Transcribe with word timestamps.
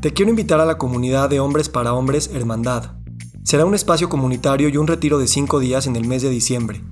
Te 0.00 0.12
quiero 0.12 0.30
invitar 0.30 0.60
a 0.60 0.66
la 0.66 0.76
comunidad 0.76 1.30
de 1.30 1.40
Hombres 1.40 1.70
para 1.70 1.94
Hombres 1.94 2.30
Hermandad. 2.32 2.96
Será 3.44 3.64
un 3.64 3.74
espacio 3.74 4.10
comunitario 4.10 4.68
y 4.68 4.76
un 4.76 4.86
retiro 4.86 5.18
de 5.18 5.26
5 5.26 5.58
días 5.58 5.86
en 5.86 5.96
el 5.96 6.06
mes 6.06 6.20
de 6.20 6.28
diciembre. 6.28 6.82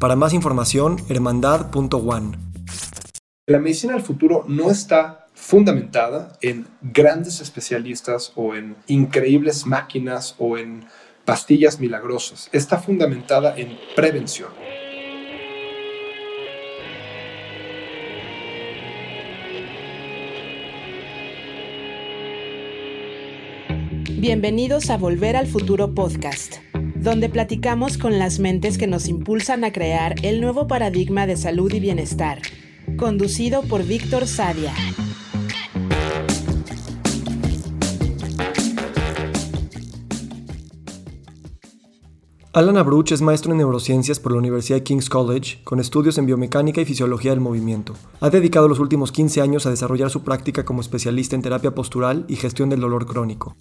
Para 0.00 0.16
más 0.16 0.32
información, 0.32 0.96
hermandad.one. 1.10 2.38
La 3.46 3.58
medicina 3.58 3.92
del 3.92 4.02
futuro 4.02 4.44
no 4.48 4.70
está 4.70 5.26
fundamentada 5.34 6.38
en 6.40 6.66
grandes 6.80 7.42
especialistas 7.42 8.32
o 8.34 8.54
en 8.54 8.76
increíbles 8.86 9.66
máquinas 9.66 10.34
o 10.38 10.56
en 10.56 10.86
pastillas 11.26 11.80
milagrosas. 11.80 12.48
Está 12.52 12.78
fundamentada 12.78 13.54
en 13.58 13.76
prevención. 13.94 14.48
Bienvenidos 24.24 24.88
a 24.88 24.96
Volver 24.96 25.36
al 25.36 25.46
Futuro 25.46 25.94
Podcast, 25.94 26.54
donde 26.94 27.28
platicamos 27.28 27.98
con 27.98 28.18
las 28.18 28.38
mentes 28.38 28.78
que 28.78 28.86
nos 28.86 29.06
impulsan 29.06 29.64
a 29.64 29.70
crear 29.70 30.14
el 30.22 30.40
nuevo 30.40 30.66
paradigma 30.66 31.26
de 31.26 31.36
salud 31.36 31.70
y 31.74 31.78
bienestar, 31.78 32.40
conducido 32.96 33.60
por 33.64 33.84
Víctor 33.84 34.26
Sadia. 34.26 34.72
Alan 42.54 42.76
Abruch 42.76 43.10
es 43.10 43.20
maestro 43.20 43.50
en 43.50 43.58
neurociencias 43.58 44.20
por 44.20 44.30
la 44.30 44.38
Universidad 44.38 44.78
de 44.78 44.84
King's 44.84 45.10
College, 45.10 45.58
con 45.64 45.80
estudios 45.80 46.18
en 46.18 46.26
biomecánica 46.26 46.80
y 46.80 46.84
fisiología 46.84 47.32
del 47.32 47.40
movimiento. 47.40 47.94
Ha 48.20 48.30
dedicado 48.30 48.68
los 48.68 48.78
últimos 48.78 49.10
15 49.10 49.40
años 49.40 49.66
a 49.66 49.70
desarrollar 49.70 50.08
su 50.08 50.22
práctica 50.22 50.64
como 50.64 50.80
especialista 50.80 51.34
en 51.34 51.42
terapia 51.42 51.74
postural 51.74 52.24
y 52.28 52.36
gestión 52.36 52.70
del 52.70 52.78
dolor 52.78 53.06
crónico. 53.06 53.56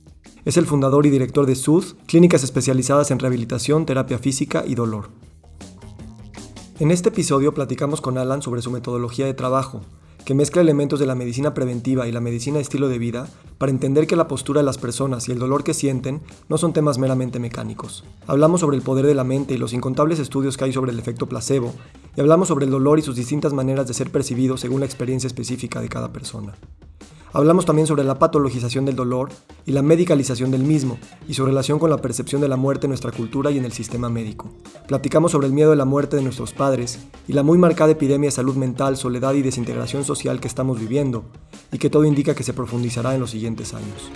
Es 0.46 0.58
el 0.58 0.68
fundador 0.68 1.08
y 1.08 1.10
director 1.10 1.48
de 1.48 1.56
SUD, 1.56 1.96
clínicas 2.06 2.44
especializadas 2.44 3.10
en 3.10 3.18
rehabilitación, 3.18 3.88
terapia 3.88 4.20
física 4.20 4.64
y 4.64 4.76
dolor. 4.76 5.10
En 6.78 6.92
este 6.92 7.10
episodio 7.10 7.56
platicamos 7.56 8.00
con 8.00 8.20
Alan 8.20 8.44
sobre 8.44 8.62
su 8.62 8.70
metodología 8.70 9.26
de 9.26 9.34
trabajo, 9.34 9.82
que 10.26 10.34
mezcla 10.34 10.62
elementos 10.62 11.00
de 11.00 11.06
la 11.06 11.16
medicina 11.16 11.54
preventiva 11.54 12.08
y 12.08 12.12
la 12.12 12.22
medicina 12.22 12.58
de 12.58 12.64
estilo 12.64 12.88
de 12.88 12.98
vida 12.98 13.28
para 13.58 13.72
entender 13.72 14.08
que 14.08 14.16
la 14.16 14.28
postura 14.28 14.62
de 14.62 14.66
las 14.66 14.78
personas 14.78 15.28
y 15.28 15.32
el 15.32 15.40
dolor 15.40 15.64
que 15.64 15.74
sienten 15.74 16.22
no 16.50 16.58
son 16.58 16.74
temas 16.74 16.98
meramente 16.98 17.40
mecánicos. 17.40 18.04
Hablamos 18.28 18.62
sobre 18.62 18.78
el 18.78 18.84
poder 18.84 19.06
de 19.06 19.16
la 19.16 19.24
mente 19.24 19.54
y 19.54 19.58
los 19.58 19.74
incontables 19.74 20.20
estudios 20.20 20.58
que 20.58 20.66
hay 20.66 20.74
sobre 20.74 20.92
el 20.92 21.00
efecto 21.00 21.28
placebo, 21.28 21.74
y 22.16 22.22
hablamos 22.22 22.48
sobre 22.48 22.66
el 22.66 22.72
dolor 22.72 23.00
y 23.00 23.02
sus 23.02 23.16
distintas 23.16 23.54
maneras 23.54 23.88
de 23.88 23.94
ser 23.94 24.12
percibido 24.12 24.58
según 24.58 24.80
la 24.80 24.86
experiencia 24.86 25.28
específica 25.28 25.82
de 25.82 25.90
cada 25.90 26.14
persona. 26.14 26.54
Hablamos 27.36 27.66
también 27.66 27.88
sobre 27.88 28.04
la 28.04 28.20
patologización 28.20 28.86
del 28.86 28.96
dolor 28.96 29.30
y 29.66 29.72
la 29.72 29.82
medicalización 29.82 30.52
del 30.52 30.62
mismo, 30.62 31.00
y 31.28 31.34
su 31.34 31.44
relación 31.44 31.80
con 31.80 31.90
la 31.90 31.98
percepción 31.98 32.42
de 32.42 32.48
la 32.48 32.58
muerte 32.58 32.86
en 32.86 32.92
nuestra 32.92 33.12
cultura 33.12 33.50
y 33.50 33.58
en 33.58 33.66
el 33.66 33.72
sistema 33.72 34.08
médico. 34.08 34.52
Platicamos 34.88 35.32
sobre 35.32 35.48
el 35.48 35.54
miedo 35.54 35.72
de 35.72 35.76
la 35.76 35.86
muerte 35.86 36.16
de 36.16 36.22
nuestros 36.22 36.54
padres 36.54 37.00
y 37.28 37.34
la 37.34 37.42
muy 37.42 37.58
marcada 37.58 37.94
epidemia 37.94 38.28
de 38.28 38.36
salud 38.36 38.56
mental, 38.56 38.98
soledad 38.98 39.34
y 39.34 39.42
desintegración 39.42 40.04
social 40.04 40.40
que 40.40 40.48
estamos 40.48 40.80
viviendo, 40.80 41.26
y 41.72 41.80
que 41.80 41.90
todo 41.90 42.06
indica 42.06 42.36
que 42.36 42.44
se 42.44 42.54
profundizará 42.54 43.16
en 43.16 43.22
los 43.22 43.32
siguientes 43.32 43.74
años. 43.74 44.12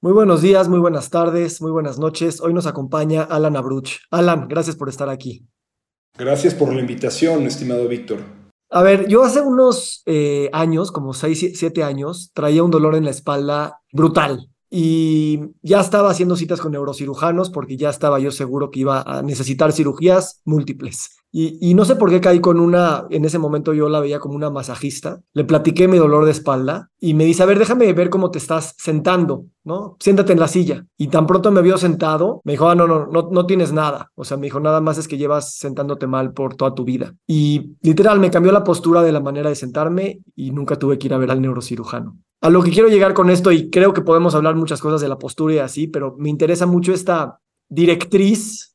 Muy 0.00 0.12
buenos 0.12 0.40
días, 0.40 0.68
muy 0.68 0.78
buenas 0.78 1.10
tardes, 1.10 1.60
muy 1.60 1.72
buenas 1.72 1.98
noches. 1.98 2.40
Hoy 2.40 2.54
nos 2.54 2.66
acompaña 2.66 3.24
Alan 3.24 3.56
Abruch. 3.56 4.02
Alan, 4.12 4.46
gracias 4.46 4.76
por 4.76 4.88
estar 4.88 5.08
aquí. 5.08 5.48
Gracias 6.16 6.54
por 6.54 6.72
la 6.72 6.80
invitación, 6.80 7.44
estimado 7.48 7.88
Víctor. 7.88 8.43
A 8.74 8.82
ver, 8.82 9.06
yo 9.06 9.22
hace 9.22 9.40
unos 9.40 10.02
eh, 10.04 10.50
años, 10.52 10.90
como 10.90 11.14
6, 11.14 11.52
7 11.54 11.84
años, 11.84 12.32
traía 12.34 12.64
un 12.64 12.72
dolor 12.72 12.96
en 12.96 13.04
la 13.04 13.12
espalda 13.12 13.80
brutal. 13.92 14.50
Y 14.68 15.42
ya 15.62 15.80
estaba 15.80 16.10
haciendo 16.10 16.34
citas 16.34 16.60
con 16.60 16.72
neurocirujanos 16.72 17.50
porque 17.50 17.76
ya 17.76 17.88
estaba 17.88 18.18
yo 18.18 18.32
seguro 18.32 18.72
que 18.72 18.80
iba 18.80 19.00
a 19.02 19.22
necesitar 19.22 19.72
cirugías 19.72 20.40
múltiples. 20.44 21.10
Y, 21.36 21.74
no 21.74 21.84
sé 21.84 21.96
por 21.96 22.10
qué 22.10 22.20
caí 22.20 22.38
con 22.38 22.60
una, 22.60 23.08
en 23.10 23.24
ese 23.24 23.40
momento 23.40 23.74
yo 23.74 23.88
la 23.88 23.98
veía 23.98 24.20
como 24.20 24.36
una 24.36 24.50
masajista, 24.50 25.20
le 25.32 25.42
platiqué 25.42 25.88
mi 25.88 25.98
dolor 25.98 26.26
de 26.26 26.30
espalda 26.30 26.90
y 27.00 27.14
me 27.14 27.24
dice, 27.24 27.42
a 27.42 27.46
ver, 27.46 27.58
déjame 27.58 27.92
ver 27.92 28.08
cómo 28.08 28.30
te 28.30 28.38
estás 28.38 28.76
sentando, 28.78 29.46
¿no? 29.64 29.96
Siéntate 29.98 30.32
en 30.32 30.38
la 30.38 30.46
silla. 30.46 30.86
Y 30.96 31.08
tan 31.08 31.26
pronto 31.26 31.50
me 31.50 31.60
vio 31.60 31.76
sentado, 31.76 32.40
me 32.44 32.52
dijo, 32.52 32.68
ah, 32.68 32.76
no, 32.76 32.86
no, 32.86 33.08
no, 33.08 33.30
no 33.32 33.46
tienes 33.46 33.72
nada. 33.72 34.12
O 34.14 34.22
sea, 34.22 34.36
me 34.36 34.46
dijo, 34.46 34.60
nada 34.60 34.80
más 34.80 34.96
es 34.96 35.08
que 35.08 35.18
llevas 35.18 35.56
sentándote 35.56 36.06
mal 36.06 36.32
por 36.32 36.54
toda 36.54 36.72
tu 36.72 36.84
vida. 36.84 37.16
Y 37.26 37.74
literal, 37.82 38.20
me 38.20 38.30
cambió 38.30 38.52
la 38.52 38.62
postura 38.62 39.02
de 39.02 39.10
la 39.10 39.18
manera 39.18 39.48
de 39.48 39.56
sentarme 39.56 40.20
y 40.36 40.52
nunca 40.52 40.76
tuve 40.76 40.98
que 40.98 41.08
ir 41.08 41.14
a 41.14 41.18
ver 41.18 41.32
al 41.32 41.42
neurocirujano. 41.42 42.16
A 42.42 42.48
lo 42.48 42.62
que 42.62 42.70
quiero 42.70 42.88
llegar 42.88 43.12
con 43.12 43.28
esto, 43.28 43.50
y 43.50 43.70
creo 43.70 43.92
que 43.92 44.02
podemos 44.02 44.36
hablar 44.36 44.54
muchas 44.54 44.80
cosas 44.80 45.00
de 45.00 45.08
la 45.08 45.18
postura 45.18 45.54
y 45.54 45.58
así, 45.58 45.88
pero 45.88 46.14
me 46.16 46.28
interesa 46.28 46.66
mucho 46.66 46.92
esta 46.92 47.40
directriz 47.68 48.73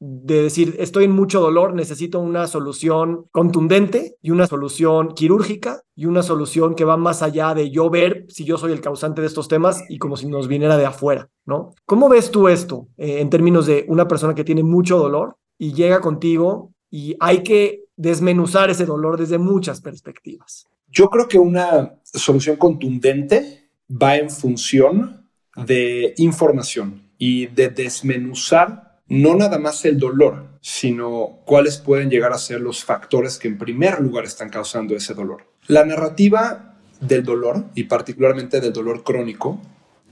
de 0.00 0.42
decir, 0.42 0.76
estoy 0.78 1.04
en 1.04 1.10
mucho 1.10 1.40
dolor, 1.40 1.74
necesito 1.74 2.20
una 2.20 2.46
solución 2.46 3.26
contundente 3.32 4.16
y 4.22 4.30
una 4.30 4.46
solución 4.46 5.14
quirúrgica 5.14 5.82
y 5.96 6.06
una 6.06 6.22
solución 6.22 6.74
que 6.76 6.84
va 6.84 6.96
más 6.96 7.22
allá 7.22 7.52
de 7.54 7.70
yo 7.70 7.90
ver 7.90 8.24
si 8.28 8.44
yo 8.44 8.58
soy 8.58 8.72
el 8.72 8.80
causante 8.80 9.20
de 9.20 9.26
estos 9.26 9.48
temas 9.48 9.82
y 9.88 9.98
como 9.98 10.16
si 10.16 10.26
nos 10.26 10.46
viniera 10.46 10.76
de 10.76 10.86
afuera, 10.86 11.28
¿no? 11.44 11.74
¿Cómo 11.84 12.08
ves 12.08 12.30
tú 12.30 12.48
esto 12.48 12.86
eh, 12.96 13.20
en 13.20 13.28
términos 13.28 13.66
de 13.66 13.86
una 13.88 14.06
persona 14.06 14.34
que 14.34 14.44
tiene 14.44 14.62
mucho 14.62 14.98
dolor 14.98 15.36
y 15.58 15.72
llega 15.72 16.00
contigo 16.00 16.72
y 16.90 17.16
hay 17.18 17.42
que 17.42 17.84
desmenuzar 17.96 18.70
ese 18.70 18.86
dolor 18.86 19.18
desde 19.18 19.38
muchas 19.38 19.80
perspectivas? 19.80 20.66
Yo 20.86 21.10
creo 21.10 21.26
que 21.26 21.38
una 21.38 21.98
solución 22.04 22.56
contundente 22.56 23.68
va 23.90 24.16
en 24.16 24.30
función 24.30 25.28
de 25.56 26.14
información 26.18 27.10
y 27.18 27.46
de 27.46 27.68
desmenuzar 27.68 28.87
no 29.08 29.34
nada 29.34 29.58
más 29.58 29.84
el 29.84 29.98
dolor, 29.98 30.46
sino 30.60 31.40
cuáles 31.44 31.78
pueden 31.78 32.10
llegar 32.10 32.32
a 32.32 32.38
ser 32.38 32.60
los 32.60 32.84
factores 32.84 33.38
que 33.38 33.48
en 33.48 33.58
primer 33.58 34.00
lugar 34.00 34.24
están 34.24 34.50
causando 34.50 34.94
ese 34.94 35.14
dolor. 35.14 35.44
La 35.66 35.84
narrativa 35.84 36.76
del 37.00 37.24
dolor, 37.24 37.64
y 37.74 37.84
particularmente 37.84 38.60
del 38.60 38.72
dolor 38.72 39.04
crónico, 39.04 39.60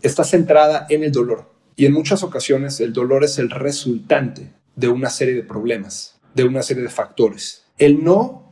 está 0.02 0.24
centrada 0.24 0.86
en 0.88 1.04
el 1.04 1.12
dolor. 1.12 1.50
Y 1.76 1.86
en 1.86 1.92
muchas 1.92 2.22
ocasiones 2.22 2.80
el 2.80 2.92
dolor 2.92 3.24
es 3.24 3.38
el 3.38 3.50
resultante 3.50 4.52
de 4.76 4.88
una 4.88 5.10
serie 5.10 5.34
de 5.34 5.42
problemas, 5.42 6.18
de 6.34 6.44
una 6.44 6.62
serie 6.62 6.82
de 6.82 6.88
factores. 6.88 7.64
El 7.78 8.02
no 8.02 8.50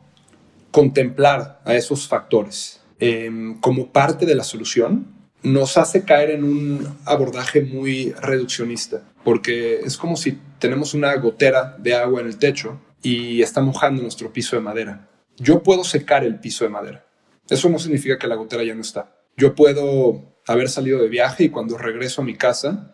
contemplar 0.71 1.61
a 1.63 1.75
esos 1.75 2.07
factores 2.07 2.81
em, 2.99 3.59
como 3.61 3.91
parte 3.91 4.25
de 4.25 4.35
la 4.35 4.43
solución 4.43 5.07
nos 5.41 5.77
hace 5.77 6.03
caer 6.03 6.31
en 6.31 6.43
un 6.43 6.97
abordaje 7.05 7.61
muy 7.61 8.11
reduccionista, 8.13 9.03
porque 9.25 9.79
es 9.79 9.97
como 9.97 10.15
si 10.15 10.39
tenemos 10.59 10.93
una 10.93 11.13
gotera 11.15 11.75
de 11.79 11.95
agua 11.95 12.21
en 12.21 12.27
el 12.27 12.37
techo 12.37 12.79
y 13.01 13.41
está 13.41 13.59
mojando 13.59 14.03
nuestro 14.03 14.31
piso 14.31 14.55
de 14.55 14.61
madera. 14.61 15.09
Yo 15.37 15.63
puedo 15.63 15.83
secar 15.83 16.23
el 16.23 16.39
piso 16.39 16.63
de 16.63 16.69
madera. 16.69 17.07
Eso 17.49 17.67
no 17.69 17.79
significa 17.79 18.19
que 18.19 18.27
la 18.27 18.35
gotera 18.35 18.63
ya 18.63 18.75
no 18.75 18.81
está. 18.81 19.17
Yo 19.35 19.55
puedo 19.55 20.37
haber 20.47 20.69
salido 20.69 21.01
de 21.01 21.09
viaje 21.09 21.45
y 21.45 21.49
cuando 21.49 21.75
regreso 21.75 22.21
a 22.21 22.25
mi 22.25 22.35
casa, 22.35 22.93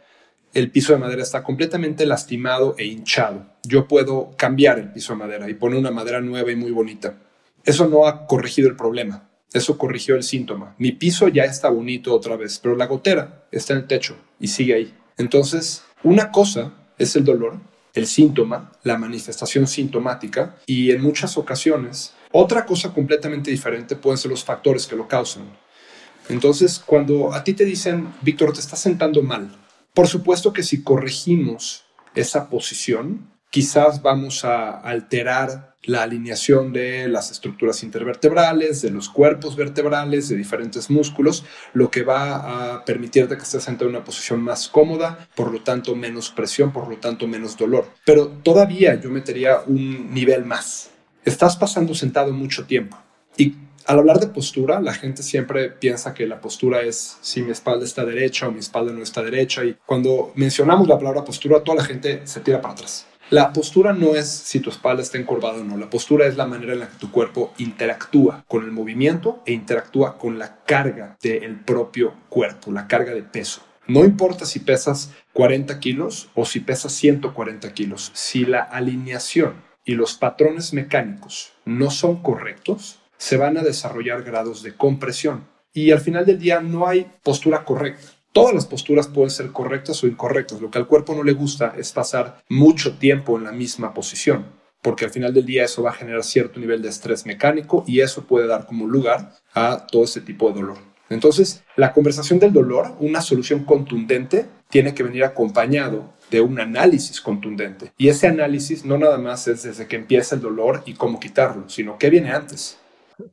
el 0.53 0.72
piso 0.72 0.94
de 0.94 1.00
madera 1.00 1.22
está 1.22 1.44
completamente 1.44 2.06
lastimado 2.06 2.75
e 2.78 2.86
hinchado. 2.86 3.46
Yo 3.64 3.90
puedo 3.90 4.31
cambiar 4.38 4.80
el 4.80 4.94
piso 4.94 5.12
de 5.12 5.20
madera 5.20 5.50
y 5.50 5.53
poner 5.53 5.80
una 5.80 5.91
madera 5.91 6.22
nueva 6.22 6.50
y 6.50 6.56
muy 6.56 6.72
bonita. 6.72 7.18
Eso 7.66 7.90
no 7.90 8.08
ha 8.08 8.25
corregido 8.25 8.70
el 8.70 8.78
problema. 8.78 9.30
Eso 9.52 9.78
corrigió 9.78 10.16
el 10.16 10.24
síntoma. 10.24 10.75
Mi 10.78 10.94
piso 10.94 11.28
ya 11.28 11.44
está 11.44 11.70
bonito 11.70 12.16
otra 12.16 12.38
vez, 12.38 12.58
pero 12.59 12.78
la 12.78 12.88
gotera 12.88 13.47
está 13.52 13.74
en 13.74 13.80
el 13.80 13.88
techo 13.88 14.16
y 14.40 14.47
sigue 14.47 14.74
ahí. 14.74 14.94
Entonces, 15.18 15.84
una 16.04 16.32
cosa 16.32 16.74
es 16.98 17.16
el 17.16 17.24
dolor, 17.24 17.58
el 17.94 18.08
síntoma, 18.08 18.72
la 18.84 18.98
manifestación 18.98 19.68
sintomática 19.68 20.56
y 20.66 20.92
en 20.92 21.02
muchas 21.02 21.38
ocasiones 21.38 22.14
otra 22.32 22.66
cosa 22.66 22.94
completamente 22.94 23.52
diferente 23.52 23.96
pueden 23.96 24.18
ser 24.18 24.32
los 24.32 24.44
factores 24.44 24.88
que 24.88 24.96
lo 24.96 25.08
causan. 25.08 25.44
Entonces, 26.30 26.80
cuando 26.80 27.34
a 27.34 27.44
ti 27.44 27.53
te 27.53 27.66
dicen, 27.66 28.08
Víctor, 28.22 28.53
te 28.53 28.62
estás 28.62 28.80
sentando 28.80 29.22
mal, 29.22 29.53
por 29.94 30.08
supuesto 30.08 30.53
que 30.53 30.64
si 30.64 30.84
corregimos 30.84 31.84
esa 32.16 32.50
posición, 32.50 33.31
quizás 33.52 34.02
vamos 34.02 34.46
a 34.46 34.72
alterar 34.80 35.76
la 35.84 36.03
alineación 36.03 36.74
de 36.74 37.08
las 37.08 37.32
estructuras 37.32 37.84
intervertebrales, 37.84 38.82
de 38.82 38.92
los 38.92 39.09
cuerpos 39.09 39.56
vertebrales, 39.56 40.30
de 40.30 40.38
diferentes 40.38 40.90
músculos, 40.90 41.44
lo 41.74 41.90
que 41.92 42.03
va 42.03 42.76
a 42.76 42.86
permitirte 42.86 43.36
que 43.36 43.44
estés 43.44 43.68
en 43.68 43.84
una 43.84 44.03
posición 44.03 44.42
más 44.42 44.68
cómoda, 44.70 45.28
por 45.36 45.52
lo 45.52 45.62
tanto 45.62 45.96
menos 45.96 46.30
presión, 46.30 46.72
por 46.72 46.88
lo 46.88 46.98
tanto 46.98 47.28
menos 47.28 47.58
dolor. 47.58 47.88
Pero 48.06 48.28
todavía 48.28 48.96
yo 49.00 49.09
metería 49.09 49.62
un 49.66 50.14
nivel 50.14 50.46
más. 50.46 50.92
Estás 51.26 51.58
pasando 51.58 51.94
sentado 51.94 52.32
mucho 52.32 52.66
tiempo 52.66 52.97
y 53.38 53.56
al 53.88 53.97
hablar 53.97 54.20
de 54.20 54.28
postura, 54.28 54.80
la 54.80 54.94
gente 54.94 55.24
siempre 55.24 55.70
piensa 55.72 56.14
que 56.14 56.28
la 56.28 56.40
postura 56.40 56.82
es 56.82 57.18
si 57.22 57.42
mi 57.42 57.52
espalda 57.52 57.84
está 57.84 58.06
derecha 58.06 58.47
o 58.47 58.52
mi 58.52 58.59
espalda 58.59 58.94
no 58.94 59.02
está 59.02 59.24
derecha. 59.24 59.66
Y 59.66 59.76
cuando 59.86 60.32
mencionamos 60.36 60.88
la 60.88 61.00
palabra 61.00 61.26
postura, 61.26 61.64
toda 61.64 61.78
la 61.78 61.84
gente 61.84 62.22
se 62.26 62.42
tira 62.42 62.62
para 62.62 62.76
atrás 62.76 63.08
La 63.32 63.54
postura 63.54 63.94
no 63.94 64.14
es 64.16 64.28
si 64.28 64.60
tu 64.60 64.70
espalda 64.70 65.02
está 65.02 65.18
encorvada 65.18 65.62
o 65.62 65.64
no. 65.64 65.78
La 65.78 65.90
postura 65.90 66.28
es 66.28 66.36
la 66.36 66.46
manera 66.46 66.74
en 66.74 66.80
la 66.80 66.90
que 66.90 66.98
tu 66.98 67.12
cuerpo 67.12 67.54
interactúa 67.60 68.44
con 68.46 68.66
el 68.66 68.74
movimiento 68.74 69.42
e 69.46 69.54
interactúa 69.54 70.18
con 70.18 70.38
la 70.38 70.66
carga 70.66 71.16
del 71.22 71.58
propio 71.62 72.14
cuerpo, 72.28 72.74
la 72.74 72.90
carga 72.90 73.14
de 73.14 73.24
peso. 73.24 73.62
No 73.88 74.04
importa 74.04 74.46
si 74.46 74.60
pesas 74.60 75.14
40 75.32 75.80
kilos 75.80 76.30
o 76.36 76.44
si 76.44 76.60
pesas 76.60 76.92
140 76.92 77.74
kilos, 77.74 78.12
si 78.14 78.44
la 78.44 78.64
alineación 78.64 79.54
y 79.86 79.94
los 79.94 80.16
patrones 80.16 80.74
mecánicos 80.74 81.54
no 81.64 81.90
son 81.90 82.22
correctos, 82.22 83.00
se 83.16 83.38
van 83.38 83.58
a 83.58 83.64
desarrollar 83.64 84.24
grados 84.24 84.62
de 84.62 84.76
compresión. 84.76 85.48
Y 85.72 85.92
al 85.92 86.02
final 86.02 86.26
del 86.26 86.38
día 86.38 86.60
no 86.60 86.86
hay 86.86 87.10
postura 87.24 87.64
correcta. 87.64 88.10
Todas 88.34 88.54
las 88.54 88.66
posturas 88.66 89.08
pueden 89.10 89.30
ser 89.30 89.52
correctas 89.52 90.02
o 90.04 90.08
incorrectas. 90.08 90.62
Lo 90.62 90.72
que 90.72 90.78
al 90.78 90.88
cuerpo 90.88 91.14
no 91.14 91.24
le 91.24 91.34
gusta 91.34 91.74
es 91.78 91.92
pasar 91.92 92.42
mucho 92.48 92.98
tiempo 92.98 93.38
en 93.38 93.44
la 93.44 93.52
misma 93.52 93.94
posición, 93.94 94.46
porque 94.82 95.04
al 95.04 95.12
final 95.12 95.34
del 95.34 95.46
día 95.46 95.66
eso 95.66 95.84
va 95.84 95.90
a 95.90 95.94
generar 95.94 96.24
cierto 96.24 96.58
nivel 96.58 96.82
de 96.82 96.88
estrés 96.88 97.26
mecánico 97.26 97.84
y 97.86 98.00
eso 98.00 98.24
puede 98.24 98.48
dar 98.48 98.66
como 98.66 98.88
lugar 98.88 99.34
a 99.54 99.86
todo 99.86 100.06
ese 100.06 100.22
tipo 100.22 100.50
de 100.50 100.62
dolor. 100.62 100.78
Entonces, 101.10 101.66
la 101.76 101.92
conversación 101.92 102.40
del 102.40 102.54
dolor, 102.54 102.96
una 103.02 103.20
solución 103.20 103.66
contundente, 103.66 104.46
tiene 104.70 104.96
que 104.96 105.04
venir 105.04 105.26
acompañado 105.26 106.14
de 106.30 106.40
un 106.40 106.58
análisis 106.58 107.20
contundente. 107.20 107.92
Y 107.98 108.08
ese 108.08 108.28
análisis 108.28 108.86
no 108.86 108.98
nada 108.98 109.18
más 109.18 109.46
es 109.50 109.64
desde 109.64 109.88
que 109.88 109.98
empieza 109.98 110.36
el 110.36 110.42
dolor 110.42 110.84
y 110.86 110.94
cómo 110.94 111.20
quitarlo, 111.20 111.68
sino 111.68 111.98
qué 111.98 112.10
viene 112.10 112.32
antes. 112.32 112.78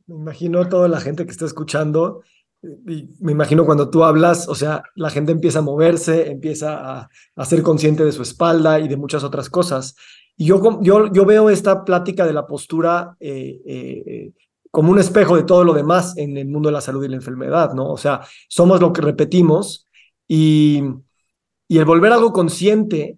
Me 0.07 0.15
imagino 0.15 0.67
toda 0.67 0.89
la 0.89 0.99
gente 0.99 1.25
que 1.25 1.31
está 1.31 1.45
escuchando 1.45 2.21
me 2.61 3.31
imagino 3.31 3.65
cuando 3.65 3.89
tú 3.89 4.03
hablas, 4.03 4.47
o 4.47 4.55
sea, 4.55 4.83
la 4.95 5.09
gente 5.09 5.31
empieza 5.31 5.59
a 5.59 5.63
moverse, 5.63 6.29
empieza 6.29 7.09
a, 7.35 7.45
ser 7.45 7.63
consciente 7.63 8.03
de 8.03 8.11
su 8.11 8.21
espalda 8.21 8.79
y 8.79 8.87
de 8.87 8.97
muchas 8.97 9.23
otras 9.23 9.49
cosas. 9.49 9.95
Y 10.35 10.45
yo, 10.45 10.79
yo, 10.81 11.11
yo 11.11 11.25
veo 11.25 11.49
esta 11.49 11.83
plática 11.85 12.25
de 12.25 12.33
la 12.33 12.47
postura 12.47 13.15
eh, 13.19 13.61
eh, 13.65 14.31
como 14.71 14.91
un 14.91 14.99
espejo 14.99 15.35
de 15.35 15.43
todo 15.43 15.63
lo 15.63 15.73
demás 15.73 16.17
en 16.17 16.37
el 16.37 16.47
mundo 16.47 16.69
de 16.69 16.73
la 16.73 16.81
salud 16.81 17.03
y 17.03 17.07
la 17.07 17.15
enfermedad, 17.15 17.73
¿no? 17.73 17.91
O 17.91 17.97
sea, 17.97 18.21
somos 18.47 18.79
lo 18.81 18.93
que 18.93 19.01
repetimos 19.01 19.87
y, 20.27 20.83
y 21.67 21.77
el 21.77 21.85
volver 21.85 22.11
algo 22.11 22.33
consciente 22.33 23.17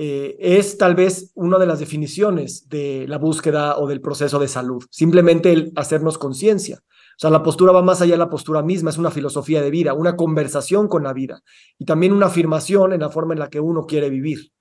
eh, 0.00 0.36
es 0.38 0.78
tal 0.78 0.94
vez 0.94 1.32
una 1.34 1.58
de 1.58 1.66
las 1.66 1.80
definiciones 1.80 2.68
de 2.68 3.06
la 3.08 3.18
búsqueda 3.18 3.78
o 3.78 3.88
del 3.88 4.00
proceso 4.00 4.38
de 4.38 4.46
salud, 4.46 4.84
simplemente 4.90 5.52
el 5.52 5.72
hacernos 5.74 6.18
conciencia. 6.18 6.78
O 7.18 7.20
sea, 7.20 7.30
la 7.30 7.42
postura 7.42 7.72
va 7.72 7.82
más 7.82 8.00
allá 8.00 8.12
de 8.12 8.18
la 8.18 8.30
postura 8.30 8.62
misma, 8.62 8.90
es 8.90 8.96
una 8.96 9.10
filosofía 9.10 9.60
de 9.60 9.72
vida, 9.72 9.92
una 9.92 10.14
conversación 10.14 10.86
con 10.86 11.02
la 11.02 11.12
vida 11.12 11.42
y 11.76 11.84
también 11.84 12.12
una 12.12 12.26
afirmación 12.26 12.92
en 12.92 13.00
la 13.00 13.10
forma 13.10 13.34
en 13.34 13.40
la 13.40 13.50
que 13.50 13.58
uno 13.58 13.86
quiere 13.86 14.08
vivir. 14.08 14.52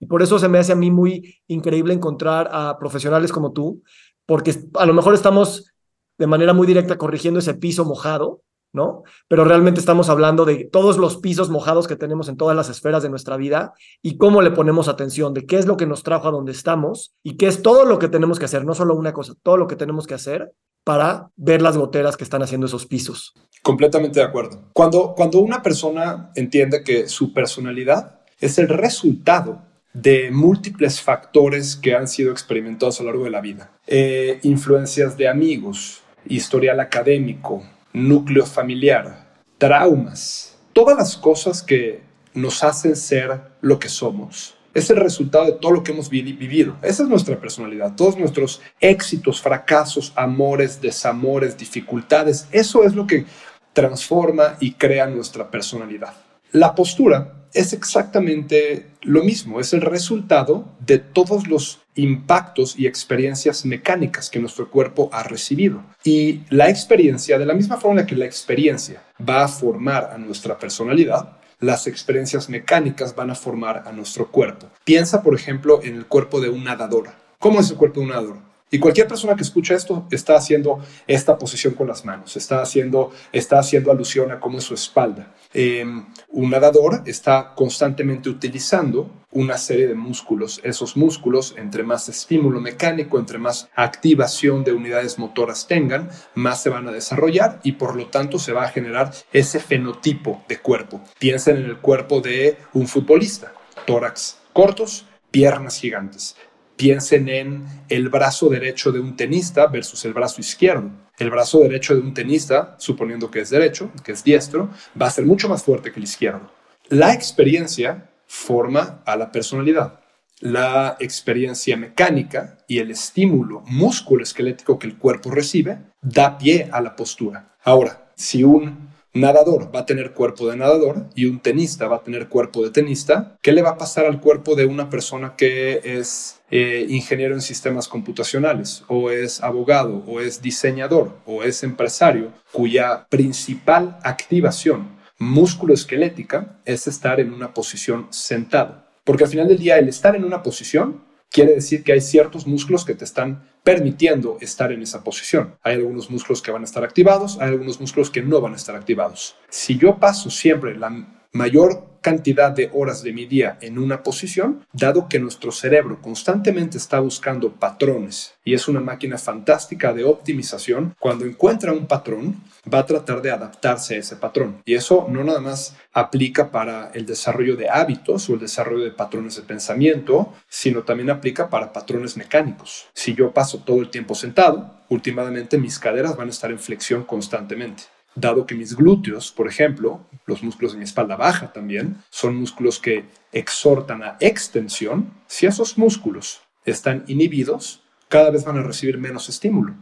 Y 0.00 0.06
por 0.06 0.20
eso 0.20 0.36
se 0.40 0.48
me 0.48 0.58
hace 0.58 0.72
a 0.72 0.74
mí 0.74 0.90
muy 0.90 1.36
increíble 1.46 1.94
encontrar 1.94 2.50
a 2.50 2.76
profesionales 2.80 3.30
como 3.30 3.52
tú, 3.52 3.84
porque 4.26 4.56
a 4.74 4.86
lo 4.86 4.92
mejor 4.92 5.14
estamos 5.14 5.72
de 6.18 6.26
manera 6.26 6.52
muy 6.52 6.66
directa 6.66 6.98
corrigiendo 6.98 7.38
ese 7.38 7.54
piso 7.54 7.84
mojado, 7.84 8.42
¿no? 8.72 9.04
Pero 9.28 9.44
realmente 9.44 9.78
estamos 9.78 10.08
hablando 10.08 10.44
de 10.44 10.64
todos 10.64 10.98
los 10.98 11.18
pisos 11.18 11.48
mojados 11.48 11.86
que 11.86 11.94
tenemos 11.94 12.28
en 12.28 12.36
todas 12.36 12.56
las 12.56 12.68
esferas 12.70 13.04
de 13.04 13.10
nuestra 13.10 13.36
vida 13.36 13.72
y 14.02 14.16
cómo 14.16 14.42
le 14.42 14.50
ponemos 14.50 14.88
atención, 14.88 15.32
de 15.32 15.46
qué 15.46 15.58
es 15.58 15.66
lo 15.66 15.76
que 15.76 15.86
nos 15.86 16.02
trajo 16.02 16.26
a 16.26 16.32
donde 16.32 16.50
estamos 16.50 17.14
y 17.22 17.36
qué 17.36 17.46
es 17.46 17.62
todo 17.62 17.84
lo 17.84 18.00
que 18.00 18.08
tenemos 18.08 18.40
que 18.40 18.46
hacer, 18.46 18.64
no 18.64 18.74
solo 18.74 18.96
una 18.96 19.12
cosa, 19.12 19.34
todo 19.44 19.56
lo 19.56 19.68
que 19.68 19.76
tenemos 19.76 20.08
que 20.08 20.14
hacer 20.14 20.52
para 20.84 21.30
ver 21.36 21.62
las 21.62 21.76
goteras 21.76 22.16
que 22.16 22.24
están 22.24 22.42
haciendo 22.42 22.66
esos 22.66 22.86
pisos. 22.86 23.34
Completamente 23.62 24.20
de 24.20 24.26
acuerdo. 24.26 24.70
Cuando, 24.72 25.14
cuando 25.14 25.40
una 25.40 25.62
persona 25.62 26.30
entiende 26.34 26.82
que 26.82 27.08
su 27.08 27.32
personalidad 27.32 28.20
es 28.40 28.58
el 28.58 28.68
resultado 28.68 29.62
de 29.92 30.30
múltiples 30.30 31.00
factores 31.00 31.76
que 31.76 31.94
han 31.94 32.08
sido 32.08 32.32
experimentados 32.32 33.00
a 33.00 33.02
lo 33.02 33.10
largo 33.10 33.24
de 33.24 33.30
la 33.30 33.40
vida, 33.40 33.72
eh, 33.86 34.38
influencias 34.42 35.16
de 35.16 35.28
amigos, 35.28 36.02
historial 36.26 36.80
académico, 36.80 37.62
núcleo 37.92 38.46
familiar, 38.46 39.34
traumas, 39.58 40.58
todas 40.72 40.96
las 40.96 41.16
cosas 41.16 41.62
que 41.62 42.02
nos 42.34 42.62
hacen 42.62 42.94
ser 42.94 43.40
lo 43.60 43.78
que 43.78 43.88
somos 43.88 44.54
es 44.74 44.90
el 44.90 44.96
resultado 44.96 45.46
de 45.46 45.52
todo 45.52 45.72
lo 45.72 45.82
que 45.82 45.92
hemos 45.92 46.08
vivido. 46.10 46.76
Esa 46.82 47.02
es 47.02 47.08
nuestra 47.08 47.40
personalidad, 47.40 47.94
todos 47.96 48.16
nuestros 48.16 48.60
éxitos, 48.80 49.40
fracasos, 49.40 50.12
amores, 50.16 50.80
desamores, 50.80 51.56
dificultades. 51.56 52.46
Eso 52.52 52.84
es 52.84 52.94
lo 52.94 53.06
que 53.06 53.26
transforma 53.72 54.56
y 54.60 54.72
crea 54.72 55.06
nuestra 55.06 55.50
personalidad. 55.50 56.14
La 56.52 56.74
postura 56.74 57.34
es 57.52 57.72
exactamente 57.72 58.86
lo 59.02 59.24
mismo, 59.24 59.60
es 59.60 59.72
el 59.72 59.80
resultado 59.80 60.68
de 60.80 60.98
todos 60.98 61.48
los 61.48 61.80
impactos 61.94 62.78
y 62.78 62.86
experiencias 62.86 63.64
mecánicas 63.64 64.30
que 64.30 64.38
nuestro 64.38 64.70
cuerpo 64.70 65.10
ha 65.12 65.22
recibido. 65.22 65.82
Y 66.04 66.40
la 66.48 66.68
experiencia, 66.70 67.38
de 67.38 67.46
la 67.46 67.54
misma 67.54 67.76
forma 67.76 68.06
que 68.06 68.16
la 68.16 68.24
experiencia 68.24 69.02
va 69.28 69.44
a 69.44 69.48
formar 69.48 70.10
a 70.12 70.18
nuestra 70.18 70.58
personalidad, 70.58 71.36
las 71.60 71.86
experiencias 71.86 72.48
mecánicas 72.48 73.14
van 73.14 73.30
a 73.30 73.34
formar 73.34 73.84
a 73.86 73.92
nuestro 73.92 74.30
cuerpo. 74.30 74.68
Piensa, 74.84 75.22
por 75.22 75.34
ejemplo, 75.34 75.80
en 75.82 75.94
el 75.94 76.06
cuerpo 76.06 76.40
de 76.40 76.48
un 76.48 76.64
nadador. 76.64 77.10
¿Cómo 77.38 77.60
es 77.60 77.70
el 77.70 77.76
cuerpo 77.76 78.00
de 78.00 78.06
un 78.06 78.12
nadador? 78.12 78.49
Y 78.70 78.78
cualquier 78.78 79.08
persona 79.08 79.34
que 79.34 79.42
escucha 79.42 79.74
esto 79.74 80.06
está 80.10 80.36
haciendo 80.36 80.78
esta 81.06 81.36
posición 81.36 81.74
con 81.74 81.88
las 81.88 82.04
manos, 82.04 82.36
está 82.36 82.62
haciendo, 82.62 83.10
está 83.32 83.58
haciendo 83.58 83.90
alusión 83.90 84.30
a 84.30 84.38
cómo 84.38 84.58
es 84.58 84.64
su 84.64 84.74
espalda. 84.74 85.34
Em, 85.52 86.06
un 86.28 86.50
nadador 86.50 87.02
está 87.06 87.52
constantemente 87.56 88.28
utilizando 88.28 89.10
una 89.32 89.58
serie 89.58 89.88
de 89.88 89.94
músculos. 89.94 90.60
Esos 90.62 90.96
músculos, 90.96 91.54
entre 91.56 91.82
más 91.82 92.08
estímulo 92.08 92.60
mecánico, 92.60 93.18
entre 93.18 93.38
más 93.38 93.68
activación 93.74 94.62
de 94.62 94.72
unidades 94.72 95.18
motoras 95.18 95.66
tengan, 95.66 96.08
más 96.34 96.62
se 96.62 96.70
van 96.70 96.86
a 96.86 96.92
desarrollar 96.92 97.60
y 97.64 97.72
por 97.72 97.96
lo 97.96 98.06
tanto 98.06 98.38
se 98.38 98.52
va 98.52 98.64
a 98.64 98.68
generar 98.68 99.12
ese 99.32 99.58
fenotipo 99.58 100.44
de 100.48 100.58
cuerpo. 100.58 101.00
Piensen 101.18 101.56
en 101.56 101.64
el 101.64 101.78
cuerpo 101.78 102.20
de 102.20 102.56
un 102.72 102.86
futbolista, 102.86 103.52
tórax 103.86 104.38
cortos, 104.52 105.06
piernas 105.30 105.78
gigantes. 105.78 106.36
Piensen 106.80 107.28
en 107.28 107.66
el 107.90 108.08
brazo 108.08 108.48
derecho 108.48 108.90
de 108.90 109.00
un 109.00 109.14
tenista 109.14 109.66
versus 109.66 110.02
el 110.06 110.14
brazo 110.14 110.40
izquierdo. 110.40 110.90
El 111.18 111.28
brazo 111.28 111.60
derecho 111.60 111.94
de 111.94 112.00
un 112.00 112.14
tenista, 112.14 112.74
suponiendo 112.78 113.30
que 113.30 113.40
es 113.40 113.50
derecho, 113.50 113.90
que 114.02 114.12
es 114.12 114.24
diestro, 114.24 114.70
va 114.98 115.08
a 115.08 115.10
ser 115.10 115.26
mucho 115.26 115.46
más 115.46 115.62
fuerte 115.62 115.92
que 115.92 115.98
el 115.98 116.04
izquierdo. 116.04 116.50
La 116.88 117.12
experiencia 117.12 118.08
forma 118.26 119.02
a 119.04 119.14
la 119.16 119.30
personalidad. 119.30 120.00
La 120.38 120.96
experiencia 121.00 121.76
mecánica 121.76 122.56
y 122.66 122.78
el 122.78 122.90
estímulo 122.90 123.62
músculo-esquelético 123.66 124.78
que 124.78 124.86
el 124.86 124.96
cuerpo 124.96 125.30
recibe 125.30 125.80
da 126.00 126.38
pie 126.38 126.70
a 126.72 126.80
la 126.80 126.96
postura. 126.96 127.56
Ahora, 127.62 128.10
si 128.14 128.42
un 128.42 128.88
nadador 129.12 129.74
va 129.74 129.80
a 129.80 129.86
tener 129.86 130.12
cuerpo 130.12 130.48
de 130.48 130.56
nadador 130.56 131.06
y 131.14 131.26
un 131.26 131.40
tenista 131.40 131.88
va 131.88 131.96
a 131.96 132.04
tener 132.04 132.28
cuerpo 132.28 132.62
de 132.62 132.70
tenista, 132.70 133.36
¿qué 133.42 133.52
le 133.52 133.62
va 133.62 133.70
a 133.70 133.78
pasar 133.78 134.06
al 134.06 134.20
cuerpo 134.20 134.54
de 134.54 134.66
una 134.66 134.88
persona 134.88 135.34
que 135.36 135.80
es 135.84 136.40
eh, 136.50 136.86
ingeniero 136.88 137.34
en 137.34 137.40
sistemas 137.40 137.88
computacionales 137.88 138.84
o 138.88 139.10
es 139.10 139.42
abogado 139.42 140.04
o 140.06 140.20
es 140.20 140.42
diseñador 140.42 141.16
o 141.26 141.42
es 141.42 141.62
empresario 141.62 142.32
cuya 142.52 143.06
principal 143.08 143.98
activación 144.02 145.00
músculo-esquelética 145.18 146.60
es 146.64 146.86
estar 146.86 147.20
en 147.20 147.32
una 147.32 147.52
posición 147.52 148.06
sentado? 148.10 148.84
Porque 149.04 149.24
al 149.24 149.30
final 149.30 149.48
del 149.48 149.58
día 149.58 149.78
el 149.78 149.88
estar 149.88 150.14
en 150.14 150.24
una 150.24 150.42
posición 150.42 151.09
quiere 151.30 151.54
decir 151.54 151.84
que 151.84 151.92
hay 151.92 152.00
ciertos 152.00 152.46
músculos 152.46 152.84
que 152.84 152.94
te 152.94 153.04
están 153.04 153.48
permitiendo 153.62 154.38
estar 154.40 154.72
en 154.72 154.82
esa 154.82 155.04
posición. 155.04 155.56
Hay 155.62 155.76
algunos 155.76 156.10
músculos 156.10 156.42
que 156.42 156.50
van 156.50 156.62
a 156.62 156.64
estar 156.64 156.82
activados, 156.82 157.38
hay 157.40 157.50
algunos 157.50 157.80
músculos 157.80 158.10
que 158.10 158.22
no 158.22 158.40
van 158.40 158.54
a 158.54 158.56
estar 158.56 158.74
activados. 158.74 159.36
Si 159.48 159.78
yo 159.78 159.98
paso 159.98 160.30
siempre 160.30 160.76
la 160.76 161.19
mayor 161.32 161.90
cantidad 162.00 162.50
de 162.50 162.70
horas 162.72 163.02
de 163.02 163.12
mi 163.12 163.26
día 163.26 163.58
en 163.60 163.78
una 163.78 164.02
posición, 164.02 164.64
dado 164.72 165.08
que 165.08 165.18
nuestro 165.18 165.52
cerebro 165.52 166.00
constantemente 166.00 166.78
está 166.78 167.00
buscando 167.00 167.52
patrones 167.52 168.34
y 168.44 168.54
es 168.54 168.68
una 168.68 168.80
máquina 168.80 169.18
fantástica 169.18 169.92
de 169.92 170.04
optimización, 170.04 170.94
cuando 170.98 171.24
encuentra 171.24 171.72
un 171.72 171.86
patrón, 171.86 172.42
va 172.72 172.80
a 172.80 172.86
tratar 172.86 173.22
de 173.22 173.30
adaptarse 173.30 173.94
a 173.94 173.98
ese 173.98 174.16
patrón. 174.16 174.62
Y 174.64 174.74
eso 174.74 175.06
no 175.08 175.22
nada 175.24 175.40
más 175.40 175.76
aplica 175.92 176.50
para 176.50 176.90
el 176.94 177.06
desarrollo 177.06 177.56
de 177.56 177.68
hábitos 177.68 178.28
o 178.28 178.34
el 178.34 178.40
desarrollo 178.40 178.84
de 178.84 178.90
patrones 178.90 179.36
de 179.36 179.42
pensamiento, 179.42 180.32
sino 180.48 180.82
también 180.82 181.10
aplica 181.10 181.48
para 181.48 181.72
patrones 181.72 182.16
mecánicos. 182.16 182.86
Si 182.94 183.14
yo 183.14 183.32
paso 183.32 183.58
todo 183.58 183.80
el 183.80 183.90
tiempo 183.90 184.14
sentado, 184.14 184.80
últimamente 184.88 185.58
mis 185.58 185.78
caderas 185.78 186.16
van 186.16 186.28
a 186.28 186.32
estar 186.32 186.50
en 186.50 186.58
flexión 186.58 187.04
constantemente 187.04 187.84
dado 188.14 188.46
que 188.46 188.54
mis 188.54 188.74
glúteos, 188.74 189.32
por 189.32 189.48
ejemplo, 189.48 190.06
los 190.26 190.42
músculos 190.42 190.72
de 190.72 190.78
mi 190.78 190.84
espalda 190.84 191.16
baja 191.16 191.52
también, 191.52 191.96
son 192.10 192.36
músculos 192.36 192.78
que 192.78 193.04
exhortan 193.32 194.02
a 194.02 194.16
extensión, 194.20 195.12
si 195.26 195.46
esos 195.46 195.78
músculos 195.78 196.40
están 196.64 197.04
inhibidos, 197.06 197.82
cada 198.08 198.30
vez 198.30 198.44
van 198.44 198.58
a 198.58 198.62
recibir 198.62 198.98
menos 198.98 199.28
estímulo 199.28 199.74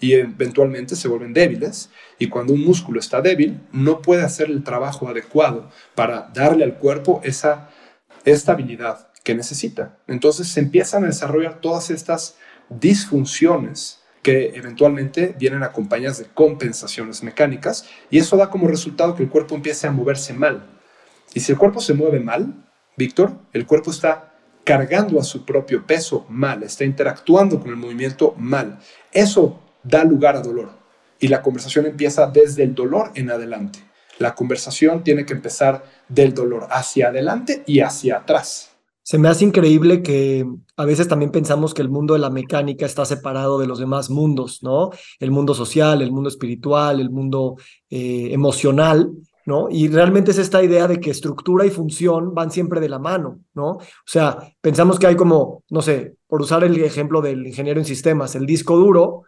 y 0.00 0.12
eventualmente 0.14 0.96
se 0.96 1.08
vuelven 1.08 1.32
débiles 1.32 1.90
y 2.18 2.28
cuando 2.28 2.52
un 2.52 2.64
músculo 2.64 3.00
está 3.00 3.20
débil 3.20 3.60
no 3.72 4.02
puede 4.02 4.22
hacer 4.22 4.50
el 4.50 4.62
trabajo 4.62 5.08
adecuado 5.08 5.70
para 5.94 6.30
darle 6.34 6.64
al 6.64 6.74
cuerpo 6.78 7.20
esa 7.24 7.70
estabilidad 8.24 9.08
que 9.22 9.34
necesita. 9.34 9.98
Entonces 10.06 10.48
se 10.48 10.60
empiezan 10.60 11.04
a 11.04 11.08
desarrollar 11.08 11.60
todas 11.60 11.90
estas 11.90 12.36
disfunciones 12.68 14.00
que 14.26 14.56
eventualmente 14.56 15.36
vienen 15.38 15.62
acompañadas 15.62 16.18
de 16.18 16.24
compensaciones 16.24 17.22
mecánicas 17.22 17.86
y 18.10 18.18
eso 18.18 18.36
da 18.36 18.50
como 18.50 18.66
resultado 18.66 19.14
que 19.14 19.22
el 19.22 19.28
cuerpo 19.28 19.54
empiece 19.54 19.86
a 19.86 19.92
moverse 19.92 20.32
mal. 20.32 20.66
Y 21.32 21.38
si 21.38 21.52
el 21.52 21.58
cuerpo 21.58 21.80
se 21.80 21.94
mueve 21.94 22.18
mal, 22.18 22.52
Víctor, 22.96 23.38
el 23.52 23.66
cuerpo 23.66 23.92
está 23.92 24.34
cargando 24.64 25.20
a 25.20 25.22
su 25.22 25.44
propio 25.44 25.86
peso 25.86 26.26
mal, 26.28 26.64
está 26.64 26.82
interactuando 26.82 27.60
con 27.60 27.70
el 27.70 27.76
movimiento 27.76 28.34
mal. 28.36 28.80
Eso 29.12 29.62
da 29.84 30.02
lugar 30.02 30.34
a 30.34 30.40
dolor 30.40 30.70
y 31.20 31.28
la 31.28 31.40
conversación 31.40 31.86
empieza 31.86 32.26
desde 32.26 32.64
el 32.64 32.74
dolor 32.74 33.12
en 33.14 33.30
adelante. 33.30 33.78
La 34.18 34.34
conversación 34.34 35.04
tiene 35.04 35.24
que 35.24 35.34
empezar 35.34 35.84
del 36.08 36.34
dolor 36.34 36.66
hacia 36.72 37.10
adelante 37.10 37.62
y 37.64 37.78
hacia 37.78 38.16
atrás. 38.16 38.75
Se 39.06 39.18
me 39.18 39.28
hace 39.28 39.44
increíble 39.44 40.02
que 40.02 40.44
a 40.76 40.84
veces 40.84 41.06
también 41.06 41.30
pensamos 41.30 41.74
que 41.74 41.80
el 41.80 41.88
mundo 41.88 42.14
de 42.14 42.18
la 42.18 42.28
mecánica 42.28 42.86
está 42.86 43.04
separado 43.04 43.56
de 43.60 43.68
los 43.68 43.78
demás 43.78 44.10
mundos, 44.10 44.64
¿no? 44.64 44.90
El 45.20 45.30
mundo 45.30 45.54
social, 45.54 46.02
el 46.02 46.10
mundo 46.10 46.28
espiritual, 46.28 46.98
el 46.98 47.10
mundo 47.10 47.54
eh, 47.88 48.30
emocional, 48.32 49.12
¿no? 49.44 49.68
Y 49.70 49.86
realmente 49.86 50.32
es 50.32 50.38
esta 50.38 50.60
idea 50.60 50.88
de 50.88 50.98
que 50.98 51.12
estructura 51.12 51.64
y 51.64 51.70
función 51.70 52.34
van 52.34 52.50
siempre 52.50 52.80
de 52.80 52.88
la 52.88 52.98
mano, 52.98 53.38
¿no? 53.54 53.74
O 53.74 53.80
sea, 54.04 54.38
pensamos 54.60 54.98
que 54.98 55.06
hay 55.06 55.14
como, 55.14 55.62
no 55.70 55.82
sé, 55.82 56.16
por 56.26 56.42
usar 56.42 56.64
el 56.64 56.76
ejemplo 56.82 57.22
del 57.22 57.46
ingeniero 57.46 57.78
en 57.78 57.86
sistemas, 57.86 58.34
el 58.34 58.44
disco 58.44 58.76
duro, 58.76 59.22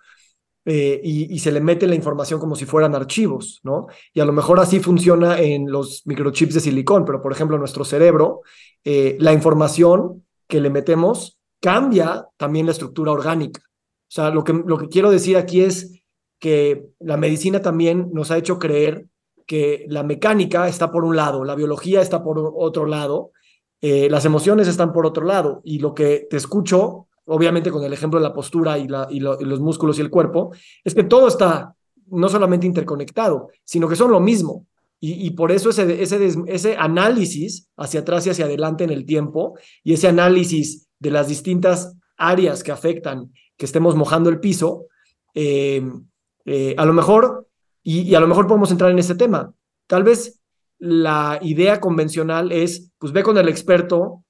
eh, 0.70 1.00
y, 1.02 1.38
se 1.38 1.50
le 1.50 1.62
mete 1.62 1.86
la 1.86 1.94
información 1.94 2.38
como 2.38 2.54
si 2.54 2.66
fueran 2.66 2.94
archivos, 2.94 3.60
¿no? 3.62 3.86
Y 4.12 4.20
a 4.20 4.26
lo 4.26 4.34
mejor 4.34 4.60
así 4.60 4.80
funciona 4.80 5.40
en 5.40 5.72
los 5.72 6.02
microchips 6.04 6.52
de 6.52 6.60
silicón, 6.60 7.06
pero 7.06 7.22
por 7.22 7.32
ejemplo 7.32 7.56
nuestro 7.56 7.86
cerebro, 7.86 8.42
eh, 8.84 9.16
la 9.18 9.32
información 9.32 10.26
que 10.46 10.60
le 10.60 10.68
metemos 10.68 11.38
cambia 11.58 12.26
también 12.36 12.66
la 12.66 12.72
estructura 12.72 13.12
orgánica. 13.12 13.62
O 13.64 14.10
sea, 14.10 14.28
lo 14.28 14.44
que, 14.44 14.52
lo 14.52 14.76
que 14.76 14.88
quiero 14.88 15.10
decir 15.10 15.38
aquí 15.38 15.62
es 15.62 16.02
que 16.38 16.84
la 16.98 17.16
medicina 17.16 17.62
también 17.62 18.10
nos 18.12 18.30
ha 18.30 18.36
hecho 18.36 18.58
creer 18.58 19.06
que 19.46 19.86
la 19.88 20.02
mecánica 20.02 20.68
está 20.68 20.90
por 20.90 21.02
un 21.02 21.16
lado, 21.16 21.44
la 21.44 21.54
biología 21.54 22.02
está 22.02 22.22
por 22.22 22.52
otro 22.54 22.84
lado, 22.84 23.32
eh, 23.80 24.10
las 24.10 24.26
emociones 24.26 24.68
están 24.68 24.92
por 24.92 25.06
otro 25.06 25.24
lado, 25.24 25.62
y 25.64 25.78
lo 25.78 25.94
que 25.94 26.26
te 26.28 26.36
escucho 26.36 27.07
obviamente 27.28 27.70
con 27.70 27.84
el 27.84 27.92
ejemplo 27.92 28.18
de 28.18 28.26
la 28.26 28.32
postura 28.32 28.78
y, 28.78 28.88
los 28.88 29.60
músculos 29.60 29.98
y 29.98 30.02
el 30.02 30.10
cuerpo, 30.10 30.52
es 30.82 30.94
que 30.94 31.04
todo 31.04 31.28
está 31.28 31.74
no 32.06 32.28
solamente 32.28 32.66
interconectado, 32.66 33.50
sino 33.64 33.88
que 33.88 33.96
son 33.96 34.10
lo 34.10 34.20
mismo. 34.20 34.66
Y, 35.00 35.30
por 35.30 35.52
eso 35.52 35.70
ese, 35.70 36.76
análisis 36.76 37.70
hacia 37.76 38.00
atrás 38.00 38.26
y 38.26 38.30
hacia 38.30 38.46
adelante 38.46 38.82
en 38.82 38.90
el 38.90 39.06
tiempo 39.06 39.56
y 39.84 39.92
ese 39.92 40.08
análisis 40.08 40.88
de 40.98 41.12
las 41.12 41.28
distintas 41.28 41.96
áreas 42.16 42.64
que 42.64 42.72
afectan 42.72 43.32
que 43.56 43.66
estemos 43.66 43.94
mojando 43.94 44.28
el 44.28 44.40
piso, 44.40 44.86
eh, 45.34 45.88
eh, 46.46 46.74
a 46.76 46.84
lo 46.84 46.92
mejor, 46.92 47.46
y, 47.84 48.00
y, 48.00 48.14
a 48.16 48.20
lo 48.20 48.26
mejor 48.26 48.48
podemos 48.48 48.72
entrar 48.72 48.90
en 48.90 48.98
ese 48.98 49.14
tema, 49.14 49.52
tal 49.86 50.02
vez 50.02 50.40
la 50.80 51.38
idea 51.42 51.80
convencional 51.80 52.50
es, 52.50 52.90
pues 52.98 53.12
ve 53.12 53.22
con 53.22 53.38
el 53.38 53.48
experto 53.48 54.24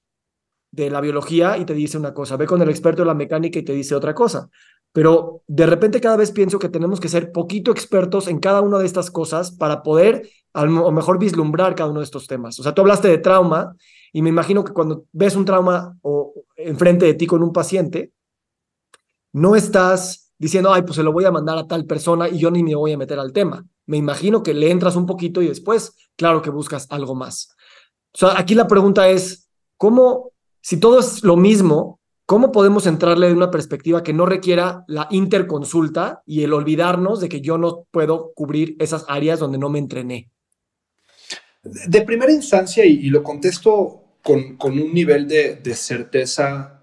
de 0.83 0.91
la 0.91 1.01
biología 1.01 1.59
y 1.59 1.65
te 1.65 1.75
dice 1.75 1.99
una 1.99 2.15
cosa, 2.15 2.37
ve 2.37 2.47
con 2.47 2.63
el 2.63 2.69
experto 2.69 3.03
de 3.03 3.07
la 3.07 3.15
mecánica 3.15 3.59
y 3.59 3.63
te 3.63 3.73
dice 3.73 3.95
otra 3.95 4.15
cosa. 4.15 4.49
Pero 4.93 5.43
de 5.47 5.67
repente 5.67 6.01
cada 6.01 6.17
vez 6.17 6.31
pienso 6.33 6.59
que 6.59 6.69
tenemos 6.69 7.01
que 7.01 7.09
ser 7.09 7.33
poquito 7.33 7.71
expertos 7.71 8.29
en 8.29 8.39
cada 8.39 8.61
una 8.61 8.79
de 8.79 8.87
estas 8.87 9.11
cosas 9.11 9.53
para 9.53 9.83
poder 9.83 10.29
a 10.55 10.65
lo 10.65 10.91
mejor 10.91 11.19
vislumbrar 11.19 11.75
cada 11.75 11.91
uno 11.91 12.01
de 12.01 12.05
estos 12.05 12.27
temas. 12.27 12.59
O 12.59 12.63
sea, 12.63 12.75
tú 12.75 12.81
hablaste 12.81 13.09
de 13.09 13.19
trauma 13.19 13.77
y 14.13 14.23
me 14.23 14.31
imagino 14.31 14.65
que 14.65 14.73
cuando 14.73 15.05
ves 15.13 15.37
un 15.37 15.45
trauma 15.45 15.97
o 16.03 16.33
enfrente 16.57 17.07
de 17.07 17.15
ti 17.15 17.27
con 17.27 17.43
un 17.43 17.53
paciente, 17.53 18.13
no 19.33 19.55
estás 19.55 20.33
diciendo, 20.39 20.73
ay, 20.73 20.83
pues 20.83 20.97
se 20.97 21.03
lo 21.03 21.13
voy 21.13 21.25
a 21.25 21.31
mandar 21.31 21.59
a 21.59 21.67
tal 21.67 21.85
persona 21.85 22.29
y 22.29 22.39
yo 22.39 22.51
ni 22.51 22.63
me 22.63 22.75
voy 22.75 22.93
a 22.93 22.99
meter 22.99 23.19
al 23.19 23.33
tema. 23.33 23.65
Me 23.87 23.97
imagino 23.97 24.43
que 24.43 24.55
le 24.55 24.71
entras 24.71 24.97
un 24.97 25.07
poquito 25.07 25.43
y 25.43 25.49
después, 25.49 25.95
claro 26.17 26.43
que 26.43 26.51
buscas 26.51 26.87
algo 26.91 27.15
más. 27.15 27.55
O 28.15 28.19
sea, 28.19 28.39
aquí 28.39 28.55
la 28.55 28.67
pregunta 28.67 29.09
es, 29.09 29.49
¿cómo 29.77 30.33
si 30.61 30.79
todo 30.79 31.01
es 31.01 31.23
lo 31.23 31.37
mismo, 31.37 32.01
¿cómo 32.27 32.53
podemos 32.53 32.87
entrarle 32.87 33.29
de 33.29 33.33
una 33.33 33.51
perspectiva 33.51 34.03
que 34.03 34.13
no 34.13 34.27
requiera 34.27 34.85
la 34.87 35.07
interconsulta 35.11 36.23
y 36.27 36.43
el 36.43 36.53
olvidarnos 36.53 37.21
de 37.21 37.29
que 37.29 37.41
yo 37.41 37.59
no 37.59 37.87
puedo 37.91 38.33
cubrir 38.35 38.77
esas 38.79 39.05
áreas 39.09 39.39
donde 39.39 39.59
no 39.59 39.69
me 39.71 39.79
entrené? 39.79 40.31
De 41.63 42.03
primera 42.03 42.33
instancia, 42.33 42.85
y, 42.85 43.09
lo 43.11 43.23
contesto 43.23 44.03
con, 44.23 44.57
con 44.57 44.79
un 44.79 44.93
nivel 44.93 45.27
de, 45.29 45.57
de 45.57 45.75
certeza 45.75 46.83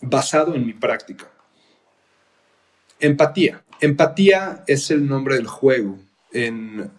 basado 0.00 0.54
en 0.54 0.66
mi 0.66 0.72
práctica. 0.72 1.30
Empatía. 2.98 3.64
Empatía 3.80 4.64
es 4.66 4.90
el 4.90 5.06
nombre 5.06 5.36
del 5.36 5.46
juego 5.46 5.98
en, 6.32 6.90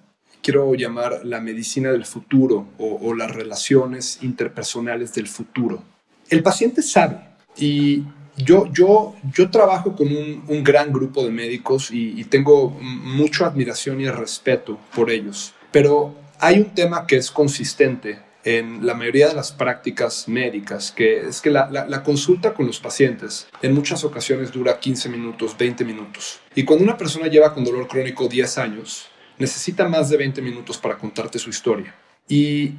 quiero 0.41 0.73
llamar, 0.75 1.25
la 1.25 1.41
medicina 1.41 1.91
del 1.91 2.05
futuro 2.05 2.67
o, 2.77 2.99
o 3.01 3.13
las 3.13 3.31
relaciones 3.31 4.19
interpersonales 4.21 5.13
del 5.13 5.27
futuro 5.27 5.83
el 6.29 6.43
paciente 6.43 6.81
sabe 6.81 7.19
y 7.57 8.03
yo, 8.37 8.67
yo, 8.71 9.15
yo 9.33 9.49
trabajo 9.49 9.95
con 9.95 10.07
un, 10.07 10.63
gran 10.63 10.93
grupo 10.93 11.23
de 11.23 11.31
médicos 11.31 11.89
y, 11.91 12.23
tengo 12.25 12.69
mucha 12.79 13.47
admiración 13.47 13.99
y 13.99 14.09
respeto 14.09 14.77
por 14.95 15.09
ellos, 15.09 15.53
pero 15.71 16.15
hay 16.39 16.59
un 16.59 16.73
tema 16.75 17.07
que 17.07 17.17
es 17.17 17.31
consistente 17.31 18.19
en 18.43 18.85
la 18.85 18.93
mayoría 18.93 19.27
de 19.27 19.33
las 19.33 19.51
prácticas 19.51 20.27
médicas, 20.27 20.91
que 20.91 21.27
es 21.27 21.41
que 21.41 21.49
la, 21.49 21.67
la, 21.69 22.03
consulta 22.03 22.53
con 22.53 22.67
los 22.67 22.79
pacientes 22.79 23.47
en 23.61 23.73
muchas 23.73 24.03
ocasiones 24.03 24.51
dura 24.51 24.79
15 24.79 25.09
minutos, 25.09 25.57
20 25.57 25.83
minutos. 25.83 26.39
Y 26.55 26.63
cuando 26.63 26.85
una 26.85 26.95
persona 26.95 27.27
lleva 27.27 27.53
con 27.53 27.65
dolor 27.65 27.87
crónico 27.87 28.27
10 28.27 28.57
años, 28.59 29.07
necesita 29.37 29.87
más 29.87 30.09
de 30.09 30.17
20 30.17 30.41
minutos 30.41 30.77
para 30.77 30.97
contarte 30.97 31.39
su 31.39 31.49
historia. 31.49 31.93
Y 32.29 32.73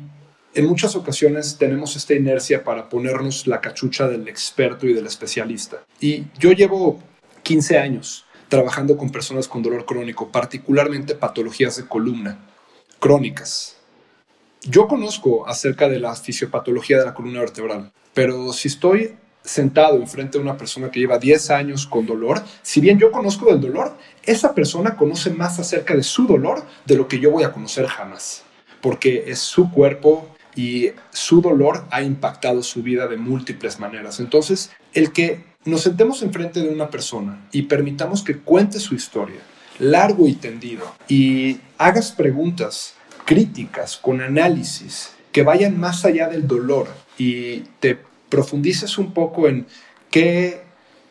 en 0.55 0.67
muchas 0.67 0.97
ocasiones 0.97 1.57
tenemos 1.59 1.97
esta 1.97 2.15
inercia 2.15 2.65
para 2.65 2.89
ponernos 2.89 3.47
la 3.47 3.61
cachucha 3.61 4.09
del 4.09 4.29
experto 4.29 4.87
y 4.87 4.93
del 4.93 5.07
especialista. 5.07 5.85
Y 6.01 6.25
yo 6.39 6.53
llevo 6.53 7.01
15 7.43 7.79
años 7.79 8.25
trabajando 8.49 8.97
con 8.97 9.11
personas 9.11 9.47
con 9.47 9.63
dolor 9.63 9.85
crónico, 9.85 10.31
particularmente 10.31 11.15
patologías 11.15 11.77
de 11.77 11.87
columna 11.87 12.39
crónicas. 12.99 13.77
Yo 14.63 14.89
conozco 14.89 15.47
acerca 15.47 15.89
de 15.89 16.01
la 16.01 16.17
fisiopatología 16.17 16.99
de 16.99 17.05
la 17.05 17.15
columna 17.15 17.41
vertebral, 17.41 17.93
pero 18.13 18.53
si 18.53 18.69
estoy 18.69 19.15
sentado 19.43 19.97
enfrente 19.97 20.37
de 20.37 20.45
una 20.45 20.57
persona 20.57 20.91
que 20.91 21.01
lleva 21.01 21.19
10 21.19 21.51
años 21.51 21.87
con 21.87 22.07
dolor, 22.07 22.43
si 22.63 22.81
bien 22.81 22.99
yo 22.99 23.13
conozco 23.13 23.47
del 23.47 23.61
dolor, 23.61 23.97
esa 24.25 24.55
persona 24.55 24.97
conoce 24.97 25.31
más 25.31 25.59
acerca 25.59 25.95
de 25.95 26.03
su 26.03 26.27
dolor 26.27 26.65
de 26.85 26.97
lo 26.97 27.07
que 27.07 27.21
yo 27.21 27.31
voy 27.31 27.45
a 27.45 27.53
conocer 27.53 27.87
jamás, 27.87 28.43
porque 28.81 29.25
es 29.27 29.39
su 29.39 29.71
cuerpo, 29.71 30.29
y 30.59 30.91
su 31.13 31.41
dolor 31.41 31.85
ha 31.93 32.03
impactado 32.03 32.65
su 32.65 32.83
vida 32.83 33.07
de 33.07 33.17
múltiples 33.17 33.79
maneras. 33.79 34.19
Entonces, 34.19 34.73
el 34.93 35.13
que 35.13 35.45
nos 35.65 35.83
sentemos 35.83 36.21
enfrente 36.23 36.61
de 36.61 36.69
una 36.69 36.91
persona 36.91 37.47
y 37.53 37.63
permitamos 37.63 38.25
que 38.25 38.39
cuente 38.39 38.81
su 38.81 38.97
historia, 38.97 39.39
largo 39.79 40.27
y 40.27 40.33
tendido, 40.33 40.93
y 41.07 41.61
hagas 41.79 42.11
preguntas 42.11 42.95
críticas, 43.25 43.97
con 43.97 44.21
análisis, 44.21 45.13
que 45.31 45.45
vayan 45.45 45.79
más 45.79 46.05
allá 46.05 46.27
del 46.27 46.49
dolor 46.49 46.89
y 47.17 47.61
te 47.79 47.97
profundices 48.29 48.99
un 48.99 49.13
poco 49.13 49.47
en 49.47 49.65
qué 50.11 50.63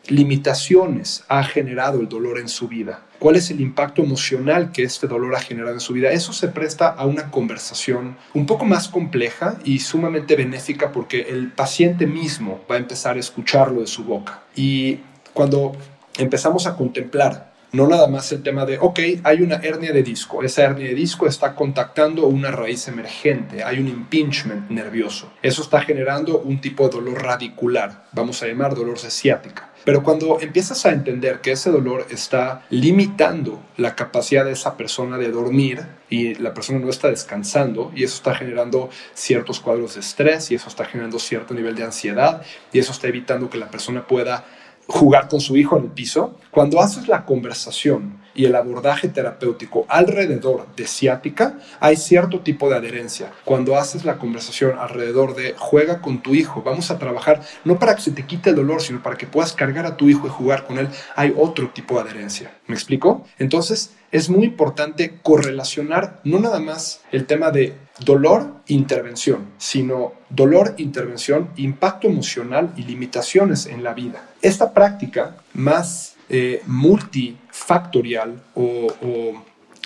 limitaciones 0.08 1.24
ha 1.28 1.42
generado 1.44 2.00
el 2.00 2.08
dolor 2.08 2.38
en 2.38 2.48
su 2.48 2.68
vida, 2.68 3.02
cuál 3.18 3.36
es 3.36 3.50
el 3.50 3.60
impacto 3.60 4.02
emocional 4.02 4.72
que 4.72 4.82
este 4.82 5.06
dolor 5.06 5.34
ha 5.34 5.40
generado 5.40 5.74
en 5.74 5.80
su 5.80 5.92
vida. 5.92 6.10
Eso 6.10 6.32
se 6.32 6.48
presta 6.48 6.88
a 6.88 7.06
una 7.06 7.30
conversación 7.30 8.16
un 8.34 8.46
poco 8.46 8.64
más 8.64 8.88
compleja 8.88 9.58
y 9.64 9.80
sumamente 9.80 10.36
benéfica 10.36 10.92
porque 10.92 11.22
el 11.22 11.52
paciente 11.52 12.06
mismo 12.06 12.60
va 12.70 12.76
a 12.76 12.78
empezar 12.78 13.16
a 13.16 13.20
escucharlo 13.20 13.80
de 13.80 13.86
su 13.86 14.04
boca. 14.04 14.42
Y 14.54 15.00
cuando 15.32 15.72
empezamos 16.16 16.66
a 16.66 16.76
contemplar 16.76 17.47
no 17.72 17.86
nada 17.86 18.06
más 18.08 18.32
el 18.32 18.42
tema 18.42 18.64
de, 18.64 18.78
ok, 18.78 19.00
hay 19.24 19.42
una 19.42 19.56
hernia 19.56 19.92
de 19.92 20.02
disco, 20.02 20.42
esa 20.42 20.64
hernia 20.64 20.88
de 20.88 20.94
disco 20.94 21.26
está 21.26 21.54
contactando 21.54 22.26
una 22.26 22.50
raíz 22.50 22.88
emergente, 22.88 23.62
hay 23.62 23.78
un 23.78 23.88
impingement 23.88 24.70
nervioso, 24.70 25.32
eso 25.42 25.62
está 25.62 25.80
generando 25.80 26.38
un 26.38 26.60
tipo 26.60 26.88
de 26.88 26.96
dolor 26.96 27.22
radicular, 27.22 28.06
vamos 28.12 28.42
a 28.42 28.46
llamar 28.46 28.74
dolor 28.74 29.00
de 29.00 29.10
ciática. 29.10 29.68
Pero 29.84 30.02
cuando 30.02 30.38
empiezas 30.40 30.84
a 30.84 30.90
entender 30.90 31.40
que 31.40 31.52
ese 31.52 31.70
dolor 31.70 32.06
está 32.10 32.66
limitando 32.68 33.62
la 33.76 33.94
capacidad 33.94 34.44
de 34.44 34.52
esa 34.52 34.76
persona 34.76 35.16
de 35.16 35.30
dormir 35.30 35.82
y 36.10 36.34
la 36.34 36.52
persona 36.52 36.78
no 36.78 36.90
está 36.90 37.08
descansando 37.08 37.90
y 37.94 38.04
eso 38.04 38.16
está 38.16 38.34
generando 38.34 38.90
ciertos 39.14 39.60
cuadros 39.60 39.94
de 39.94 40.00
estrés 40.00 40.50
y 40.50 40.56
eso 40.56 40.68
está 40.68 40.84
generando 40.84 41.18
cierto 41.18 41.54
nivel 41.54 41.74
de 41.74 41.84
ansiedad 41.84 42.42
y 42.72 42.80
eso 42.80 42.92
está 42.92 43.08
evitando 43.08 43.48
que 43.48 43.56
la 43.56 43.70
persona 43.70 44.06
pueda 44.06 44.44
jugar 44.88 45.28
con 45.28 45.40
su 45.40 45.56
hijo 45.56 45.76
en 45.76 45.84
el 45.84 45.90
piso, 45.90 46.36
cuando 46.50 46.80
haces 46.80 47.08
la 47.08 47.24
conversación 47.26 48.18
y 48.34 48.46
el 48.46 48.54
abordaje 48.54 49.08
terapéutico 49.08 49.84
alrededor 49.88 50.66
de 50.76 50.86
ciática, 50.86 51.58
hay 51.78 51.96
cierto 51.96 52.40
tipo 52.40 52.70
de 52.70 52.76
adherencia. 52.76 53.32
Cuando 53.44 53.76
haces 53.76 54.04
la 54.04 54.16
conversación 54.16 54.78
alrededor 54.78 55.34
de 55.34 55.54
juega 55.58 56.00
con 56.00 56.22
tu 56.22 56.34
hijo, 56.34 56.62
vamos 56.62 56.90
a 56.90 56.98
trabajar 56.98 57.42
no 57.64 57.78
para 57.78 57.96
que 57.96 58.02
se 58.02 58.12
te 58.12 58.24
quite 58.24 58.50
el 58.50 58.56
dolor, 58.56 58.80
sino 58.80 59.02
para 59.02 59.16
que 59.16 59.26
puedas 59.26 59.52
cargar 59.52 59.84
a 59.86 59.96
tu 59.96 60.08
hijo 60.08 60.26
y 60.26 60.30
jugar 60.30 60.64
con 60.66 60.78
él, 60.78 60.88
hay 61.16 61.34
otro 61.36 61.68
tipo 61.70 61.96
de 61.96 62.08
adherencia. 62.08 62.52
¿Me 62.66 62.74
explico? 62.74 63.26
Entonces, 63.38 63.94
es 64.10 64.30
muy 64.30 64.44
importante 64.44 65.18
correlacionar 65.22 66.20
no 66.24 66.38
nada 66.38 66.60
más 66.60 67.02
el 67.12 67.26
tema 67.26 67.50
de 67.50 67.74
dolor, 68.04 68.54
intervención, 68.66 69.46
sino 69.58 70.12
dolor, 70.30 70.74
intervención, 70.78 71.50
impacto 71.56 72.08
emocional 72.08 72.72
y 72.76 72.82
limitaciones 72.82 73.66
en 73.66 73.82
la 73.82 73.94
vida. 73.94 74.28
Esta 74.40 74.72
práctica 74.72 75.36
más 75.52 76.16
eh, 76.28 76.62
multifactorial 76.66 78.42
o, 78.54 78.88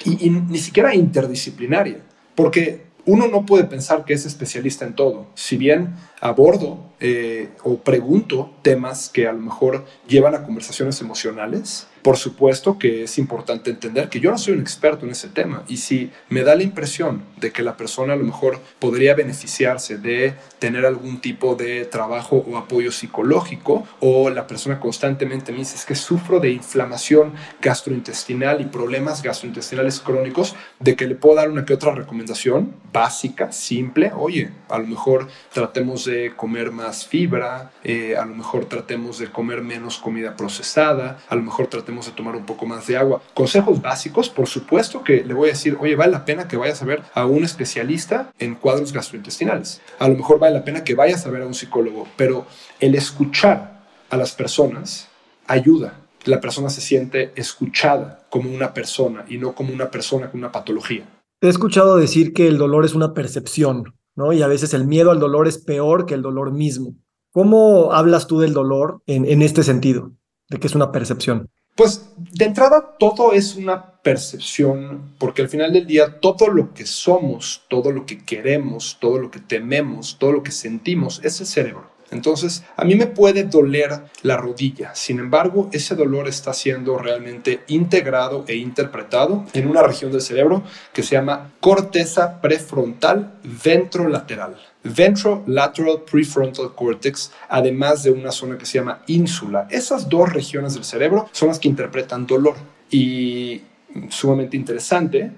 ni 0.04 0.58
siquiera 0.58 0.94
interdisciplinaria, 0.94 1.98
porque 2.34 2.86
uno 3.04 3.28
no 3.28 3.46
puede 3.46 3.64
pensar 3.64 4.04
que 4.04 4.14
es 4.14 4.26
especialista 4.26 4.84
en 4.84 4.94
todo. 4.94 5.26
Si 5.34 5.56
bien 5.56 5.94
abordo 6.22 6.78
eh, 7.00 7.48
o 7.64 7.78
pregunto 7.80 8.54
temas 8.62 9.08
que 9.08 9.26
a 9.26 9.32
lo 9.32 9.40
mejor 9.40 9.84
llevan 10.06 10.36
a 10.36 10.44
conversaciones 10.44 11.00
emocionales, 11.00 11.88
por 12.00 12.16
supuesto 12.16 12.78
que 12.78 13.04
es 13.04 13.18
importante 13.18 13.70
entender 13.70 14.08
que 14.08 14.20
yo 14.20 14.30
no 14.30 14.38
soy 14.38 14.54
un 14.54 14.60
experto 14.60 15.04
en 15.04 15.10
ese 15.10 15.28
tema 15.28 15.64
y 15.66 15.78
si 15.78 16.12
me 16.28 16.42
da 16.42 16.54
la 16.54 16.62
impresión 16.62 17.24
de 17.38 17.50
que 17.50 17.62
la 17.62 17.76
persona 17.76 18.12
a 18.12 18.16
lo 18.16 18.24
mejor 18.24 18.60
podría 18.78 19.14
beneficiarse 19.14 19.98
de 19.98 20.34
tener 20.60 20.86
algún 20.86 21.20
tipo 21.20 21.56
de 21.56 21.84
trabajo 21.86 22.44
o 22.48 22.56
apoyo 22.56 22.92
psicológico 22.92 23.84
o 23.98 24.30
la 24.30 24.46
persona 24.46 24.78
constantemente 24.78 25.50
me 25.50 25.58
dice 25.58 25.74
es 25.74 25.84
que 25.84 25.96
sufro 25.96 26.38
de 26.38 26.50
inflamación 26.50 27.32
gastrointestinal 27.60 28.60
y 28.60 28.66
problemas 28.66 29.22
gastrointestinales 29.24 29.98
crónicos, 30.00 30.54
de 30.78 30.94
que 30.94 31.06
le 31.06 31.16
puedo 31.16 31.36
dar 31.36 31.50
una 31.50 31.64
que 31.64 31.74
otra 31.74 31.92
recomendación 31.92 32.74
básica, 32.92 33.50
simple, 33.50 34.12
oye, 34.14 34.50
a 34.68 34.78
lo 34.78 34.86
mejor 34.86 35.28
tratemos 35.52 36.04
de 36.04 36.11
comer 36.36 36.70
más 36.70 37.06
fibra, 37.06 37.72
eh, 37.84 38.16
a 38.16 38.24
lo 38.24 38.34
mejor 38.34 38.66
tratemos 38.66 39.18
de 39.18 39.30
comer 39.30 39.62
menos 39.62 39.98
comida 39.98 40.36
procesada, 40.36 41.18
a 41.28 41.34
lo 41.34 41.42
mejor 41.42 41.66
tratemos 41.66 42.06
de 42.06 42.12
tomar 42.12 42.36
un 42.36 42.46
poco 42.46 42.66
más 42.66 42.86
de 42.86 42.96
agua. 42.96 43.22
Consejos 43.34 43.80
básicos, 43.80 44.28
por 44.28 44.46
supuesto 44.46 45.02
que 45.02 45.24
le 45.24 45.34
voy 45.34 45.48
a 45.48 45.52
decir, 45.52 45.76
oye, 45.80 45.96
vale 45.96 46.12
la 46.12 46.24
pena 46.24 46.48
que 46.48 46.56
vayas 46.56 46.82
a 46.82 46.86
ver 46.86 47.02
a 47.14 47.26
un 47.26 47.44
especialista 47.44 48.32
en 48.38 48.54
cuadros 48.54 48.92
gastrointestinales. 48.92 49.80
A 49.98 50.08
lo 50.08 50.16
mejor 50.16 50.38
vale 50.38 50.54
la 50.54 50.64
pena 50.64 50.84
que 50.84 50.94
vayas 50.94 51.26
a 51.26 51.30
ver 51.30 51.42
a 51.42 51.46
un 51.46 51.54
psicólogo, 51.54 52.06
pero 52.16 52.46
el 52.80 52.94
escuchar 52.94 53.82
a 54.10 54.16
las 54.16 54.32
personas 54.32 55.08
ayuda. 55.46 55.98
La 56.24 56.40
persona 56.40 56.70
se 56.70 56.80
siente 56.80 57.32
escuchada 57.34 58.26
como 58.30 58.52
una 58.52 58.72
persona 58.74 59.24
y 59.28 59.38
no 59.38 59.54
como 59.54 59.72
una 59.72 59.90
persona 59.90 60.30
con 60.30 60.40
una 60.40 60.52
patología. 60.52 61.04
He 61.40 61.48
escuchado 61.48 61.96
decir 61.96 62.32
que 62.32 62.46
el 62.46 62.56
dolor 62.56 62.84
es 62.84 62.94
una 62.94 63.14
percepción, 63.14 63.94
¿no? 64.14 64.32
Y 64.32 64.42
a 64.42 64.48
veces 64.48 64.74
el 64.74 64.86
miedo 64.86 65.10
al 65.10 65.20
dolor 65.20 65.48
es 65.48 65.58
peor 65.58 66.06
que 66.06 66.14
el 66.14 66.22
dolor 66.22 66.52
mismo. 66.52 66.94
¿Cómo 67.30 67.92
hablas 67.92 68.26
tú 68.26 68.40
del 68.40 68.52
dolor 68.52 69.02
en, 69.06 69.24
en 69.24 69.42
este 69.42 69.62
sentido, 69.62 70.12
de 70.48 70.58
que 70.58 70.66
es 70.66 70.74
una 70.74 70.92
percepción? 70.92 71.48
Pues 71.74 72.12
de 72.16 72.44
entrada 72.44 72.96
todo 72.98 73.32
es 73.32 73.56
una 73.56 73.92
percepción, 74.02 75.14
porque 75.18 75.40
al 75.40 75.48
final 75.48 75.72
del 75.72 75.86
día 75.86 76.20
todo 76.20 76.48
lo 76.48 76.74
que 76.74 76.84
somos, 76.84 77.62
todo 77.68 77.92
lo 77.92 78.04
que 78.04 78.22
queremos, 78.24 78.98
todo 79.00 79.18
lo 79.18 79.30
que 79.30 79.40
tememos, 79.40 80.18
todo 80.18 80.32
lo 80.32 80.42
que 80.42 80.50
sentimos 80.50 81.20
es 81.24 81.40
el 81.40 81.46
cerebro. 81.46 81.91
Entonces, 82.12 82.62
a 82.76 82.84
mí 82.84 82.94
me 82.94 83.06
puede 83.06 83.44
doler 83.44 84.02
la 84.22 84.36
rodilla, 84.36 84.94
sin 84.94 85.18
embargo, 85.18 85.68
ese 85.72 85.94
dolor 85.94 86.28
está 86.28 86.52
siendo 86.52 86.98
realmente 86.98 87.64
integrado 87.68 88.44
e 88.46 88.56
interpretado 88.56 89.46
en 89.54 89.66
una 89.66 89.82
región 89.82 90.12
del 90.12 90.20
cerebro 90.20 90.62
que 90.92 91.02
se 91.02 91.16
llama 91.16 91.52
corteza 91.58 92.40
prefrontal 92.40 93.34
ventrolateral. 93.42 94.56
Ventrolateral 94.84 96.02
prefrontal 96.02 96.74
cortex, 96.74 97.32
además 97.48 98.02
de 98.02 98.10
una 98.10 98.30
zona 98.30 98.58
que 98.58 98.66
se 98.66 98.78
llama 98.78 99.02
ínsula. 99.06 99.66
Esas 99.70 100.08
dos 100.08 100.32
regiones 100.32 100.74
del 100.74 100.84
cerebro 100.84 101.28
son 101.32 101.48
las 101.48 101.58
que 101.58 101.68
interpretan 101.68 102.26
dolor. 102.26 102.56
Y 102.90 103.62
sumamente 104.10 104.56
interesante, 104.56 105.32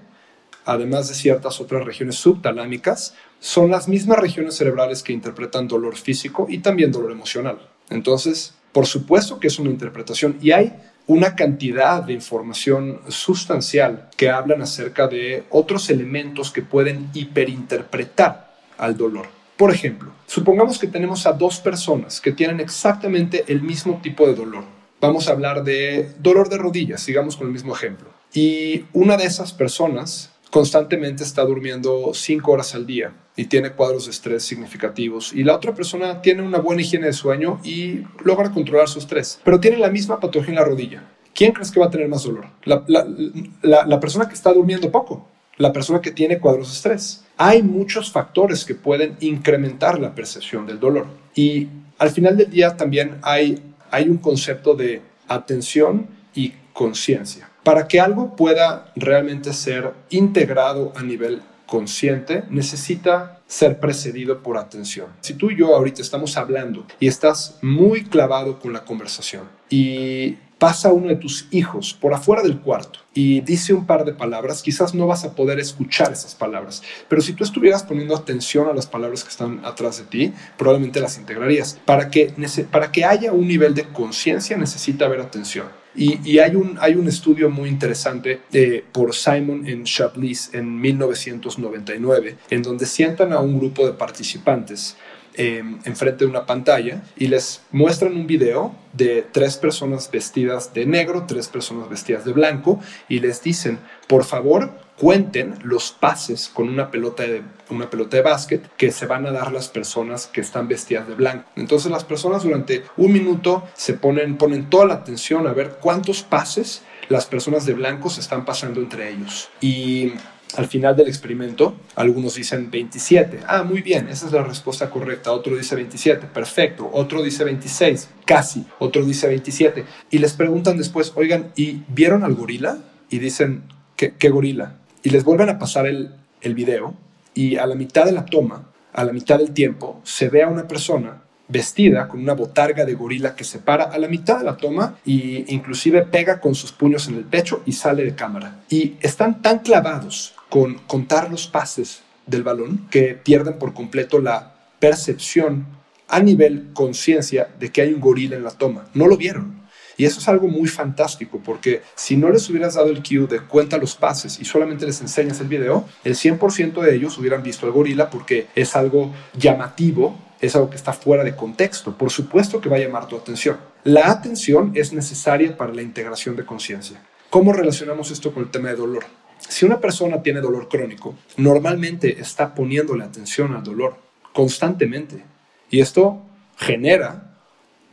además 0.65 1.07
de 1.07 1.13
ciertas 1.13 1.61
otras 1.61 1.85
regiones 1.85 2.15
subtalámicas, 2.15 3.15
son 3.39 3.71
las 3.71 3.87
mismas 3.87 4.19
regiones 4.19 4.55
cerebrales 4.55 5.03
que 5.03 5.13
interpretan 5.13 5.67
dolor 5.67 5.95
físico 5.95 6.47
y 6.49 6.59
también 6.59 6.91
dolor 6.91 7.11
emocional. 7.11 7.59
Entonces, 7.89 8.55
por 8.71 8.85
supuesto 8.85 9.39
que 9.39 9.47
es 9.47 9.59
una 9.59 9.69
interpretación 9.69 10.37
y 10.41 10.51
hay 10.51 10.73
una 11.07 11.35
cantidad 11.35 12.03
de 12.03 12.13
información 12.13 12.99
sustancial 13.07 14.09
que 14.17 14.29
hablan 14.29 14.61
acerca 14.61 15.07
de 15.07 15.43
otros 15.51 15.89
elementos 15.89 16.51
que 16.51 16.63
pueden 16.63 17.09
hiperinterpretar 17.13 18.55
al 18.77 18.97
dolor. 18.97 19.27
Por 19.55 19.71
ejemplo, 19.71 20.11
supongamos 20.25 20.79
que 20.79 20.87
tenemos 20.87 21.25
a 21.25 21.33
dos 21.33 21.59
personas 21.59 22.19
que 22.19 22.31
tienen 22.31 22.59
exactamente 22.59 23.45
el 23.47 23.61
mismo 23.61 24.01
tipo 24.01 24.27
de 24.27 24.35
dolor. 24.35 24.63
Vamos 24.99 25.27
a 25.27 25.31
hablar 25.31 25.63
de 25.63 26.11
dolor 26.19 26.49
de 26.49 26.57
rodillas, 26.57 27.01
sigamos 27.01 27.37
con 27.37 27.47
el 27.47 27.53
mismo 27.53 27.73
ejemplo. 27.73 28.09
Y 28.33 28.85
una 28.91 29.15
de 29.15 29.25
esas 29.25 29.53
personas 29.53 30.31
constantemente 30.51 31.23
está 31.23 31.43
durmiendo 31.43 32.11
cinco 32.13 32.51
horas 32.51 32.75
al 32.75 32.85
día 32.85 33.13
y 33.35 33.45
tiene 33.45 33.71
cuadros 33.71 34.05
de 34.05 34.11
estrés 34.11 34.43
significativos 34.43 35.33
y 35.33 35.43
la 35.43 35.55
otra 35.55 35.73
persona 35.73 36.21
tiene 36.21 36.41
una 36.41 36.59
buena 36.59 36.81
higiene 36.81 37.07
de 37.07 37.13
sueño 37.13 37.59
y 37.63 38.03
logra 38.23 38.51
controlar 38.51 38.87
su 38.87 38.99
estrés, 38.99 39.39
pero 39.43 39.59
tiene 39.59 39.77
la 39.77 39.89
misma 39.89 40.19
patología 40.19 40.53
en 40.53 40.59
la 40.59 40.65
rodilla. 40.65 41.03
¿Quién 41.33 41.51
crees 41.51 41.69
que 41.69 41.81
va 41.81 41.87
a 41.87 41.89
tener 41.89 42.07
más 42.07 42.23
dolor? 42.23 42.47
La, 42.63 43.99
persona 43.99 44.27
que 44.29 44.35
está 44.35 44.53
durmiendo 44.53 44.89
poco, 44.89 45.27
la 45.57 45.73
persona 45.73 45.99
que 45.99 46.11
tiene 46.11 46.39
cuadros 46.39 46.69
de 46.69 46.73
estrés. 46.75 47.25
Hay 47.35 47.61
muchos 47.61 48.09
factores 48.09 48.63
que 48.63 48.73
pueden 48.73 49.17
incrementar 49.19 49.99
la 49.99 50.15
percepción 50.15 50.65
del 50.65 50.79
dolor 50.79 51.07
y 51.35 51.67
al 51.97 52.09
final 52.11 52.37
del 52.37 52.49
día 52.49 52.77
también 52.77 53.17
hay, 53.21 53.61
hay 53.91 54.07
un 54.07 54.17
concepto 54.17 54.75
de 54.75 55.01
atención 55.27 56.07
y 56.33 56.53
conciencia. 56.71 57.49
Para 57.65 57.87
que 57.87 57.99
algo 57.99 58.35
pueda 58.35 58.93
realmente 58.95 59.51
ser 59.51 59.91
integrado 60.11 60.93
a 60.95 61.01
nivel 61.01 61.41
consciente, 61.65 62.43
necesita 62.51 63.41
ser 63.47 63.79
precedido 63.79 64.43
por 64.43 64.59
atención. 64.59 65.07
Si 65.21 65.33
tú 65.33 65.49
y 65.49 65.57
yo 65.57 65.75
ahorita 65.75 66.03
estamos 66.03 66.37
hablando 66.37 66.85
y 66.99 67.07
estás 67.07 67.57
muy 67.63 68.03
clavado 68.03 68.59
con 68.59 68.71
la 68.71 68.85
conversación 68.85 69.49
y 69.67 70.37
pasa 70.57 70.93
uno 70.93 71.07
de 71.09 71.15
tus 71.15 71.47
hijos 71.51 71.93
por 71.93 72.13
afuera 72.13 72.41
del 72.41 72.59
cuarto 72.59 72.99
y 73.13 73.41
dice 73.41 73.73
un 73.73 73.85
par 73.85 74.05
de 74.05 74.13
palabras, 74.13 74.61
quizás 74.61 74.93
no 74.93 75.07
vas 75.07 75.23
a 75.25 75.35
poder 75.35 75.59
escuchar 75.59 76.11
esas 76.11 76.35
palabras, 76.35 76.83
pero 77.07 77.21
si 77.21 77.33
tú 77.33 77.43
estuvieras 77.43 77.83
poniendo 77.83 78.15
atención 78.15 78.67
a 78.67 78.73
las 78.73 78.87
palabras 78.87 79.23
que 79.23 79.29
están 79.29 79.63
atrás 79.65 79.97
de 79.97 80.03
ti, 80.05 80.33
probablemente 80.57 80.99
las 80.99 81.17
integrarías. 81.17 81.79
Para 81.85 82.09
que, 82.09 82.33
para 82.71 82.91
que 82.91 83.05
haya 83.05 83.31
un 83.31 83.47
nivel 83.47 83.73
de 83.73 83.85
conciencia 83.85 84.57
necesita 84.57 85.05
haber 85.05 85.21
atención. 85.21 85.67
Y, 85.97 86.39
hay, 86.39 86.55
un, 86.55 86.77
hay 86.81 86.95
un 86.95 87.07
estudio 87.07 87.49
muy 87.49 87.69
interesante 87.69 88.41
eh, 88.51 88.83
por 88.91 89.15
Simon 89.15 89.65
en 89.65 89.85
Chablis 89.85 90.49
en 90.53 90.81
1999, 90.81 92.35
en 92.49 92.63
donde 92.63 92.85
sientan 92.85 93.31
a 93.31 93.39
un 93.39 93.57
grupo 93.57 93.85
de 93.85 93.93
participantes 93.93 94.97
eh, 95.37 95.63
enfrente 95.83 96.25
de 96.25 96.31
una 96.31 96.45
pantalla 96.45 97.03
y 97.17 97.27
les 97.27 97.61
muestran 97.71 98.15
un 98.15 98.27
video 98.27 98.75
de 98.93 99.25
tres 99.31 99.57
personas 99.57 100.09
vestidas 100.09 100.73
de 100.73 100.85
negro, 100.85 101.25
tres 101.27 101.47
personas 101.47 101.89
vestidas 101.89 102.25
de 102.25 102.33
blanco 102.33 102.79
y 103.09 103.19
les 103.19 103.43
dicen, 103.43 103.79
por 104.07 104.23
favor, 104.23 104.71
cuenten 104.97 105.55
los 105.63 105.91
pases 105.91 106.49
con 106.53 106.69
una 106.69 106.89
pelota 106.89 107.23
de, 107.23 107.41
una 107.69 107.89
pelota 107.89 108.17
de 108.17 108.23
básquet 108.23 108.69
que 108.77 108.91
se 108.91 109.05
van 109.05 109.25
a 109.25 109.31
dar 109.31 109.51
las 109.51 109.67
personas 109.67 110.27
que 110.27 110.41
están 110.41 110.67
vestidas 110.67 111.07
de 111.07 111.15
blanco. 111.15 111.49
Entonces 111.55 111.91
las 111.91 112.03
personas 112.03 112.43
durante 112.43 112.83
un 112.97 113.11
minuto 113.11 113.63
se 113.73 113.93
ponen, 113.93 114.37
ponen 114.37 114.69
toda 114.69 114.85
la 114.85 114.93
atención 114.95 115.47
a 115.47 115.53
ver 115.53 115.77
cuántos 115.81 116.23
pases 116.23 116.83
las 117.09 117.25
personas 117.25 117.65
de 117.65 117.73
blanco 117.73 118.09
se 118.09 118.21
están 118.21 118.45
pasando 118.45 118.79
entre 118.79 119.09
ellos. 119.09 119.49
Y 119.61 120.13
al 120.57 120.67
final 120.67 120.95
del 120.95 121.07
experimento, 121.07 121.75
algunos 121.95 122.35
dicen 122.35 122.69
27. 122.71 123.41
Ah, 123.47 123.63
muy 123.63 123.81
bien, 123.81 124.07
esa 124.09 124.27
es 124.27 124.31
la 124.31 124.43
respuesta 124.43 124.89
correcta. 124.89 125.31
Otro 125.31 125.55
dice 125.55 125.75
27, 125.75 126.27
perfecto. 126.27 126.89
Otro 126.93 127.21
dice 127.23 127.43
26, 127.43 128.09
casi. 128.25 128.65
Otro 128.79 129.03
dice 129.03 129.27
27. 129.27 129.85
Y 130.11 130.17
les 130.19 130.33
preguntan 130.33 130.77
después, 130.77 131.13
oigan, 131.15 131.51
¿y 131.55 131.81
vieron 131.87 132.23
al 132.23 132.35
gorila? 132.35 132.77
Y 133.09 133.19
dicen, 133.19 133.63
¿qué, 133.95 134.29
gorila? 134.29 134.77
y 135.05 135.11
les 135.11 135.23
vuelven 135.23 135.49
a 135.49 135.59
pasar 135.59 135.85
el, 135.85 136.15
el 136.41 136.55
video 136.55 136.95
y 137.35 137.57
a 137.57 137.67
la 137.67 137.75
mitad 137.75 138.05
de 138.05 138.11
la 138.11 138.25
toma, 138.25 138.71
a 138.91 139.03
la 139.03 139.13
mitad 139.13 139.37
del 139.37 139.51
tiempo, 139.51 140.01
se 140.03 140.29
ve 140.29 140.41
a 140.41 140.47
una 140.47 140.67
persona 140.67 141.21
vestida 141.47 142.07
con 142.07 142.21
una 142.21 142.33
botarga 142.33 142.85
de 142.85 142.95
gorila 142.95 143.35
que 143.35 143.43
se 143.43 143.59
para 143.59 143.83
a 143.83 143.99
la 143.99 144.07
mitad 144.07 144.39
de 144.39 144.45
la 144.45 144.57
toma 144.57 144.97
e 145.05 145.45
inclusive 145.47 146.01
pega 146.03 146.39
con 146.39 146.55
sus 146.55 146.71
puños 146.71 147.07
en 147.07 147.15
el 147.15 147.23
pecho 147.23 147.61
y 147.65 147.73
sale 147.73 148.03
de 148.03 148.15
cámara. 148.15 148.61
Y 148.69 148.95
están 149.01 149.41
tan 149.43 149.59
clavados 149.59 150.33
con 150.49 150.75
contar 150.87 151.29
los 151.31 151.47
pases 151.47 152.01
del 152.25 152.43
balón 152.43 152.87
que 152.89 153.13
pierden 153.13 153.57
por 153.57 153.73
completo 153.73 154.19
la 154.19 154.55
percepción 154.79 155.65
a 156.07 156.19
nivel 156.19 156.69
conciencia 156.73 157.49
de 157.59 157.71
que 157.71 157.81
hay 157.81 157.93
un 157.93 157.99
gorila 157.99 158.35
en 158.35 158.43
la 158.43 158.51
toma. 158.51 158.87
No 158.93 159.07
lo 159.07 159.17
vieron. 159.17 159.65
Y 159.97 160.05
eso 160.05 160.19
es 160.19 160.27
algo 160.27 160.47
muy 160.47 160.67
fantástico 160.67 161.41
porque 161.43 161.81
si 161.95 162.17
no 162.17 162.29
les 162.29 162.49
hubieras 162.49 162.73
dado 162.73 162.89
el 162.89 163.01
cue 163.01 163.27
de 163.27 163.39
cuenta 163.39 163.77
los 163.77 163.95
pases 163.95 164.39
y 164.39 164.45
solamente 164.45 164.85
les 164.85 164.99
enseñas 164.99 165.39
el 165.39 165.47
video, 165.47 165.85
el 166.03 166.15
100% 166.15 166.81
de 166.81 166.95
ellos 166.95 167.17
hubieran 167.17 167.43
visto 167.43 167.65
al 167.65 167.71
gorila 167.71 168.09
porque 168.09 168.47
es 168.55 168.75
algo 168.75 169.13
llamativo, 169.33 170.17
es 170.41 170.55
algo 170.55 170.69
que 170.69 170.75
está 170.75 170.91
fuera 170.91 171.23
de 171.23 171.35
contexto. 171.35 171.97
Por 171.97 172.11
supuesto 172.11 172.59
que 172.59 172.67
va 172.67 172.75
a 172.75 172.79
llamar 172.79 173.07
tu 173.07 173.15
atención. 173.15 173.57
La 173.85 174.11
atención 174.11 174.73
es 174.75 174.91
necesaria 174.91 175.55
para 175.55 175.73
la 175.73 175.81
integración 175.81 176.35
de 176.35 176.45
conciencia. 176.45 177.01
¿Cómo 177.29 177.53
relacionamos 177.53 178.11
esto 178.11 178.33
con 178.33 178.43
el 178.43 178.51
tema 178.51 178.69
de 178.69 178.75
dolor? 178.75 179.05
Si 179.39 179.65
una 179.65 179.79
persona 179.79 180.21
tiene 180.21 180.41
dolor 180.41 180.67
crónico, 180.67 181.15
normalmente 181.37 182.19
está 182.19 182.53
poniéndole 182.55 183.03
atención 183.03 183.53
al 183.53 183.63
dolor 183.63 183.97
constantemente. 184.33 185.23
Y 185.69 185.79
esto 185.79 186.21
genera 186.57 187.35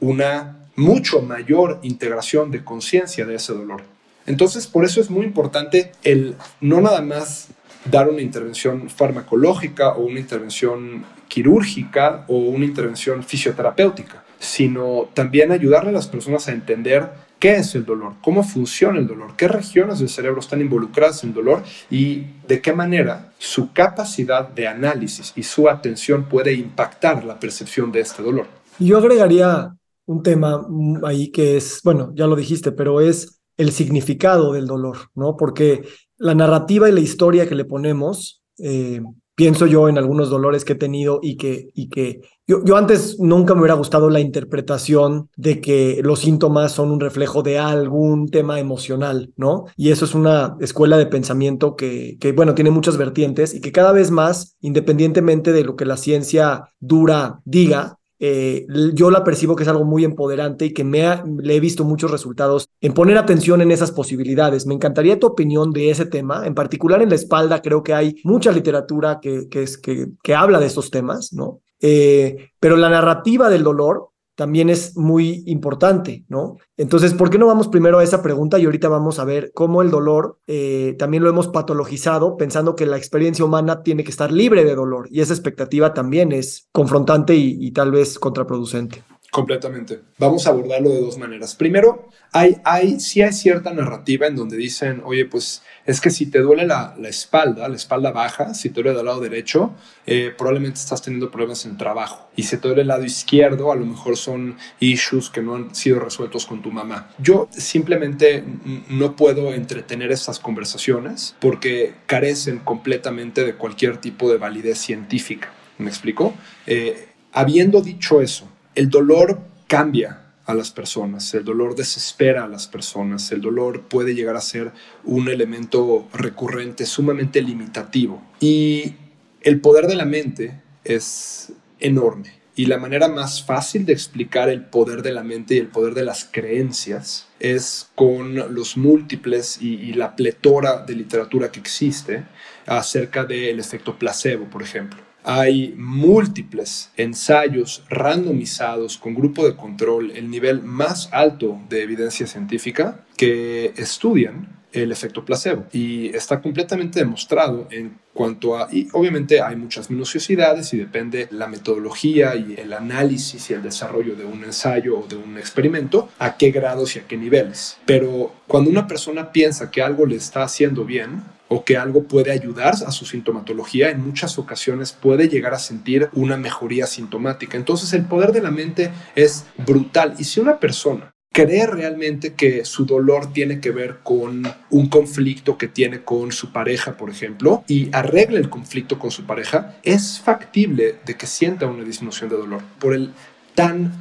una 0.01 0.69
mucho 0.77 1.21
mayor 1.23 1.79
integración 1.83 2.51
de 2.51 2.65
conciencia 2.65 3.27
de 3.27 3.37
ese 3.37 3.53
dolor. 3.53 3.83
Entonces, 4.27 4.67
por 4.67 4.85
eso 4.85 5.01
es 5.01 5.11
muy 5.11 5.25
importante 5.27 5.93
el 6.03 6.37
no 6.61 6.81
nada 6.81 7.03
más 7.03 7.49
dar 7.91 8.09
una 8.09 8.23
intervención 8.23 8.89
farmacológica 8.89 9.91
o 9.91 10.05
una 10.05 10.21
intervención 10.21 11.05
quirúrgica 11.29 12.25
o 12.29 12.37
una 12.37 12.65
intervención 12.65 13.25
fisioterapéutica, 13.25 14.25
sino 14.39 15.09
también 15.15 15.51
ayudarle 15.51 15.91
a 15.91 15.95
las 15.95 16.07
personas 16.07 16.49
a 16.49 16.53
entender 16.53 17.09
qué 17.43 17.57
es 17.57 17.75
el 17.75 17.85
dolor, 17.85 18.13
cómo 18.23 18.45
funciona 18.45 19.01
el 19.01 19.09
dolor, 19.09 19.33
qué 19.37 19.49
regiones 19.49 19.99
del 19.99 20.09
cerebro 20.09 20.39
están 20.39 20.61
involucradas 20.61 21.25
en 21.25 21.31
el 21.31 21.35
dolor 21.35 21.65
y 21.91 22.23
de 22.47 22.63
qué 22.63 22.73
manera 22.73 23.33
su 23.37 23.73
capacidad 23.73 24.49
de 24.49 24.69
análisis 24.69 25.33
y 25.35 25.43
su 25.43 25.69
atención 25.69 26.27
puede 26.27 26.53
impactar 26.53 27.25
la 27.25 27.41
percepción 27.41 27.91
de 27.91 27.99
este 27.99 28.23
dolor. 28.23 28.47
Yo 28.79 28.97
agregaría 28.97 29.75
un 30.07 30.23
tema 30.23 30.65
ahí 31.03 31.33
que 31.33 31.57
es, 31.57 31.81
bueno, 31.83 32.13
ya 32.15 32.29
lo 32.29 32.37
dijiste, 32.37 32.71
pero 32.71 33.01
es 33.01 33.43
el 33.57 33.73
significado 33.73 34.53
del 34.53 34.69
dolor, 34.69 34.99
¿no? 35.17 35.37
Porque 35.37 35.83
la 36.19 36.37
narrativa 36.37 36.89
y 36.89 36.93
la 36.93 37.01
historia 37.01 37.49
que 37.49 37.57
le 37.57 37.65
ponemos, 37.65 38.45
eh, 38.59 39.03
pienso 39.35 39.66
yo 39.66 39.88
en 39.88 39.99
algunos 39.99 40.31
dolores 40.31 40.64
que 40.64 40.75
he 40.75 40.77
tenido 40.77 41.21
y 41.23 41.37
que, 41.37 41.71
y 41.75 41.88
que 41.88 42.21
yo, 42.47 42.62
yo, 42.64 42.77
antes 42.77 43.18
nunca 43.18 43.55
me 43.55 43.61
hubiera 43.61 43.75
gustado 43.75 44.11
la 44.11 44.21
interpretación 44.21 45.31
de 45.37 45.61
que 45.61 46.01
los 46.03 46.21
síntomas 46.21 46.73
son 46.73 46.90
un 46.90 47.01
reflejo 47.01 47.42
de 47.42 47.59
algún 47.59 48.29
tema 48.29 48.61
emocional, 48.61 49.33
¿no? 49.37 49.64
Y 49.77 49.90
eso 49.90 50.05
es 50.05 50.14
una 50.14 50.57
escuela 50.61 50.99
de 50.99 51.07
pensamiento 51.07 51.77
que, 51.77 52.16
que, 52.21 52.33
bueno, 52.33 52.55
tiene 52.55 52.71
muchas 52.71 52.97
vertientes 52.97 53.55
y 53.55 53.61
que 53.61 53.73
cada 53.73 53.92
vez 53.92 54.11
más, 54.11 54.57
independientemente 54.61 55.53
de 55.53 55.64
lo 55.64 55.77
que 55.77 55.87
la 55.87 55.97
ciencia 55.97 56.68
dura 56.81 57.40
diga, 57.45 57.99
eh, 58.25 58.67
yo 58.95 59.11
la 59.11 59.25
percibo 59.25 59.57
que 59.57 59.65
es 59.65 59.69
algo 59.69 59.85
muy 59.85 60.05
empoderante 60.05 60.67
y 60.67 60.73
que 60.73 60.85
me 60.85 61.03
le 61.41 61.57
he 61.57 61.61
visto 61.61 61.83
muchos 61.83 62.09
resultados 62.09 62.69
en 62.81 62.95
poner 62.95 63.19
atención 63.19 63.61
en 63.63 63.73
esas 63.73 63.91
posibilidades. 63.91 64.65
Me 64.65 64.75
encantaría 64.75 65.19
tu 65.19 65.27
opinión 65.27 65.73
de 65.73 65.91
ese 65.91 66.07
tema, 66.07 66.47
en 66.47 66.55
particular 66.55 67.03
en 67.03 67.09
la 67.09 67.17
espalda, 67.17 67.61
creo 67.61 67.83
que 67.83 67.95
hay 67.95 68.15
mucha 68.23 68.53
literatura 68.53 69.19
que, 69.21 69.49
que 69.51 70.35
habla 70.37 70.61
de 70.61 70.67
estos 70.67 70.93
temas, 70.93 71.33
¿no? 71.33 71.63
Eh, 71.81 72.51
pero 72.61 72.77
la 72.77 72.89
narrativa 72.89 73.51
del 73.51 73.65
dolor 73.65 74.12
también 74.35 74.71
es 74.71 74.97
muy 74.97 75.42
importante, 75.47 76.25
¿no? 76.29 76.57
Entonces, 76.77 77.14
¿por 77.14 77.31
qué 77.31 77.38
no 77.38 77.47
vamos 77.47 77.68
primero 77.68 77.99
a 77.99 78.05
esa 78.05 78.23
pregunta 78.23 78.59
y 78.59 78.64
ahorita 78.64 78.88
vamos 78.88 79.18
a 79.18 79.25
ver 79.25 79.53
cómo 79.55 79.83
el 79.83 79.90
dolor 79.90 80.38
eh, 80.47 80.97
también 80.99 81.23
lo 81.23 81.31
hemos 81.31 81.49
patologizado 81.49 82.37
pensando 82.37 82.75
que 82.75 82.87
la 82.87 82.97
experiencia 82.97 83.45
humana 83.45 83.83
tiene 83.83 84.05
que 84.05 84.11
estar 84.11 84.33
libre 84.33 84.64
de 84.64 84.75
dolor 84.75 85.09
y 85.11 85.21
esa 85.21 85.35
expectativa 85.35 85.92
también 85.95 86.33
es 86.33 86.68
confrontante 86.73 87.35
y, 87.35 87.71
tal 87.73 87.90
vez 87.90 88.18
contraproducente? 88.18 89.03
Completamente. 89.33 90.03
Vamos 90.18 90.47
a 90.47 90.51
abordarlo 90.51 90.90
de 90.90 91.01
dos 91.01 91.16
maneras. 91.16 91.55
Primero, 91.55 92.11
hay, 92.33 92.59
hay, 92.64 93.01
sí 93.01 93.23
hay 93.23 93.33
cierta 93.33 93.73
narrativa 93.73 94.27
en 94.27 94.37
donde 94.37 94.59
dicen, 94.59 95.01
oye, 95.07 95.25
pues 95.25 95.62
es 95.87 96.03
que 96.03 96.11
si 96.11 96.27
te 96.27 96.40
duele 96.40 96.66
la, 96.66 96.95
espalda, 97.05 97.66
la 97.66 97.77
espalda 97.77 98.11
baja, 98.11 98.53
si 98.53 98.68
te 98.68 98.83
duele 98.83 98.95
del 98.95 99.07
lado 99.07 99.21
derecho, 99.21 99.73
eh, 100.05 100.35
probablemente 100.37 100.81
estás 100.81 101.01
teniendo 101.01 101.31
problemas 101.31 101.64
en 101.64 101.71
el 101.71 101.77
trabajo. 101.79 102.29
Y 102.37 102.42
si 102.42 102.59
te 102.59 102.68
duele 102.68 102.83
el 102.83 102.88
lado 102.88 103.07
izquierdo, 103.07 103.73
a 103.73 103.75
lo 103.75 103.87
mejor 103.87 104.18
son 104.18 104.59
issues 104.81 105.31
que 105.31 105.40
no 105.40 105.55
han 105.55 105.75
sido 105.75 105.99
resueltos 105.99 106.45
con 106.45 106.61
tu 106.61 106.71
mamá. 106.71 107.09
Yo 107.16 107.49
simplemente 107.53 108.45
no 108.90 109.16
puedo 109.16 109.55
entretener 109.55 110.12
estas 110.12 110.40
conversaciones 110.40 111.37
porque 111.40 111.95
carecen 112.05 112.59
completamente 112.59 113.45
de 113.45 113.55
cualquier 113.55 113.97
tipo 113.97 114.31
de 114.31 114.37
validez 114.37 114.77
científica. 114.77 115.55
¿Me 115.79 115.88
explico? 115.88 116.35
Eh, 116.66 117.09
habiendo 117.33 117.81
dicho 117.81 118.21
eso, 118.21 118.52
el 118.75 118.91
dolor 118.91 119.41
cambia 119.67 120.23
a 120.45 120.55
las 120.55 120.71
personas, 120.71 121.33
el 121.35 121.45
dolor 121.45 121.77
desespera 121.77 122.45
a 122.45 122.49
las 122.49 122.67
personas, 122.67 123.31
el 123.33 123.41
dolor 123.41 123.83
puede 123.83 124.15
llegar 124.15 124.37
a 124.37 124.41
ser 124.41 124.73
un 125.05 125.29
elemento 125.29 126.09
recurrente 126.13 126.85
sumamente 126.85 127.41
limitativo 127.43 128.23
y 128.41 128.95
el 129.41 129.61
poder 129.61 129.87
de 129.87 129.95
la 129.95 130.05
mente 130.05 130.61
es 130.85 131.53
enorme. 131.79 132.43
Y 132.55 132.67
la 132.67 132.77
manera 132.77 133.09
más 133.09 133.43
fácil 133.43 133.87
de 133.87 133.95
explicar 133.95 134.51
el 134.51 134.63
poder 134.63 135.01
de 135.01 135.13
la 135.13 135.23
mente 135.23 135.55
y 135.55 135.59
el 135.59 135.69
poder 135.69 135.95
de 135.95 136.05
las 136.05 136.29
creencias 136.31 137.27
es 137.41 137.89
con 137.95 138.35
los 138.55 138.77
múltiples 138.77 139.61
y, 139.63 139.95
la 139.95 140.15
pletora 140.15 140.85
de 140.85 140.95
literatura 140.95 141.51
que 141.51 141.61
existe 141.61 142.25
acerca 142.67 143.25
del 143.25 143.59
efecto 143.59 143.99
placebo, 143.99 144.51
por 144.51 144.63
ejemplo. 144.63 145.01
Hay 145.25 145.75
múltiples 145.77 146.91
ensayos 146.97 147.85
randomizados 147.89 148.99
con 148.99 149.15
grupo 149.15 149.47
de 149.47 149.57
control, 149.57 150.11
el 150.13 150.31
nivel 150.31 150.63
más 150.63 151.09
alto 151.13 151.61
de 151.69 151.83
evidencia 151.83 152.27
científica, 152.27 153.05
que 153.17 153.73
estudian 153.77 154.63
el 154.73 154.91
efecto 154.91 155.25
placebo 155.25 155.67
y 155.73 156.09
está 156.17 156.41
completamente 156.41 156.99
demostrado 156.99 157.69
en 157.71 157.99
cuanto 158.13 158.57
a, 158.57 158.69
y 158.73 158.89
obviamente 158.93 159.41
hay 159.41 159.57
muchas 159.57 159.91
minuciosidades 159.91 160.73
y 160.75 160.79
depende 160.79 161.29
la 161.31 161.47
metodología 161.47 162.35
y 162.37 162.55
el 162.59 162.73
análisis 162.73 163.51
y 163.51 163.55
el 163.55 163.63
desarrollo 163.63 164.17
de 164.17 164.25
un 164.25 164.45
ensayo 164.45 164.99
o 164.99 165.07
de 165.07 165.17
un 165.17 165.39
experimento, 165.39 166.09
a 166.19 166.37
qué 166.37 166.51
grados 166.51 166.97
y 166.97 167.01
a 167.01 167.07
qué 167.07 167.17
niveles. 167.17 167.79
Pero 167.87 168.33
cuando 168.47 168.71
una 168.71 168.87
persona 168.87 169.33
piensa 169.33 169.71
que 169.71 169.83
algo 169.83 170.07
le 170.07 170.17
está 170.17 170.43
haciendo 170.43 170.85
bien, 170.85 171.23
o 171.55 171.65
que 171.65 171.77
algo 171.77 172.05
puede 172.05 172.33
ayudar 172.33 172.73
a 172.87 172.91
su 172.91 173.05
sintomatología, 173.05 173.91
en 173.91 174.01
muchas 174.01 174.38
ocasiones 174.38 174.93
puede 174.93 175.29
llegar 175.29 175.53
a 175.53 175.59
sentir 175.59 176.09
una 176.15 176.38
mejoría 176.38 176.87
sintomática. 176.87 177.59
Entonces 177.59 177.93
el 177.93 178.07
poder 178.07 178.33
de 178.33 178.41
la 178.41 178.51
mente 178.51 178.91
es 179.15 179.45
brutal. 179.59 180.15
Y 180.19 180.25
si 180.25 180.41
una 180.41 180.59
persona 180.59 181.12
cree 181.31 181.67
realmente 181.67 182.33
que 182.33 182.65
su 182.65 182.87
dolor 182.87 183.35
tiene 183.35 183.61
que 183.61 183.71
ver 183.71 183.99
con 184.03 184.45
un 184.71 184.88
conflicto 184.88 185.59
que 185.59 185.69
tiene 185.69 186.03
con 186.03 186.33
su 186.33 186.53
pareja, 186.53 186.97
por 186.97 187.11
ejemplo, 187.11 187.65
y 187.69 187.91
arregla 187.93 188.38
el 188.38 188.49
conflicto 188.49 188.99
con 188.99 189.11
su 189.11 189.25
pareja, 189.25 189.77
es 189.83 190.21
factible 190.21 190.97
de 191.05 191.17
que 191.19 191.27
sienta 191.27 191.67
una 191.67 191.85
disminución 191.85 192.31
de 192.31 192.37
dolor 192.37 192.62
por 192.79 192.95
el 192.95 193.12
tan 193.55 193.93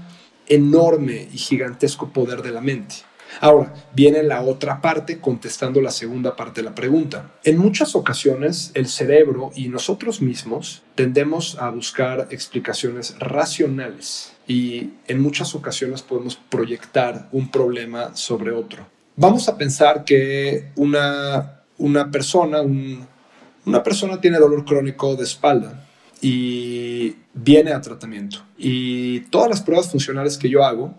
enorme 0.48 1.28
y 1.34 1.38
gigantesco 1.38 2.14
poder 2.14 2.44
de 2.44 2.52
la 2.52 2.62
mente. 2.62 3.11
Ahora, 3.40 3.74
viene 3.94 4.24
la 4.24 4.42
otra 4.42 4.82
parte 4.82 5.20
contestando 5.20 5.82
la 5.82 5.92
segunda 5.92 6.36
parte 6.36 6.62
de 6.62 6.70
la 6.70 6.76
pregunta. 6.76 7.32
En 7.44 7.58
muchas 7.58 7.96
ocasiones, 7.96 8.72
el 8.74 8.88
cerebro 8.88 9.52
y 9.56 9.70
nosotros 9.70 10.22
mismos 10.22 10.84
tendemos 10.96 11.58
a 11.60 11.70
buscar 11.70 12.28
explicaciones 12.32 13.16
racionales 13.20 14.34
y 14.48 14.92
en 15.08 15.22
muchas 15.22 15.56
ocasiones 15.56 16.02
podemos 16.02 16.36
proyectar 16.36 17.30
un 17.32 17.50
problema 17.50 18.16
sobre 18.16 18.52
otro. 18.52 18.86
Vamos 19.16 19.48
a 19.48 19.58
pensar 19.58 20.04
que 20.04 20.72
una, 20.76 21.62
una 21.78 22.12
persona, 22.12 22.62
una 22.62 23.84
persona 23.84 24.20
tiene 24.20 24.40
dolor 24.40 24.66
crónico 24.66 25.16
de 25.16 25.24
espalda 25.24 25.88
y 26.22 27.16
viene 27.34 27.72
a 27.72 27.82
tratamiento. 27.82 28.44
Y 28.58 29.22
todas 29.22 29.50
las 29.50 29.62
pruebas 29.62 29.90
funcionales 29.90 30.38
que 30.38 30.50
yo 30.50 30.64
hago 30.64 30.94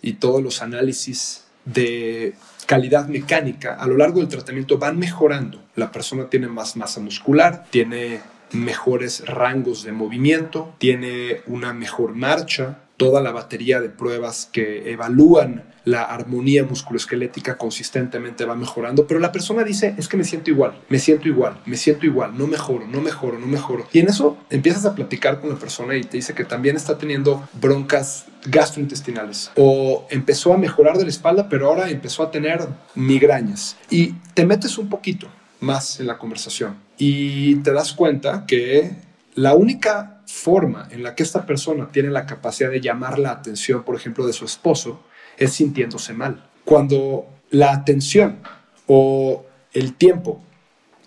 y 0.00 0.14
todos 0.14 0.42
los 0.42 0.62
análisis 0.62 1.44
de 1.64 2.34
calidad 2.66 3.08
mecánica 3.08 3.74
a 3.74 3.86
lo 3.86 3.96
largo 3.96 4.20
del 4.20 4.28
tratamiento 4.28 4.78
van 4.78 4.98
mejorando. 4.98 5.62
La 5.76 5.90
persona 5.90 6.28
tiene 6.28 6.48
más 6.48 6.76
masa 6.76 7.00
muscular, 7.00 7.66
tiene 7.70 8.20
mejores 8.52 9.26
rangos 9.26 9.82
de 9.82 9.92
movimiento, 9.92 10.74
tiene 10.78 11.40
una 11.46 11.72
mejor 11.72 12.14
marcha, 12.14 12.78
toda 12.96 13.20
la 13.20 13.32
batería 13.32 13.80
de 13.80 13.88
pruebas 13.88 14.48
que 14.52 14.92
evalúan 14.92 15.64
la 15.84 16.02
armonía 16.02 16.64
musculoesquelética 16.64 17.56
consistentemente 17.56 18.44
va 18.44 18.54
mejorando, 18.54 19.06
pero 19.06 19.20
la 19.20 19.32
persona 19.32 19.64
dice, 19.64 19.94
es 19.98 20.08
que 20.08 20.16
me 20.16 20.24
siento 20.24 20.50
igual, 20.50 20.80
me 20.88 20.98
siento 20.98 21.28
igual, 21.28 21.60
me 21.66 21.76
siento 21.76 22.06
igual, 22.06 22.36
no 22.38 22.46
mejoro, 22.46 22.86
no 22.86 23.00
mejoro, 23.00 23.38
no 23.38 23.46
mejoro. 23.46 23.86
Y 23.92 23.98
en 23.98 24.08
eso 24.08 24.38
empiezas 24.50 24.86
a 24.86 24.94
platicar 24.94 25.40
con 25.40 25.50
la 25.50 25.56
persona 25.56 25.96
y 25.96 26.02
te 26.02 26.16
dice 26.18 26.34
que 26.34 26.44
también 26.44 26.76
está 26.76 26.98
teniendo 26.98 27.48
broncas 27.54 28.26
gastrointestinales 28.46 29.50
o 29.56 30.06
empezó 30.10 30.52
a 30.52 30.58
mejorar 30.58 30.96
de 30.98 31.04
la 31.04 31.10
espalda, 31.10 31.48
pero 31.48 31.68
ahora 31.68 31.90
empezó 31.90 32.22
a 32.22 32.30
tener 32.30 32.66
migrañas. 32.94 33.76
Y 33.90 34.12
te 34.34 34.46
metes 34.46 34.78
un 34.78 34.88
poquito 34.88 35.28
más 35.60 36.00
en 36.00 36.06
la 36.06 36.18
conversación 36.18 36.76
y 36.98 37.56
te 37.56 37.72
das 37.72 37.92
cuenta 37.92 38.44
que 38.46 38.96
la 39.34 39.54
única 39.54 40.11
forma 40.32 40.88
en 40.90 41.02
la 41.02 41.14
que 41.14 41.22
esta 41.22 41.44
persona 41.44 41.88
tiene 41.92 42.10
la 42.10 42.24
capacidad 42.24 42.70
de 42.70 42.80
llamar 42.80 43.18
la 43.18 43.30
atención, 43.30 43.84
por 43.84 43.94
ejemplo, 43.94 44.26
de 44.26 44.32
su 44.32 44.46
esposo, 44.46 45.02
es 45.36 45.52
sintiéndose 45.52 46.14
mal. 46.14 46.48
Cuando 46.64 47.26
la 47.50 47.72
atención 47.72 48.38
o 48.86 49.44
el 49.72 49.94
tiempo 49.94 50.42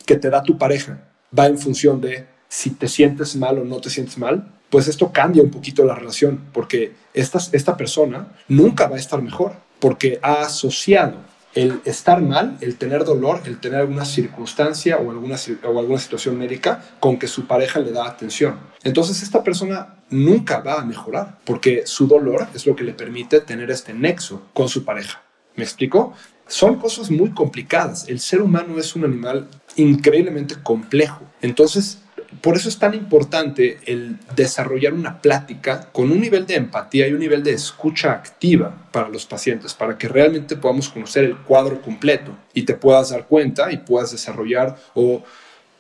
que 0.06 0.16
te 0.16 0.30
da 0.30 0.44
tu 0.44 0.58
pareja 0.58 1.10
va 1.38 1.48
en 1.48 1.58
función 1.58 2.00
de 2.00 2.28
si 2.48 2.70
te 2.70 2.88
sientes 2.88 3.36
mal 3.36 3.58
o 3.58 3.66
no 3.66 3.82
te 3.82 3.90
sientes 3.90 4.18
mal, 4.18 4.54
pues 4.70 4.88
esto 4.88 5.12
cambia 5.12 5.42
un 5.42 5.52
poquito 5.52 5.84
la 5.84 5.96
relación, 5.96 6.46
porque 6.54 6.94
esta, 7.14 7.40
esta 7.52 7.76
persona 7.76 8.28
nunca 8.48 8.88
va 8.88 8.96
a 8.96 9.00
estar 9.00 9.22
mejor, 9.22 9.54
porque 9.80 10.20
ha 10.22 10.44
asociado 10.44 11.18
el 11.56 11.82
estar 11.86 12.22
mal, 12.22 12.58
el 12.62 12.76
tener 12.76 13.06
dolor, 13.06 13.42
el 13.46 13.60
tener 13.60 13.80
alguna 13.80 14.06
circunstancia 14.06 14.98
o 14.98 15.10
alguna, 15.10 15.38
o 15.64 15.80
alguna 15.80 16.00
situación 16.00 16.38
médica 16.38 16.84
con 17.00 17.18
que 17.18 17.28
su 17.28 17.48
pareja 17.48 17.80
le 17.80 17.92
da 17.92 18.06
atención. 18.06 18.60
Entonces 18.84 19.24
esta 19.24 19.42
persona 19.44 19.96
nunca 20.10 20.60
va 20.60 20.82
a 20.82 20.86
mejorar 20.86 21.40
porque 21.46 21.84
su 21.86 22.08
dolor 22.08 22.48
es 22.54 22.68
lo 22.68 22.76
que 22.76 22.84
le 22.84 22.94
permite 22.94 23.40
tener 23.40 23.72
este 23.72 23.94
nexo 23.94 24.44
con 24.54 24.70
su 24.70 24.84
pareja. 24.84 25.24
¿Me 25.56 25.64
explico? 25.64 26.14
Son 26.48 26.76
cosas 26.76 27.10
muy 27.10 27.32
complicadas. 27.32 28.08
El 28.10 28.20
ser 28.20 28.42
humano 28.42 28.78
es 28.78 28.96
un 28.96 29.06
animal 29.06 29.48
increíblemente 29.78 30.56
complejo. 30.62 31.22
Entonces, 31.42 32.00
por 32.42 32.56
eso 32.56 32.70
es 32.70 32.78
tan 32.78 32.94
importante 32.94 33.80
el 33.86 34.18
desarrollar 34.36 34.94
una 34.94 35.22
plática 35.22 35.90
con 35.92 36.12
un 36.12 36.20
nivel 36.20 36.46
de 36.46 36.56
empatía 36.56 37.08
y 37.08 37.14
un 37.14 37.20
nivel 37.20 37.44
de 37.44 37.54
escucha 37.54 38.12
activa 38.12 38.90
para 38.92 39.10
los 39.10 39.26
pacientes, 39.26 39.74
para 39.74 39.98
que 39.98 40.08
realmente 40.08 40.56
podamos 40.56 40.90
conocer 40.90 41.24
el 41.24 41.38
cuadro 41.38 41.82
completo 41.82 42.36
y 42.54 42.64
te 42.64 42.76
puedas 42.76 43.10
dar 43.10 43.28
cuenta 43.28 43.72
y 43.72 43.78
puedas 43.78 44.12
desarrollar 44.12 44.76
o 44.94 45.24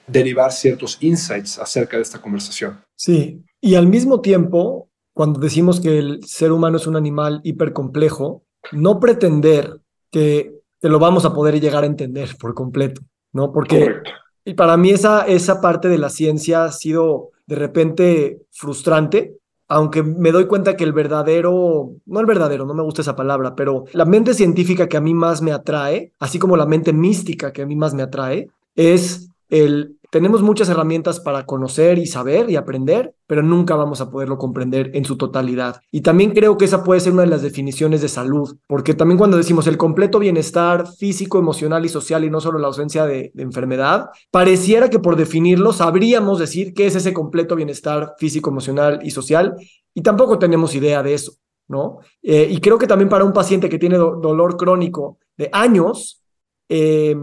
derivar 0.07 0.51
ciertos 0.51 0.97
insights 1.01 1.59
acerca 1.59 1.97
de 1.97 2.03
esta 2.03 2.21
conversación. 2.21 2.79
Sí, 2.95 3.43
y 3.61 3.75
al 3.75 3.87
mismo 3.87 4.21
tiempo, 4.21 4.89
cuando 5.13 5.39
decimos 5.39 5.79
que 5.79 5.97
el 5.97 6.23
ser 6.23 6.51
humano 6.51 6.77
es 6.77 6.87
un 6.87 6.95
animal 6.95 7.41
hipercomplejo, 7.43 8.43
no 8.71 8.99
pretender 8.99 9.81
que, 10.11 10.53
que 10.79 10.89
lo 10.89 10.99
vamos 10.99 11.25
a 11.25 11.33
poder 11.33 11.59
llegar 11.59 11.83
a 11.83 11.87
entender 11.87 12.35
por 12.39 12.53
completo, 12.53 13.01
¿no? 13.33 13.51
Porque 13.51 14.01
y 14.45 14.53
para 14.53 14.77
mí 14.77 14.91
esa, 14.91 15.25
esa 15.25 15.59
parte 15.59 15.89
de 15.89 15.97
la 15.97 16.09
ciencia 16.09 16.65
ha 16.65 16.71
sido 16.71 17.31
de 17.47 17.55
repente 17.55 18.41
frustrante, 18.51 19.37
aunque 19.67 20.03
me 20.03 20.31
doy 20.31 20.45
cuenta 20.45 20.77
que 20.77 20.83
el 20.83 20.93
verdadero, 20.93 21.91
no 22.05 22.19
el 22.19 22.27
verdadero, 22.27 22.65
no 22.65 22.75
me 22.75 22.83
gusta 22.83 23.01
esa 23.01 23.15
palabra, 23.15 23.55
pero 23.55 23.85
la 23.93 24.05
mente 24.05 24.35
científica 24.35 24.87
que 24.87 24.97
a 24.97 25.01
mí 25.01 25.15
más 25.15 25.41
me 25.41 25.51
atrae, 25.51 26.11
así 26.19 26.37
como 26.37 26.55
la 26.55 26.67
mente 26.67 26.93
mística 26.93 27.51
que 27.51 27.63
a 27.63 27.65
mí 27.65 27.75
más 27.75 27.95
me 27.95 28.03
atrae, 28.03 28.49
es 28.75 29.29
el 29.49 29.97
tenemos 30.15 30.41
muchas 30.41 30.69
herramientas 30.69 31.19
para 31.19 31.45
conocer 31.45 31.97
y 31.97 32.05
saber 32.05 32.49
y 32.49 32.55
aprender, 32.55 33.13
pero 33.27 33.43
nunca 33.43 33.75
vamos 33.75 33.99
a 33.99 34.09
poderlo 34.09 34.37
comprender 34.37 34.91
en 34.93 35.03
su 35.03 35.17
totalidad. 35.17 35.81
Y 35.91 36.03
también 36.03 36.31
creo 36.31 36.57
que 36.57 36.63
esa 36.63 36.85
puede 36.85 37.01
ser 37.01 37.11
una 37.11 37.23
de 37.23 37.27
las 37.27 37.41
definiciones 37.41 38.01
de 38.01 38.07
salud, 38.07 38.55
porque 38.65 38.93
también 38.93 39.17
cuando 39.17 39.35
decimos 39.35 39.67
el 39.67 39.75
completo 39.75 40.17
bienestar 40.19 40.87
físico, 40.87 41.37
emocional 41.37 41.83
y 41.83 41.89
social 41.89 42.23
y 42.23 42.29
no 42.29 42.39
solo 42.39 42.59
la 42.59 42.67
ausencia 42.67 43.05
de, 43.05 43.33
enfermedad, 43.35 44.05
pareciera 44.31 44.89
que 44.89 44.99
por 44.99 45.17
definirlo 45.17 45.73
sabríamos 45.73 46.39
decir 46.39 46.73
qué 46.73 46.85
es 46.85 46.95
ese 46.95 47.11
completo 47.11 47.57
bienestar 47.57 48.13
físico, 48.17 48.49
emocional 48.49 49.01
y 49.03 49.11
social, 49.11 49.57
y 49.93 50.01
tampoco 50.01 50.39
tenemos 50.39 50.75
idea 50.75 51.03
de 51.03 51.13
eso. 51.13 51.33
¿No? 51.67 51.97
Eh, 52.23 52.47
y 52.49 52.61
creo 52.61 52.77
que 52.77 52.87
también 52.87 53.09
para 53.09 53.25
un 53.25 53.33
paciente 53.33 53.67
que 53.67 53.79
tiene 53.79 53.97
dolor 53.97 54.55
crónico 54.55 55.17
de 55.35 55.49
años, 55.51 56.23
eh, 56.69 57.17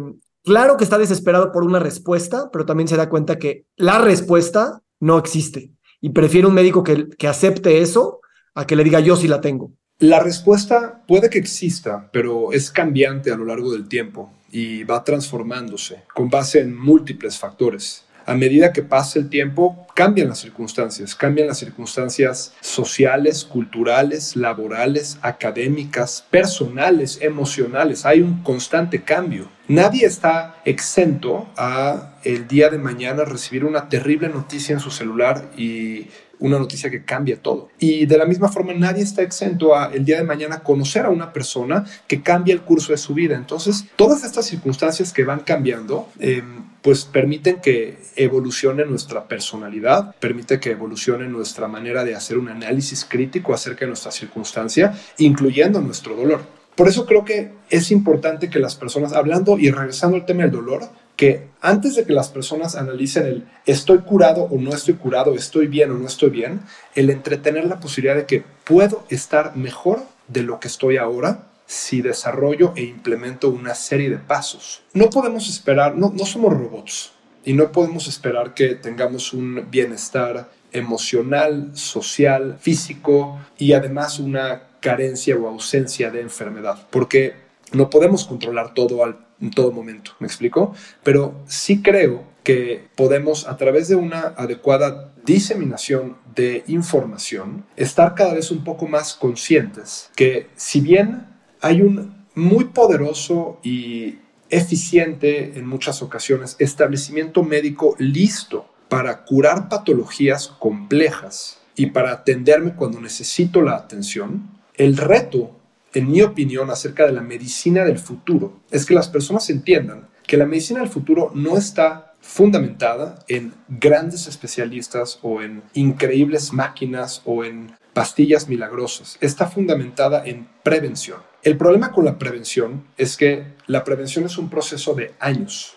claro 0.44 0.76
que 0.76 0.84
está 0.84 0.98
desesperado 0.98 1.52
por 1.52 1.64
una 1.64 1.78
respuesta, 1.78 2.50
pero 2.52 2.66
también 2.66 2.88
se 2.88 2.96
da 2.96 3.08
cuenta 3.08 3.38
que 3.38 3.66
la 3.76 3.98
respuesta 3.98 4.82
no 5.00 5.18
existe 5.18 5.72
y 6.00 6.10
prefiere 6.10 6.46
un 6.46 6.54
médico 6.54 6.82
que, 6.82 7.08
que 7.08 7.28
acepte 7.28 7.80
eso 7.80 8.20
a 8.54 8.66
que 8.66 8.76
le 8.76 8.84
diga 8.84 9.00
yo 9.00 9.16
sí 9.16 9.28
la 9.28 9.40
tengo. 9.40 9.72
La 9.98 10.18
respuesta 10.18 11.04
puede 11.06 11.30
que 11.30 11.38
exista, 11.38 12.10
pero 12.12 12.52
es 12.52 12.70
cambiante 12.70 13.30
a 13.30 13.36
lo 13.36 13.44
largo 13.44 13.72
del 13.72 13.88
tiempo 13.88 14.32
y 14.50 14.84
va 14.84 15.04
transformándose 15.04 16.04
con 16.14 16.28
base 16.28 16.60
en 16.60 16.76
múltiples 16.76 17.38
factores 17.38 18.04
a 18.26 18.34
medida 18.34 18.72
que 18.72 18.82
pasa 18.82 19.18
el 19.18 19.28
tiempo, 19.28 19.86
cambian 19.94 20.28
las 20.28 20.38
circunstancias, 20.38 21.14
cambian 21.14 21.48
las 21.48 21.58
circunstancias 21.58 22.54
sociales, 22.60 23.44
culturales, 23.44 24.36
laborales, 24.36 25.18
académicas, 25.22 26.24
personales, 26.30 27.18
emocionales. 27.20 28.06
Hay 28.06 28.20
un 28.20 28.42
constante 28.42 29.02
cambio. 29.02 29.48
Nadie 29.68 30.06
está 30.06 30.56
exento 30.64 31.48
a 31.56 32.18
el 32.24 32.46
día 32.46 32.68
de 32.68 32.78
mañana 32.78 33.24
recibir 33.24 33.64
una 33.64 33.88
terrible 33.88 34.28
noticia 34.28 34.72
en 34.72 34.80
su 34.80 34.90
celular 34.90 35.50
y 35.56 36.08
una 36.42 36.58
noticia 36.58 36.90
que 36.90 37.04
cambia 37.04 37.40
todo. 37.40 37.68
Y 37.78 38.06
de 38.06 38.18
la 38.18 38.26
misma 38.26 38.48
forma, 38.48 38.74
nadie 38.74 39.02
está 39.02 39.22
exento 39.22 39.76
a 39.76 39.92
el 39.94 40.04
día 40.04 40.16
de 40.16 40.24
mañana 40.24 40.60
conocer 40.64 41.06
a 41.06 41.10
una 41.10 41.32
persona 41.32 41.84
que 42.08 42.20
cambia 42.22 42.52
el 42.52 42.62
curso 42.62 42.92
de 42.92 42.98
su 42.98 43.14
vida. 43.14 43.36
Entonces, 43.36 43.86
todas 43.94 44.24
estas 44.24 44.46
circunstancias 44.46 45.12
que 45.12 45.24
van 45.24 45.40
cambiando, 45.40 46.08
em, 46.18 46.64
pues 46.82 47.04
permiten 47.04 47.60
que 47.60 47.96
evolucione 48.16 48.84
nuestra 48.84 49.28
personalidad, 49.28 50.14
permite 50.16 50.58
que 50.58 50.72
evolucione 50.72 51.28
nuestra 51.28 51.68
manera 51.68 52.04
de 52.04 52.16
hacer 52.16 52.36
un 52.36 52.48
análisis 52.48 53.06
crítico 53.08 53.54
acerca 53.54 53.80
de 53.80 53.88
nuestra 53.88 54.10
circunstancia, 54.10 54.92
incluyendo 55.18 55.80
nuestro 55.80 56.16
dolor. 56.16 56.40
Por 56.74 56.88
eso 56.88 57.06
creo 57.06 57.24
que 57.24 57.52
es 57.70 57.90
importante 57.90 58.50
que 58.50 58.58
las 58.58 58.74
personas, 58.74 59.12
hablando 59.12 59.58
y 59.58 59.70
regresando 59.70 60.16
al 60.16 60.26
tema 60.26 60.42
del 60.42 60.52
dolor, 60.52 60.88
que 61.16 61.48
antes 61.60 61.94
de 61.94 62.04
que 62.04 62.14
las 62.14 62.30
personas 62.30 62.74
analicen 62.74 63.26
el 63.26 63.44
estoy 63.66 63.98
curado 63.98 64.44
o 64.44 64.58
no 64.58 64.70
estoy 64.70 64.94
curado, 64.94 65.34
estoy 65.34 65.68
bien 65.68 65.92
o 65.92 65.98
no 65.98 66.06
estoy 66.06 66.30
bien, 66.30 66.62
el 66.94 67.10
entretener 67.10 67.66
la 67.66 67.78
posibilidad 67.78 68.16
de 68.16 68.26
que 68.26 68.42
puedo 68.64 69.04
estar 69.08 69.54
mejor 69.56 70.02
de 70.28 70.42
lo 70.42 70.58
que 70.58 70.68
estoy 70.68 70.96
ahora 70.96 71.51
si 71.66 72.02
desarrollo 72.02 72.72
e 72.76 72.82
implemento 72.82 73.48
una 73.48 73.74
serie 73.74 74.10
de 74.10 74.18
pasos. 74.18 74.82
No 74.94 75.10
podemos 75.10 75.48
esperar, 75.48 75.96
no, 75.96 76.12
no 76.14 76.24
somos 76.26 76.52
robots 76.52 77.12
y 77.44 77.52
no 77.54 77.72
podemos 77.72 78.06
esperar 78.08 78.54
que 78.54 78.74
tengamos 78.74 79.32
un 79.32 79.66
bienestar 79.70 80.50
emocional, 80.72 81.70
social, 81.74 82.56
físico 82.60 83.38
y 83.58 83.72
además 83.72 84.18
una 84.18 84.68
carencia 84.80 85.36
o 85.36 85.48
ausencia 85.48 86.10
de 86.10 86.20
enfermedad, 86.20 86.86
porque 86.90 87.34
no 87.72 87.90
podemos 87.90 88.24
controlar 88.24 88.74
todo 88.74 89.04
al, 89.04 89.18
en 89.40 89.50
todo 89.50 89.72
momento, 89.72 90.12
¿me 90.18 90.26
explico? 90.26 90.74
Pero 91.02 91.34
sí 91.46 91.82
creo 91.82 92.24
que 92.42 92.88
podemos, 92.96 93.46
a 93.46 93.56
través 93.56 93.88
de 93.88 93.94
una 93.94 94.34
adecuada 94.36 95.12
diseminación 95.24 96.16
de 96.34 96.64
información, 96.66 97.64
estar 97.76 98.14
cada 98.14 98.34
vez 98.34 98.50
un 98.50 98.64
poco 98.64 98.88
más 98.88 99.14
conscientes 99.14 100.10
que 100.16 100.48
si 100.56 100.80
bien 100.80 101.31
hay 101.62 101.80
un 101.80 102.26
muy 102.34 102.66
poderoso 102.66 103.58
y 103.62 104.18
eficiente 104.50 105.58
en 105.58 105.66
muchas 105.66 106.02
ocasiones 106.02 106.56
establecimiento 106.58 107.42
médico 107.42 107.94
listo 107.98 108.66
para 108.88 109.24
curar 109.24 109.70
patologías 109.70 110.48
complejas 110.58 111.60
y 111.74 111.86
para 111.86 112.12
atenderme 112.12 112.74
cuando 112.74 113.00
necesito 113.00 113.62
la 113.62 113.76
atención, 113.76 114.50
el 114.74 114.98
reto, 114.98 115.56
en 115.94 116.10
mi 116.10 116.20
opinión, 116.20 116.68
acerca 116.68 117.06
de 117.06 117.12
la 117.12 117.22
medicina 117.22 117.84
del 117.84 117.98
futuro 117.98 118.60
es 118.70 118.84
que 118.84 118.92
las 118.92 119.08
personas 119.08 119.48
entiendan 119.48 120.08
que 120.26 120.36
la 120.36 120.46
medicina 120.46 120.80
del 120.80 120.90
futuro 120.90 121.30
no 121.34 121.56
está 121.56 122.14
fundamentada 122.20 123.18
en 123.28 123.54
grandes 123.68 124.26
especialistas 124.26 125.18
o 125.22 125.42
en 125.42 125.62
increíbles 125.74 126.52
máquinas 126.52 127.22
o 127.24 127.44
en 127.44 127.72
pastillas 127.94 128.48
milagrosas. 128.48 129.16
Está 129.20 129.46
fundamentada 129.46 130.24
en 130.24 130.48
prevención. 130.62 131.31
El 131.42 131.56
problema 131.56 131.90
con 131.90 132.04
la 132.04 132.20
prevención 132.20 132.84
es 132.96 133.16
que 133.16 133.54
la 133.66 133.82
prevención 133.82 134.24
es 134.24 134.38
un 134.38 134.48
proceso 134.48 134.94
de 134.94 135.12
años 135.18 135.74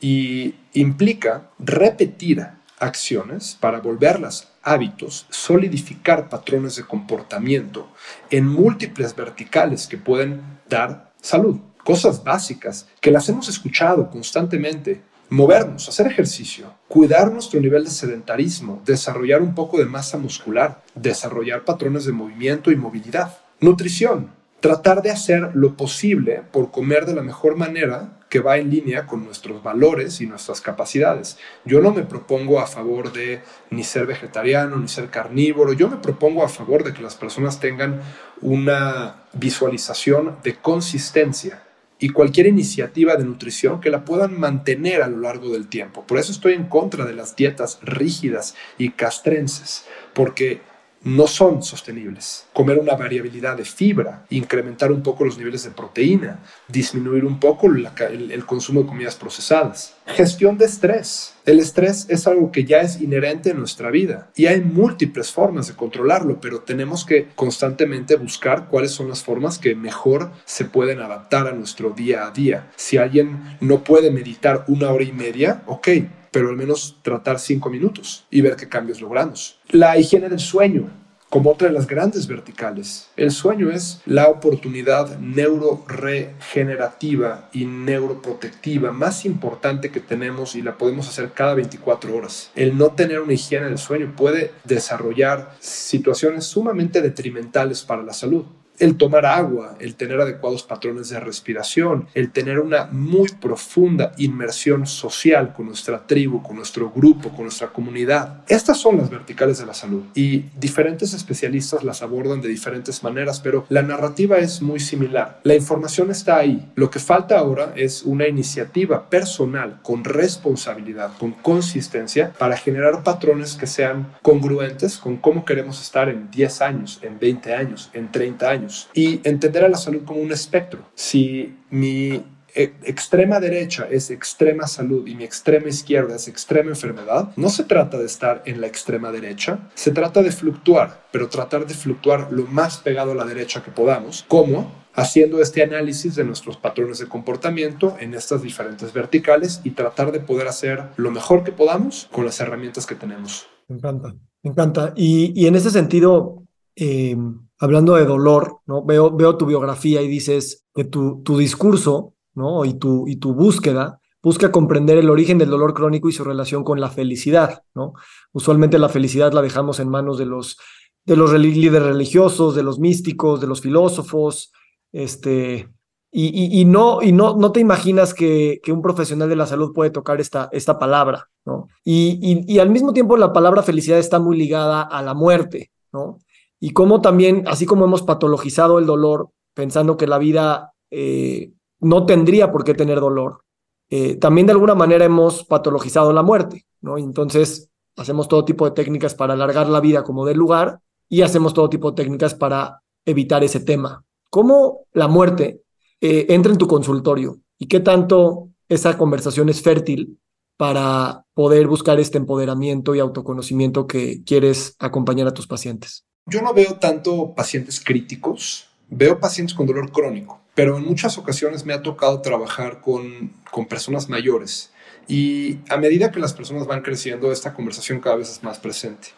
y 0.00 0.54
implica 0.74 1.50
repetir 1.58 2.46
acciones 2.78 3.58
para 3.58 3.80
volverlas 3.80 4.52
hábitos, 4.62 5.26
solidificar 5.28 6.28
patrones 6.28 6.76
de 6.76 6.84
comportamiento 6.84 7.88
en 8.30 8.46
múltiples 8.46 9.16
verticales 9.16 9.88
que 9.88 9.98
pueden 9.98 10.40
dar 10.68 11.10
salud. 11.20 11.58
Cosas 11.82 12.22
básicas 12.22 12.86
que 13.00 13.10
las 13.10 13.28
hemos 13.28 13.48
escuchado 13.48 14.10
constantemente. 14.10 15.02
Movernos, 15.30 15.88
hacer 15.88 16.06
ejercicio, 16.06 16.72
cuidar 16.86 17.32
nuestro 17.32 17.60
nivel 17.60 17.84
de 17.84 17.90
sedentarismo, 17.90 18.80
desarrollar 18.86 19.42
un 19.42 19.54
poco 19.54 19.78
de 19.78 19.84
masa 19.84 20.16
muscular, 20.16 20.80
desarrollar 20.94 21.64
patrones 21.64 22.04
de 22.04 22.12
movimiento 22.12 22.70
y 22.70 22.76
movilidad. 22.76 23.36
Nutrición, 23.60 24.37
tratar 24.60 25.02
de 25.02 25.10
hacer 25.10 25.50
lo 25.54 25.76
posible 25.76 26.42
por 26.50 26.70
comer 26.70 27.06
de 27.06 27.14
la 27.14 27.22
mejor 27.22 27.56
manera 27.56 28.18
que 28.28 28.40
va 28.40 28.58
en 28.58 28.70
línea 28.70 29.06
con 29.06 29.24
nuestros 29.24 29.62
valores 29.62 30.20
y 30.20 30.26
nuestras 30.26 30.60
capacidades. 30.60 31.38
Yo 31.64 31.80
no 31.80 31.92
me 31.92 32.02
propongo 32.02 32.60
a 32.60 32.66
favor 32.66 33.12
de 33.12 33.40
ni 33.70 33.84
ser 33.84 34.06
vegetariano 34.06 34.76
ni 34.76 34.88
ser 34.88 35.08
carnívoro, 35.08 35.72
yo 35.72 35.88
me 35.88 35.96
propongo 35.96 36.44
a 36.44 36.48
favor 36.48 36.84
de 36.84 36.92
que 36.92 37.02
las 37.02 37.14
personas 37.14 37.60
tengan 37.60 38.00
una 38.42 39.22
visualización 39.32 40.36
de 40.42 40.56
consistencia 40.56 41.62
y 42.00 42.10
cualquier 42.10 42.46
iniciativa 42.46 43.16
de 43.16 43.24
nutrición 43.24 43.80
que 43.80 43.90
la 43.90 44.04
puedan 44.04 44.38
mantener 44.38 45.02
a 45.02 45.08
lo 45.08 45.18
largo 45.18 45.50
del 45.50 45.68
tiempo. 45.68 46.04
Por 46.06 46.18
eso 46.18 46.30
estoy 46.30 46.52
en 46.52 46.66
contra 46.66 47.04
de 47.04 47.14
las 47.14 47.34
dietas 47.34 47.78
rígidas 47.82 48.54
y 48.76 48.90
castrenses, 48.90 49.84
porque 50.14 50.60
no 51.04 51.26
son 51.26 51.62
sostenibles. 51.62 52.46
Comer 52.52 52.78
una 52.78 52.94
variabilidad 52.94 53.56
de 53.56 53.64
fibra, 53.64 54.24
incrementar 54.30 54.90
un 54.92 55.02
poco 55.02 55.24
los 55.24 55.38
niveles 55.38 55.64
de 55.64 55.70
proteína, 55.70 56.40
disminuir 56.66 57.24
un 57.24 57.38
poco 57.38 57.68
el, 57.68 58.44
consumo 58.46 58.82
de 58.82 58.88
comidas 58.88 59.16
procesadas. 59.16 59.94
Gestión 60.06 60.58
de 60.58 60.64
estrés. 60.64 61.34
El 61.44 61.60
estrés 61.60 62.06
es 62.08 62.26
algo 62.26 62.52
que 62.52 62.64
ya 62.64 62.80
es 62.80 63.00
inherente 63.00 63.50
en 63.50 63.58
nuestra 63.58 63.90
vida 63.90 64.30
y 64.36 64.46
hay 64.46 64.60
múltiples 64.60 65.32
formas 65.32 65.68
de 65.68 65.74
controlarlo, 65.74 66.40
pero 66.40 66.60
tenemos 66.60 67.04
que 67.04 67.28
constantemente 67.34 68.16
buscar 68.16 68.68
cuáles 68.68 68.90
son 68.90 69.08
las 69.08 69.22
formas 69.22 69.58
que 69.58 69.74
mejor 69.74 70.30
se 70.44 70.66
pueden 70.66 71.00
adaptar 71.00 71.46
a 71.46 71.52
nuestro 71.52 71.90
día 71.90 72.26
a 72.26 72.32
día. 72.32 72.70
Si 72.76 72.98
alguien 72.98 73.56
no 73.60 73.82
puede 73.84 74.10
meditar 74.10 74.64
una 74.68 74.90
hora 74.90 75.04
y 75.04 75.12
media, 75.12 75.62
ok, 75.66 75.88
pero 76.30 76.48
al 76.48 76.56
menos 76.56 76.96
tratar 77.02 77.38
cinco 77.38 77.68
minutos 77.70 78.26
y 78.30 78.40
ver 78.40 78.56
qué 78.56 78.68
cambios 78.68 79.00
logramos. 79.00 79.58
La 79.70 79.96
higiene 79.98 80.28
del 80.28 80.40
sueño, 80.40 80.90
como 81.28 81.50
otra 81.50 81.68
de 81.68 81.74
las 81.74 81.86
grandes 81.86 82.26
verticales. 82.26 83.10
El 83.16 83.30
sueño 83.30 83.70
es 83.70 84.00
la 84.06 84.28
oportunidad 84.28 85.18
neuroregenerativa 85.18 87.50
y 87.52 87.66
neuroprotectiva 87.66 88.92
más 88.92 89.26
importante 89.26 89.90
que 89.90 90.00
tenemos 90.00 90.56
y 90.56 90.62
la 90.62 90.78
podemos 90.78 91.06
hacer 91.08 91.32
cada 91.32 91.52
24 91.54 92.16
horas. 92.16 92.50
El 92.54 92.78
no 92.78 92.92
tener 92.92 93.20
una 93.20 93.34
higiene 93.34 93.66
del 93.66 93.76
sueño 93.78 94.14
puede 94.16 94.52
desarrollar 94.64 95.54
situaciones 95.60 96.46
sumamente 96.46 97.02
detrimentales 97.02 97.82
para 97.82 98.02
la 98.02 98.14
salud 98.14 98.46
el 98.78 98.96
tomar 98.96 99.26
agua, 99.26 99.76
el 99.80 99.94
tener 99.94 100.20
adecuados 100.20 100.62
patrones 100.62 101.08
de 101.08 101.20
respiración, 101.20 102.06
el 102.14 102.30
tener 102.30 102.60
una 102.60 102.86
muy 102.90 103.28
profunda 103.40 104.12
inmersión 104.18 104.86
social 104.86 105.52
con 105.52 105.66
nuestra 105.66 106.06
tribu, 106.06 106.42
con 106.42 106.56
nuestro 106.56 106.90
grupo, 106.90 107.30
con 107.30 107.42
nuestra 107.42 107.68
comunidad. 107.68 108.42
Estas 108.48 108.78
son 108.78 108.98
las 108.98 109.10
verticales 109.10 109.58
de 109.58 109.66
la 109.66 109.74
salud 109.74 110.04
y 110.14 110.44
diferentes 110.58 111.14
especialistas 111.14 111.84
las 111.84 112.02
abordan 112.02 112.40
de 112.40 112.48
diferentes 112.48 113.02
maneras, 113.02 113.40
pero 113.40 113.66
la 113.68 113.82
narrativa 113.82 114.38
es 114.38 114.62
muy 114.62 114.80
similar. 114.80 115.40
La 115.42 115.54
información 115.54 116.10
está 116.10 116.36
ahí. 116.36 116.70
Lo 116.74 116.90
que 116.90 116.98
falta 116.98 117.38
ahora 117.38 117.72
es 117.76 118.02
una 118.02 118.28
iniciativa 118.28 119.08
personal 119.10 119.80
con 119.82 120.04
responsabilidad, 120.04 121.12
con 121.18 121.32
consistencia 121.32 122.32
para 122.38 122.56
generar 122.56 123.02
patrones 123.02 123.54
que 123.54 123.66
sean 123.66 124.14
congruentes 124.22 124.98
con 124.98 125.16
cómo 125.16 125.44
queremos 125.44 125.80
estar 125.80 126.08
en 126.08 126.30
10 126.30 126.62
años, 126.62 127.00
en 127.02 127.18
20 127.18 127.54
años, 127.54 127.90
en 127.92 128.10
30 128.10 128.48
años 128.48 128.67
y 128.94 129.20
entender 129.24 129.64
a 129.64 129.68
la 129.68 129.76
salud 129.76 130.02
como 130.04 130.20
un 130.20 130.32
espectro. 130.32 130.80
Si 130.94 131.56
mi 131.70 132.22
e, 132.54 132.74
extrema 132.84 133.40
derecha 133.40 133.86
es 133.90 134.10
extrema 134.10 134.66
salud 134.66 135.06
y 135.06 135.14
mi 135.14 135.24
extrema 135.24 135.68
izquierda 135.68 136.16
es 136.16 136.28
extrema 136.28 136.70
enfermedad, 136.70 137.30
no 137.36 137.50
se 137.50 137.64
trata 137.64 137.98
de 137.98 138.06
estar 138.06 138.42
en 138.46 138.60
la 138.60 138.66
extrema 138.66 139.12
derecha, 139.12 139.70
se 139.74 139.90
trata 139.90 140.22
de 140.22 140.32
fluctuar, 140.32 141.04
pero 141.12 141.28
tratar 141.28 141.66
de 141.66 141.74
fluctuar 141.74 142.32
lo 142.32 142.46
más 142.46 142.78
pegado 142.78 143.12
a 143.12 143.14
la 143.14 143.24
derecha 143.24 143.62
que 143.62 143.70
podamos. 143.70 144.24
¿Cómo? 144.28 144.72
Haciendo 144.94 145.40
este 145.40 145.62
análisis 145.62 146.16
de 146.16 146.24
nuestros 146.24 146.56
patrones 146.56 146.98
de 146.98 147.06
comportamiento 147.06 147.96
en 148.00 148.14
estas 148.14 148.42
diferentes 148.42 148.92
verticales 148.92 149.60
y 149.62 149.70
tratar 149.70 150.10
de 150.10 150.18
poder 150.18 150.48
hacer 150.48 150.82
lo 150.96 151.12
mejor 151.12 151.44
que 151.44 151.52
podamos 151.52 152.08
con 152.10 152.24
las 152.24 152.40
herramientas 152.40 152.86
que 152.86 152.96
tenemos. 152.96 153.46
Me 153.68 153.76
encanta, 153.76 154.16
me 154.42 154.50
encanta. 154.50 154.92
Y 154.96 155.46
en 155.46 155.54
ese 155.54 155.70
sentido, 155.70 156.47
eh, 156.80 157.16
hablando 157.58 157.94
de 157.94 158.04
dolor, 158.04 158.60
¿no? 158.66 158.84
Veo, 158.84 159.10
veo 159.10 159.36
tu 159.36 159.46
biografía 159.46 160.00
y 160.00 160.08
dices 160.08 160.64
que 160.72 160.84
tu, 160.84 161.22
tu 161.24 161.36
discurso, 161.36 162.14
¿no? 162.34 162.64
Y 162.64 162.74
tu, 162.74 163.08
y 163.08 163.16
tu 163.16 163.34
búsqueda 163.34 164.00
busca 164.22 164.52
comprender 164.52 164.96
el 164.98 165.10
origen 165.10 165.38
del 165.38 165.50
dolor 165.50 165.74
crónico 165.74 166.08
y 166.08 166.12
su 166.12 166.22
relación 166.22 166.62
con 166.62 166.80
la 166.80 166.88
felicidad, 166.88 167.62
¿no? 167.74 167.94
Usualmente 168.32 168.78
la 168.78 168.88
felicidad 168.88 169.32
la 169.32 169.42
dejamos 169.42 169.80
en 169.80 169.88
manos 169.88 170.18
de 170.18 170.26
los, 170.26 170.56
de 171.04 171.16
los 171.16 171.32
líderes 171.32 171.82
religiosos, 171.82 172.54
de 172.54 172.62
los 172.62 172.78
místicos, 172.78 173.40
de 173.40 173.48
los 173.48 173.60
filósofos, 173.60 174.52
este, 174.92 175.68
y, 176.10 176.60
y, 176.60 176.64
no, 176.64 177.02
y 177.02 177.12
no, 177.12 177.36
no 177.36 177.52
te 177.52 177.60
imaginas 177.60 178.14
que, 178.14 178.60
que, 178.62 178.72
un 178.72 178.82
profesional 178.82 179.28
de 179.28 179.36
la 179.36 179.46
salud 179.46 179.72
puede 179.74 179.90
tocar 179.90 180.20
esta, 180.20 180.48
esta 180.52 180.78
palabra, 180.78 181.28
¿no? 181.44 181.68
Y, 181.84 182.44
y, 182.46 182.58
al 182.60 182.70
mismo 182.70 182.92
tiempo 182.92 183.16
la 183.16 183.32
palabra 183.32 183.62
felicidad 183.62 183.98
está 183.98 184.18
muy 184.18 184.36
ligada 184.36 184.82
a 184.82 185.02
la 185.02 185.12
muerte, 185.12 185.70
¿no? 185.92 186.20
Y 186.60 186.70
cómo 186.70 187.00
también, 187.00 187.44
así 187.46 187.66
como 187.66 187.84
hemos 187.84 188.02
patologizado 188.02 188.78
el 188.78 188.86
dolor, 188.86 189.30
pensando 189.54 189.96
que 189.96 190.06
la 190.06 190.18
vida 190.18 190.72
eh, 190.90 191.52
no 191.80 192.06
tendría 192.06 192.50
por 192.50 192.64
qué 192.64 192.74
tener 192.74 193.00
dolor, 193.00 193.42
eh, 193.90 194.16
también 194.16 194.46
de 194.46 194.52
alguna 194.52 194.74
manera 194.74 195.04
hemos 195.04 195.44
patologizado 195.44 196.12
la 196.12 196.22
muerte, 196.22 196.66
¿no? 196.80 196.98
entonces 196.98 197.70
hacemos 197.96 198.28
todo 198.28 198.44
tipo 198.44 198.64
de 198.64 198.72
técnicas 198.72 199.14
para 199.14 199.34
alargar 199.34 199.68
la 199.68 199.80
vida 199.80 200.04
como 200.04 200.26
del 200.26 200.36
lugar 200.36 200.80
y 201.08 201.22
hacemos 201.22 201.54
todo 201.54 201.68
tipo 201.68 201.90
de 201.90 201.96
técnicas 201.96 202.34
para 202.34 202.82
evitar 203.04 203.42
ese 203.42 203.60
tema. 203.60 204.04
¿Cómo 204.30 204.86
la 204.92 205.08
muerte 205.08 205.62
eh, 206.00 206.26
entra 206.28 206.52
en 206.52 206.58
tu 206.58 206.68
consultorio 206.68 207.40
y 207.58 207.66
qué 207.66 207.80
tanto 207.80 208.50
esa 208.68 208.98
conversación 208.98 209.48
es 209.48 209.62
fértil 209.62 210.18
para 210.56 211.24
poder 211.34 211.66
buscar 211.66 211.98
este 211.98 212.18
empoderamiento 212.18 212.94
y 212.94 213.00
autoconocimiento 213.00 213.86
que 213.86 214.22
quieres 214.24 214.76
acompañar 214.78 215.28
a 215.28 215.34
tus 215.34 215.46
pacientes? 215.46 216.04
Yo 216.28 216.42
no 216.42 216.52
veo 216.52 216.74
tanto 216.74 217.34
pacientes 217.34 217.80
críticos, 217.82 218.68
veo 218.90 219.18
pacientes 219.18 219.54
con 219.54 219.66
dolor 219.66 219.90
crónico, 219.90 220.40
pero 220.54 220.76
en 220.76 220.84
muchas 220.84 221.16
ocasiones 221.16 221.64
me 221.64 221.72
ha 221.72 221.82
tocado 221.82 222.20
trabajar 222.20 222.80
con, 222.80 223.32
con 223.50 223.66
personas 223.66 224.08
mayores 224.08 224.70
y 225.08 225.60
a 225.70 225.78
medida 225.78 226.12
que 226.12 226.20
las 226.20 226.34
personas 226.34 226.66
van 226.66 226.82
creciendo, 226.82 227.32
esta 227.32 227.54
conversación 227.54 228.00
cada 228.00 228.16
vez 228.16 228.30
es 228.30 228.42
más 228.42 228.58
presente. 228.58 229.08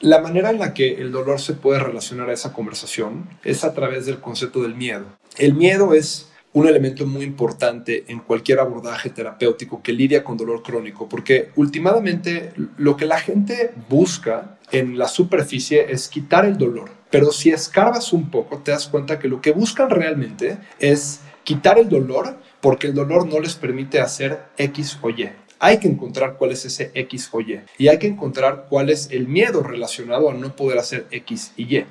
La 0.00 0.20
manera 0.20 0.50
en 0.50 0.58
la 0.58 0.72
que 0.72 0.94
el 0.94 1.12
dolor 1.12 1.38
se 1.38 1.52
puede 1.52 1.80
relacionar 1.80 2.30
a 2.30 2.32
esa 2.32 2.54
conversación 2.54 3.28
es 3.44 3.62
a 3.62 3.74
través 3.74 4.06
del 4.06 4.20
concepto 4.20 4.62
del 4.62 4.74
miedo. 4.74 5.04
El 5.36 5.54
miedo 5.54 5.92
es 5.92 6.27
un 6.52 6.66
elemento 6.66 7.06
muy 7.06 7.24
importante 7.24 8.04
en 8.08 8.20
cualquier 8.20 8.60
abordaje 8.60 9.10
terapéutico 9.10 9.82
que 9.82 9.92
lidia 9.92 10.24
con 10.24 10.36
dolor 10.36 10.62
crónico, 10.62 11.08
porque 11.08 11.50
últimamente 11.56 12.52
lo 12.76 12.96
que 12.96 13.06
la 13.06 13.18
gente 13.18 13.72
busca 13.88 14.58
en 14.72 14.98
la 14.98 15.08
superficie 15.08 15.92
es 15.92 16.08
quitar 16.08 16.44
el 16.44 16.58
dolor, 16.58 16.90
pero 17.10 17.32
si 17.32 17.50
escarbas 17.50 18.12
un 18.12 18.30
poco 18.30 18.58
te 18.58 18.70
das 18.70 18.88
cuenta 18.88 19.18
que 19.18 19.28
lo 19.28 19.40
que 19.40 19.52
buscan 19.52 19.90
realmente 19.90 20.58
es 20.78 21.20
quitar 21.44 21.78
el 21.78 21.88
dolor 21.88 22.36
porque 22.60 22.88
el 22.88 22.94
dolor 22.94 23.26
no 23.26 23.40
les 23.40 23.54
permite 23.54 24.00
hacer 24.00 24.40
X 24.56 24.98
o 25.00 25.10
Y. 25.10 25.30
Hay 25.60 25.78
que 25.78 25.88
encontrar 25.88 26.36
cuál 26.36 26.52
es 26.52 26.64
ese 26.64 26.90
X 26.94 27.30
o 27.32 27.40
Y 27.40 27.60
y 27.78 27.88
hay 27.88 27.98
que 27.98 28.06
encontrar 28.06 28.66
cuál 28.68 28.90
es 28.90 29.10
el 29.10 29.26
miedo 29.26 29.62
relacionado 29.62 30.30
a 30.30 30.34
no 30.34 30.54
poder 30.54 30.78
hacer 30.78 31.06
X 31.10 31.52
y 31.56 31.76
Y. 31.76 31.86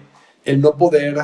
El 0.45 0.61
no 0.61 0.77
poder 0.77 1.15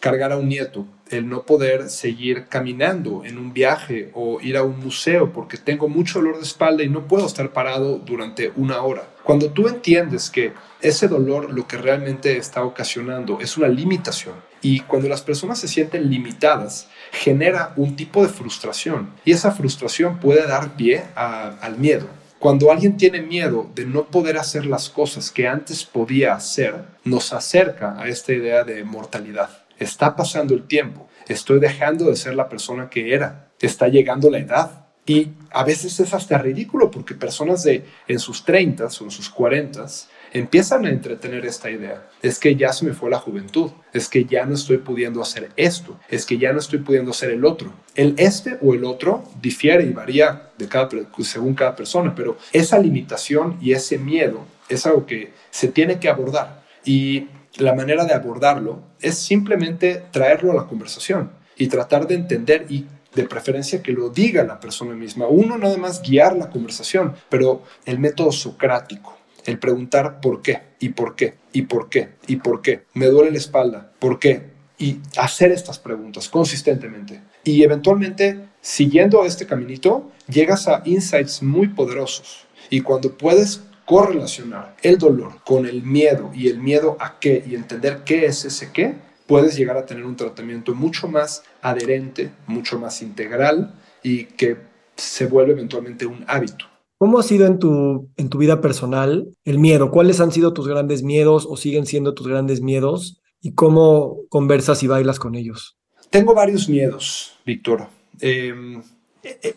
cargar 0.00 0.32
a 0.32 0.36
un 0.36 0.48
nieto, 0.48 0.86
el 1.10 1.28
no 1.28 1.42
poder 1.42 1.88
seguir 1.88 2.46
caminando 2.48 3.24
en 3.24 3.38
un 3.38 3.52
viaje 3.52 4.10
o 4.14 4.40
ir 4.40 4.56
a 4.56 4.62
un 4.62 4.80
museo 4.80 5.32
porque 5.32 5.56
tengo 5.56 5.88
mucho 5.88 6.18
dolor 6.18 6.36
de 6.36 6.42
espalda 6.42 6.82
y 6.82 6.88
no 6.88 7.06
puedo 7.06 7.26
estar 7.26 7.52
parado 7.52 7.98
durante 7.98 8.52
una 8.56 8.82
hora. 8.82 9.08
Cuando 9.22 9.50
tú 9.50 9.68
entiendes 9.68 10.30
que 10.30 10.52
ese 10.80 11.08
dolor 11.08 11.52
lo 11.52 11.66
que 11.66 11.76
realmente 11.76 12.36
está 12.36 12.64
ocasionando 12.64 13.38
es 13.40 13.56
una 13.56 13.68
limitación 13.68 14.34
y 14.62 14.80
cuando 14.80 15.08
las 15.08 15.22
personas 15.22 15.58
se 15.58 15.68
sienten 15.68 16.10
limitadas 16.10 16.88
genera 17.12 17.72
un 17.76 17.96
tipo 17.96 18.22
de 18.22 18.28
frustración 18.28 19.10
y 19.24 19.32
esa 19.32 19.52
frustración 19.52 20.18
puede 20.18 20.46
dar 20.46 20.76
pie 20.76 21.04
al 21.14 21.78
miedo. 21.78 22.08
Cuando 22.38 22.70
alguien 22.70 22.96
tiene 22.96 23.22
miedo 23.22 23.68
de 23.74 23.86
no 23.86 24.06
poder 24.06 24.36
hacer 24.36 24.66
las 24.66 24.88
cosas 24.88 25.30
que 25.30 25.48
antes 25.48 25.84
podía 25.84 26.34
hacer, 26.34 26.84
nos 27.02 27.32
acerca 27.32 27.98
a 27.98 28.08
esta 28.08 28.32
idea 28.32 28.62
de 28.62 28.84
mortalidad 28.84 29.65
está 29.78 30.16
pasando 30.16 30.54
el 30.54 30.66
tiempo, 30.66 31.08
estoy 31.28 31.60
dejando 31.60 32.06
de 32.06 32.16
ser 32.16 32.34
la 32.34 32.48
persona 32.48 32.88
que 32.88 33.14
era, 33.14 33.50
está 33.60 33.88
llegando 33.88 34.30
la 34.30 34.38
edad. 34.38 34.82
Y 35.08 35.28
a 35.52 35.62
veces 35.62 36.00
es 36.00 36.12
hasta 36.12 36.36
ridículo 36.36 36.90
porque 36.90 37.14
personas 37.14 37.62
de 37.62 37.84
en 38.08 38.18
sus 38.18 38.44
30 38.44 38.86
o 38.86 39.04
en 39.04 39.10
sus 39.12 39.30
40 39.30 39.86
empiezan 40.32 40.84
a 40.84 40.90
entretener 40.90 41.46
esta 41.46 41.70
idea. 41.70 42.08
Es 42.22 42.40
que 42.40 42.56
ya 42.56 42.72
se 42.72 42.84
me 42.84 42.92
fue 42.92 43.08
la 43.08 43.20
juventud, 43.20 43.70
es 43.92 44.08
que 44.08 44.24
ya 44.24 44.44
no 44.44 44.54
estoy 44.54 44.78
pudiendo 44.78 45.22
hacer 45.22 45.50
esto, 45.56 45.98
es 46.08 46.26
que 46.26 46.38
ya 46.38 46.52
no 46.52 46.58
estoy 46.58 46.80
pudiendo 46.80 47.12
hacer 47.12 47.30
el 47.30 47.44
otro. 47.44 47.72
El 47.94 48.14
este 48.18 48.58
o 48.60 48.74
el 48.74 48.84
otro 48.84 49.22
difiere 49.40 49.84
y 49.84 49.92
varía 49.92 50.50
de 50.58 50.66
cada, 50.66 50.88
según 51.20 51.54
cada 51.54 51.76
persona, 51.76 52.14
pero 52.14 52.36
esa 52.52 52.78
limitación 52.78 53.58
y 53.60 53.72
ese 53.72 53.98
miedo 53.98 54.44
es 54.68 54.86
algo 54.86 55.06
que 55.06 55.32
se 55.50 55.68
tiene 55.68 56.00
que 56.00 56.08
abordar. 56.08 56.64
Y 56.84 57.28
la 57.58 57.74
manera 57.74 58.04
de 58.04 58.14
abordarlo 58.14 58.82
es 59.00 59.18
simplemente 59.18 60.02
traerlo 60.10 60.52
a 60.52 60.56
la 60.56 60.66
conversación 60.66 61.30
y 61.56 61.68
tratar 61.68 62.06
de 62.06 62.14
entender 62.14 62.66
y 62.68 62.86
de 63.14 63.24
preferencia 63.24 63.82
que 63.82 63.92
lo 63.92 64.10
diga 64.10 64.44
la 64.44 64.60
persona 64.60 64.94
misma. 64.94 65.26
Uno 65.26 65.56
nada 65.56 65.78
más 65.78 66.02
guiar 66.02 66.36
la 66.36 66.50
conversación, 66.50 67.14
pero 67.28 67.62
el 67.86 67.98
método 67.98 68.30
socrático, 68.30 69.16
el 69.44 69.58
preguntar 69.58 70.20
por 70.20 70.42
qué 70.42 70.62
y 70.78 70.90
por 70.90 71.16
qué 71.16 71.34
y 71.52 71.62
por 71.62 71.88
qué 71.88 72.10
y 72.26 72.36
por 72.36 72.60
qué. 72.60 72.84
Me 72.92 73.06
duele 73.06 73.30
la 73.30 73.38
espalda, 73.38 73.90
¿por 73.98 74.18
qué? 74.18 74.54
Y 74.78 75.00
hacer 75.16 75.50
estas 75.50 75.78
preguntas 75.78 76.28
consistentemente. 76.28 77.22
Y 77.42 77.62
eventualmente, 77.62 78.48
siguiendo 78.60 79.24
este 79.24 79.46
caminito, 79.46 80.10
llegas 80.28 80.68
a 80.68 80.82
insights 80.84 81.42
muy 81.42 81.68
poderosos. 81.68 82.46
Y 82.68 82.82
cuando 82.82 83.16
puedes 83.16 83.62
correlacionar 83.86 84.76
el 84.82 84.98
dolor 84.98 85.42
con 85.44 85.64
el 85.64 85.82
miedo 85.82 86.30
y 86.34 86.48
el 86.48 86.58
miedo 86.58 86.96
a 87.00 87.18
qué 87.18 87.42
y 87.48 87.54
entender 87.54 88.02
qué 88.04 88.26
es 88.26 88.44
ese 88.44 88.70
qué, 88.72 88.96
puedes 89.26 89.56
llegar 89.56 89.78
a 89.78 89.86
tener 89.86 90.04
un 90.04 90.16
tratamiento 90.16 90.74
mucho 90.74 91.08
más 91.08 91.42
adherente, 91.62 92.30
mucho 92.46 92.78
más 92.78 93.00
integral 93.00 93.74
y 94.02 94.24
que 94.24 94.56
se 94.96 95.26
vuelve 95.26 95.52
eventualmente 95.52 96.04
un 96.04 96.24
hábito. 96.26 96.66
¿Cómo 96.98 97.18
ha 97.18 97.22
sido 97.22 97.46
en 97.46 97.58
tu, 97.58 98.10
en 98.16 98.28
tu 98.28 98.38
vida 98.38 98.60
personal 98.60 99.28
el 99.44 99.58
miedo? 99.58 99.90
¿Cuáles 99.90 100.20
han 100.20 100.32
sido 100.32 100.52
tus 100.52 100.66
grandes 100.66 101.02
miedos 101.02 101.46
o 101.48 101.56
siguen 101.56 101.86
siendo 101.86 102.14
tus 102.14 102.26
grandes 102.26 102.62
miedos? 102.62 103.20
¿Y 103.40 103.52
cómo 103.52 104.20
conversas 104.30 104.82
y 104.82 104.86
bailas 104.86 105.18
con 105.18 105.34
ellos? 105.34 105.76
Tengo 106.10 106.34
varios 106.34 106.68
miedos, 106.68 107.36
Víctor. 107.44 107.88
Em, 108.20 108.82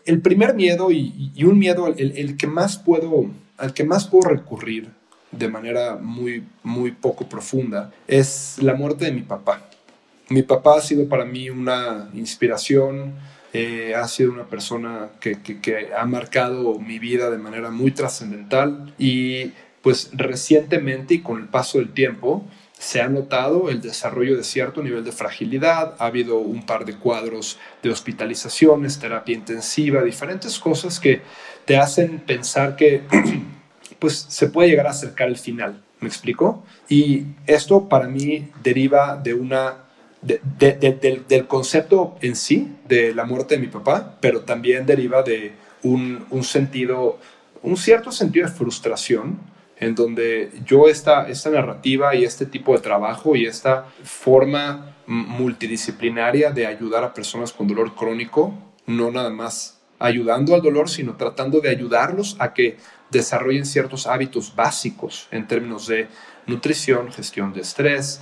el 0.06 0.22
primer 0.22 0.54
miedo 0.56 0.92
y, 0.92 1.32
un 1.44 1.58
miedo, 1.58 1.88
el, 1.88 2.38
que 2.38 2.48
más 2.48 2.78
puedo, 2.78 3.28
al 3.60 3.74
que 3.74 3.84
más 3.84 4.08
puedo 4.08 4.30
recurrir 4.30 4.90
de 5.32 5.48
manera 5.48 5.96
muy, 5.96 6.44
muy 6.64 6.92
poco 6.92 7.28
profunda, 7.28 7.92
es 8.08 8.58
la 8.62 8.74
muerte 8.74 9.06
de 9.06 9.12
mi 9.12 9.22
papá. 9.22 9.62
Mi 10.30 10.44
papá 10.44 10.78
ha 10.78 10.82
sido 10.82 11.08
para 11.08 11.26
mí 11.26 11.50
una 11.50 12.10
inspiración, 12.14 13.14
eh, 13.54 13.94
ha 13.96 14.08
sido 14.08 14.32
una 14.32 14.46
persona 14.46 15.10
que, 15.20 15.42
que, 15.42 15.90
ha 15.94 16.06
marcado 16.06 16.80
mi 16.80 17.00
vida 17.00 17.30
de 17.30 17.38
manera 17.38 17.72
muy 17.72 17.92
trascendental 17.92 18.94
y 18.98 19.54
pues 19.82 20.12
recientemente 20.14 21.16
y 21.16 21.22
con 21.22 21.40
el 21.40 21.48
paso 21.48 21.80
del 21.80 21.94
tiempo 21.94 22.46
se 22.78 23.02
ha 23.02 23.10
notado 23.10 23.70
el 23.70 23.82
desarrollo 23.82 24.38
de 24.38 24.44
cierto 24.44 24.82
nivel 24.82 25.04
de 25.04 25.12
fragilidad, 25.12 25.96
ha 26.00 26.06
habido 26.06 26.38
un 26.38 26.66
par 26.66 26.86
de 26.86 26.96
cuadros 26.96 27.58
de 27.84 27.90
hospitalizaciones, 27.90 29.00
terapia 29.00 29.36
intensiva, 29.36 30.02
diferentes 30.02 30.58
cosas 30.60 31.00
que 31.00 31.22
te 31.70 31.78
hacen 31.78 32.18
pensar 32.22 32.76
que 32.76 33.04
pues 34.00 34.26
se 34.28 34.48
puede 34.48 34.70
llegar 34.70 34.88
a 34.88 34.90
acercar 34.90 35.28
el 35.28 35.38
final, 35.38 35.84
¿me 36.00 36.08
explico? 36.08 36.64
Y 36.90 37.26
esto 37.46 37.88
para 37.88 38.08
mí 38.08 38.50
deriva 38.64 39.16
de 39.16 39.36
una 39.36 39.84
del, 40.20 41.46
concepto 41.48 42.18
en 42.22 42.36
sí 42.36 42.76
de 42.88 43.14
la 43.14 43.24
muerte 43.26 43.54
de 43.54 43.62
mi 43.62 43.68
papá, 43.68 44.18
pero 44.20 44.42
también 44.42 44.88
deriva 44.88 45.22
de 45.22 45.52
un, 45.84 46.26
sentido, 46.42 47.20
un 47.62 47.78
cierto 47.78 48.12
sentido 48.12 48.48
de 48.48 48.52
frustración 48.52 49.40
en 49.78 49.94
donde 49.94 50.50
yo 50.66 50.88
esta, 50.88 51.30
esta 51.30 51.52
narrativa 51.52 52.16
y 52.16 52.24
este 52.24 52.48
tipo 52.48 52.74
de 52.74 52.80
trabajo 52.80 53.36
y 53.36 53.46
esta 53.46 53.86
forma 54.04 54.96
multidisciplinaria 55.06 56.50
de 56.50 56.66
ayudar 56.66 57.04
a 57.04 57.14
personas 57.14 57.54
con 57.54 57.68
dolor 57.68 57.94
crónico, 57.94 58.56
no 58.88 59.12
nada 59.12 59.30
más 59.30 59.79
ayudando 60.00 60.56
al 60.56 60.62
dolor, 60.62 60.90
sino 60.90 61.16
tratando 61.16 61.60
de 61.60 61.70
ayudarlos 61.70 62.36
a 62.40 62.54
que 62.54 62.78
desarrollen 63.12 63.66
ciertos 63.66 64.08
hábitos 64.08 64.56
básicos 64.56 65.28
en 65.32 65.48
términos 65.48 65.88
de 65.88 66.08
nutrición, 66.48 67.12
gestión 67.12 67.54
de 67.54 67.62
estrés, 67.62 68.22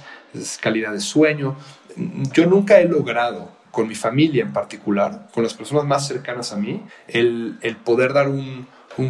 calidad 0.61 0.91
de 0.91 0.99
sueño, 0.99 1.55
yo 2.33 2.45
nunca 2.45 2.79
he 2.79 2.87
logrado 2.87 3.51
con 3.71 3.87
mi 3.87 3.95
familia 3.95 4.43
en 4.43 4.53
particular, 4.53 5.27
con 5.33 5.43
las 5.43 5.53
personas 5.53 5.85
más 5.85 6.07
cercanas 6.07 6.51
a 6.51 6.57
mí, 6.57 6.83
el, 7.07 7.57
poder 7.83 8.13
dar 8.13 8.27
un, 8.27 8.67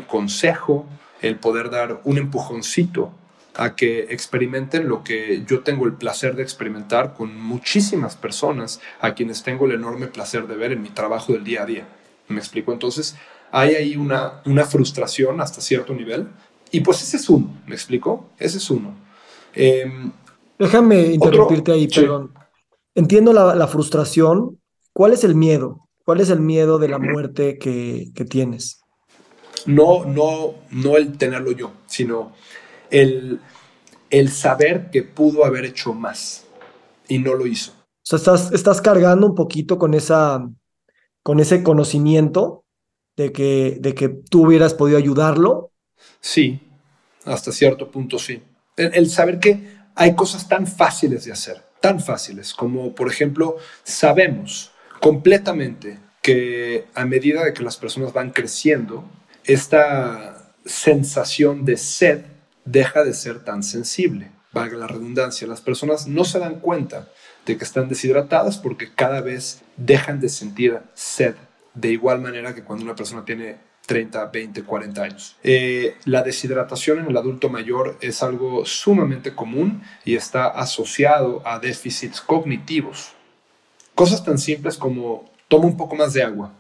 consejo, 0.08 0.86
el 1.22 1.38
poder 1.38 1.70
dar 1.70 2.02
un 2.04 2.18
empujoncito 2.18 3.14
a 3.56 3.76
que 3.76 4.08
experimenten 4.10 4.88
lo 4.88 5.04
que 5.04 5.44
yo 5.48 5.62
tengo 5.62 5.86
el 5.86 5.94
placer 5.94 6.36
de 6.36 6.44
experimentar 6.44 7.14
con 7.14 7.40
muchísimas 7.40 8.16
personas 8.16 8.82
a 9.02 9.14
quienes 9.16 9.42
tengo 9.42 9.66
el 9.66 9.72
enorme 9.72 10.08
placer 10.08 10.48
de 10.48 10.56
ver 10.56 10.74
en 10.74 10.82
mi 10.82 10.90
trabajo 10.90 11.34
del 11.34 11.44
día 11.44 11.64
a 11.64 11.66
día. 11.66 11.88
¿Me 12.28 12.40
explico? 12.40 12.74
Entonces, 12.74 13.16
hay 13.52 13.76
ahí 13.76 13.96
una, 13.96 14.42
una 14.46 14.66
frustración 14.66 15.42
hasta 15.42 15.62
cierto 15.62 15.94
nivel. 15.94 16.28
Y 16.72 16.82
pues 16.82 17.02
ese 17.02 17.18
es 17.18 17.30
uno, 17.30 17.50
¿me 17.66 17.76
explico? 17.76 18.30
Ese 18.38 18.58
es 18.58 18.70
uno. 18.70 18.94
Em, 19.54 20.12
Déjame 20.60 21.14
interrumpirte 21.14 21.72
ahí, 21.72 21.88
perdón. 21.88 22.34
Entiendo 22.96 23.32
la, 23.32 23.68
frustración. 23.68 24.60
¿Cuál 24.92 25.14
es 25.14 25.24
el 25.24 25.36
miedo? 25.36 25.88
¿Cuál 26.04 26.20
es 26.20 26.30
el 26.30 26.40
miedo 26.40 26.80
de 26.80 26.90
la 26.90 26.98
muerte 26.98 27.58
que, 27.58 28.12
tienes? 28.30 28.82
No, 29.66 30.06
no, 30.06 30.56
no 30.72 30.98
el 30.98 31.18
tenerlo 31.18 31.52
yo, 31.52 31.72
sino 31.86 32.32
el, 32.90 33.40
el 34.10 34.30
saber 34.30 34.90
que 34.90 35.04
pudo 35.04 35.46
haber 35.46 35.66
hecho 35.66 35.94
más 35.94 36.46
y 37.08 37.20
no 37.20 37.34
lo 37.34 37.46
hizo. 37.46 37.72
O 37.72 38.04
sea, 38.04 38.18
estás, 38.18 38.52
estás 38.52 38.82
cargando 38.82 39.28
un 39.28 39.36
poquito 39.36 39.78
con, 39.78 39.94
esa, 39.94 40.48
con 41.28 41.42
ese 41.42 41.62
conocimiento 41.62 42.64
de 43.18 43.34
que, 43.34 43.80
de 43.82 43.94
que 43.94 44.08
tú 44.08 44.46
hubieras 44.46 44.74
podido 44.74 44.98
ayudarlo. 44.98 45.74
Sí, 46.22 46.62
hasta 47.26 47.52
cierto 47.52 47.92
punto 47.92 48.18
sí. 48.18 48.42
el 48.78 49.10
saber 49.10 49.38
que 49.38 49.76
hay 49.94 50.16
cosas 50.16 50.48
tan 50.48 50.66
fáciles 50.66 51.26
de 51.26 51.34
hacer 51.34 51.62
tan 51.82 52.00
fáciles 52.00 52.54
como, 52.54 52.96
por 52.96 53.12
ejemplo, 53.12 53.58
sabemos 53.84 54.72
completamente 55.02 56.00
que 56.22 56.86
a 56.96 57.04
medida 57.04 57.44
de 57.44 57.52
que 57.52 57.62
las 57.62 57.76
personas 57.76 58.14
van 58.14 58.32
creciendo, 58.32 59.04
esta 59.44 60.54
sensación 60.66 61.66
de 61.66 61.76
sed 61.76 62.22
deja 62.64 63.04
de 63.04 63.14
ser 63.14 63.44
tan 63.44 63.64
sensible. 63.64 64.32
Valga 64.54 64.78
la 64.78 64.88
redundancia, 64.88 65.46
las 65.46 65.60
personas 65.60 66.08
no 66.08 66.24
se 66.24 66.40
dan 66.40 66.62
cuenta 66.62 67.10
de 67.48 67.58
que 67.58 67.64
están 67.64 67.88
deshidratadas 67.88 68.58
porque 68.58 68.94
cada 68.94 69.22
vez 69.22 69.64
dejan 69.78 70.20
de 70.20 70.30
sentir 70.30 70.80
sed 70.94 71.36
de 71.74 71.92
igual 71.92 72.20
manera 72.20 72.54
que 72.54 72.64
cuando 72.64 72.84
una 72.84 72.96
persona 72.96 73.24
tiene 73.24 73.58
30, 73.86 74.26
20, 74.26 74.64
40 74.64 75.02
años. 75.02 75.38
Eh, 75.44 75.96
la 76.04 76.22
deshidratación 76.22 77.00
en 77.00 77.06
el 77.08 77.16
adulto 77.16 77.50
mayor 77.50 77.98
es 78.02 78.22
algo 78.22 78.66
sumamente 78.66 79.34
común 79.34 79.82
y 80.04 80.16
está 80.16 80.48
asociado 80.48 81.42
a 81.46 81.60
déficits 81.60 82.20
cognitivos. 82.20 83.14
Cosas 83.96 84.24
tan 84.26 84.38
simples 84.38 84.78
como 84.78 85.32
toma 85.48 85.68
un 85.68 85.78
poco 85.78 85.96
más 85.96 86.14
de 86.14 86.24
agua. 86.24 86.52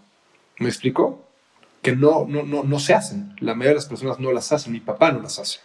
¿Me 0.57 0.69
explico? 0.69 1.23
Que 1.81 1.95
no, 1.95 2.25
no, 2.27 2.43
no, 2.43 2.63
no 2.63 2.79
se 2.79 2.93
hacen. 2.93 3.35
La 3.39 3.53
mayoría 3.53 3.71
de 3.71 3.75
las 3.75 3.85
personas 3.87 4.19
no 4.19 4.31
las 4.31 4.51
hacen. 4.53 4.71
Mi 4.71 4.79
papá 4.79 5.11
no 5.11 5.21
las 5.21 5.37
hace. 5.37 5.59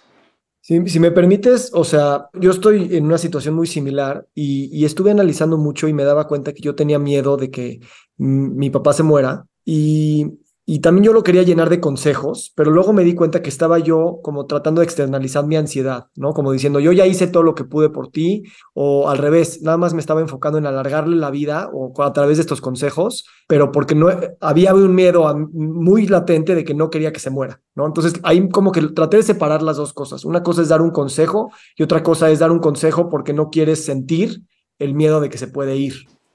Si, 0.64 1.00
me 1.00 1.10
permites, 1.10 1.72
o 1.74 1.82
sea, 1.82 2.28
yo 2.34 2.52
estoy 2.52 2.96
en 2.96 3.04
una 3.04 3.18
situación 3.18 3.54
muy 3.56 3.66
similar 3.66 4.28
y, 4.32 4.70
y 4.72 4.84
estuve 4.84 5.10
analizando 5.10 5.58
mucho 5.58 5.88
y 5.88 5.92
me 5.92 6.04
daba 6.04 6.28
cuenta 6.28 6.52
que 6.52 6.62
yo 6.62 6.76
tenía 6.76 7.00
miedo 7.00 7.36
de 7.36 7.50
que 7.50 7.80
mi 8.16 8.70
papá 8.70 8.92
se 8.92 9.02
muera 9.02 9.44
y 9.64 10.38
y 10.64 10.80
también 10.80 11.04
yo 11.04 11.12
lo 11.12 11.24
quería 11.24 11.42
llenar 11.42 11.70
de 11.70 11.80
consejos, 11.80 12.52
pero 12.54 12.70
luego 12.70 12.92
me 12.92 13.02
di 13.02 13.14
cuenta 13.14 13.42
que 13.42 13.48
estaba 13.48 13.80
yo 13.80 14.20
como 14.22 14.46
tratando 14.46 14.80
de 14.80 14.84
externalizar 14.84 15.44
mi 15.44 15.56
ansiedad, 15.56 16.06
¿no? 16.14 16.32
Como 16.32 16.52
diciendo, 16.52 16.78
yo 16.78 16.92
ya 16.92 17.04
hice 17.04 17.26
todo 17.26 17.42
lo 17.42 17.56
que 17.56 17.64
pude 17.64 17.90
por 17.90 18.10
ti, 18.10 18.44
o 18.72 19.08
al 19.08 19.18
revés, 19.18 19.60
nada 19.62 19.76
más 19.76 19.92
me 19.92 20.00
estaba 20.00 20.20
enfocando 20.20 20.58
en 20.58 20.66
alargarle 20.66 21.16
la 21.16 21.30
vida 21.30 21.68
o 21.72 22.00
a 22.00 22.12
través 22.12 22.36
de 22.36 22.42
estos 22.42 22.60
consejos, 22.60 23.24
pero 23.48 23.72
porque 23.72 23.96
no 23.96 24.08
había 24.40 24.72
un 24.72 24.94
miedo 24.94 25.34
muy 25.52 26.06
latente 26.06 26.54
de 26.54 26.64
que 26.64 26.74
no 26.74 26.90
quería 26.90 27.12
que 27.12 27.20
se 27.20 27.30
muera, 27.30 27.60
¿no? 27.74 27.84
Entonces 27.84 28.14
ahí 28.22 28.48
como 28.48 28.70
que 28.70 28.82
traté 28.82 29.16
de 29.16 29.24
separar 29.24 29.62
las 29.62 29.78
dos 29.78 29.92
cosas. 29.92 30.24
Una 30.24 30.44
cosa 30.44 30.62
es 30.62 30.68
dar 30.68 30.80
un 30.80 30.90
consejo 30.90 31.50
y 31.76 31.82
otra 31.82 32.04
cosa 32.04 32.30
es 32.30 32.38
dar 32.38 32.52
un 32.52 32.60
consejo 32.60 33.08
porque 33.08 33.32
no 33.32 33.50
quieres 33.50 33.84
sentir 33.84 34.42
el 34.78 34.94
miedo 34.94 35.20
de 35.20 35.28
que 35.28 35.38
se 35.38 35.48
puede 35.48 35.76
ir. 35.76 35.94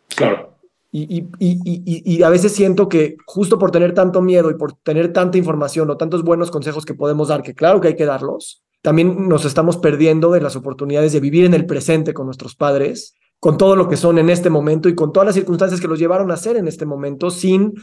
Claro. 0.10 0.57
Y, 0.92 2.24
a 2.24 2.30
veces 2.30 2.54
siento 2.54 2.88
que 2.88 3.18
justo 3.26 3.60
por 3.60 3.72
tener 3.72 3.94
tanto 3.94 4.22
miedo 4.22 4.50
y 4.50 4.56
por 4.56 4.74
tener 4.74 5.12
tanta 5.12 5.38
información 5.38 5.90
o 5.90 5.98
tantos 5.98 6.24
buenos 6.24 6.50
consejos 6.50 6.86
que 6.86 6.94
podemos 6.94 7.28
dar, 7.28 7.44
que 7.44 7.54
claro 7.54 7.82
que 7.82 7.90
hay 7.90 7.96
que 7.96 8.06
darlos, 8.06 8.64
también 8.82 9.28
nos 9.28 9.46
estamos 9.46 9.78
perdiendo 9.78 10.32
de 10.32 10.42
las 10.42 10.56
oportunidades 10.56 11.12
de 11.12 11.20
vivir 11.20 11.46
en 11.46 11.54
el 11.54 11.66
presente 11.66 12.14
con 12.14 12.26
nuestros 12.26 12.56
padres, 12.56 13.16
con 13.40 13.58
todo 13.58 13.76
lo 13.76 13.90
que 13.90 13.98
son 13.98 14.18
en 14.18 14.30
este 14.30 14.50
momento 14.50 14.88
y 14.90 14.96
con 14.96 15.12
todas 15.12 15.28
las 15.28 15.36
circunstancias 15.36 15.82
que 15.82 15.88
los 15.88 16.00
llevaron 16.00 16.32
a 16.32 16.38
ser 16.38 16.58
en 16.58 16.68
este 16.68 16.86
momento, 16.86 17.30
sin 17.30 17.74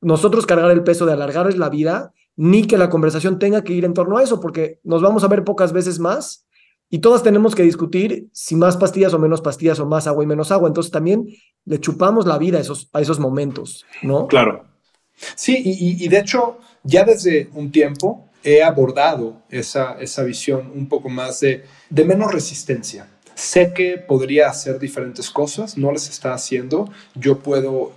nosotros 0.00 0.46
cargar 0.46 0.70
el 0.70 0.84
peso 0.84 1.04
de 1.04 1.12
alargarles 1.12 1.58
la 1.58 1.68
vida, 1.68 2.12
ni 2.36 2.66
que 2.66 2.78
la 2.78 2.90
conversación 2.90 3.38
tenga 3.38 3.62
que 3.62 3.72
ir 3.72 3.84
en 3.84 3.94
torno 3.94 4.18
a 4.18 4.22
eso, 4.22 4.40
porque 4.40 4.80
nos 4.84 5.02
vamos 5.02 5.24
a 5.24 5.28
ver 5.28 5.44
pocas 5.44 5.72
veces 5.72 5.98
más 5.98 6.46
y 6.94 6.98
todas 6.98 7.22
tenemos 7.22 7.54
que 7.54 7.62
discutir 7.62 8.28
si 8.34 8.54
más 8.54 8.76
pastillas 8.76 9.14
o 9.14 9.18
menos 9.18 9.40
pastillas 9.40 9.80
o 9.80 9.86
más 9.86 10.06
agua 10.06 10.24
y 10.24 10.26
menos 10.26 10.52
agua. 10.52 10.68
Entonces 10.68 10.92
también 10.92 11.26
le 11.64 11.80
chupamos 11.80 12.26
la 12.26 12.36
vida 12.36 12.58
a 12.58 12.60
esos, 12.60 12.90
a 12.92 13.00
esos 13.00 13.18
momentos, 13.18 13.86
¿no? 14.02 14.26
Claro. 14.26 14.66
Sí, 15.34 15.62
y, 15.64 16.06
de 16.06 16.18
hecho 16.18 16.58
ya 16.82 17.04
desde 17.04 17.48
un 17.54 17.72
tiempo 17.72 18.28
he 18.44 18.62
abordado 18.62 19.40
esa, 19.48 19.98
esa 20.00 20.22
visión 20.22 20.70
un 20.74 20.86
poco 20.86 21.08
más 21.08 21.40
de, 21.40 21.64
de 21.88 22.04
menos 22.04 22.30
resistencia. 22.30 23.08
Sé 23.34 23.72
que 23.72 23.96
podría 23.96 24.50
hacer 24.50 24.78
diferentes 24.78 25.30
cosas, 25.30 25.78
no 25.78 25.92
las 25.92 26.10
está 26.10 26.34
haciendo. 26.34 26.92
Yo 27.14 27.38
puedo 27.38 27.92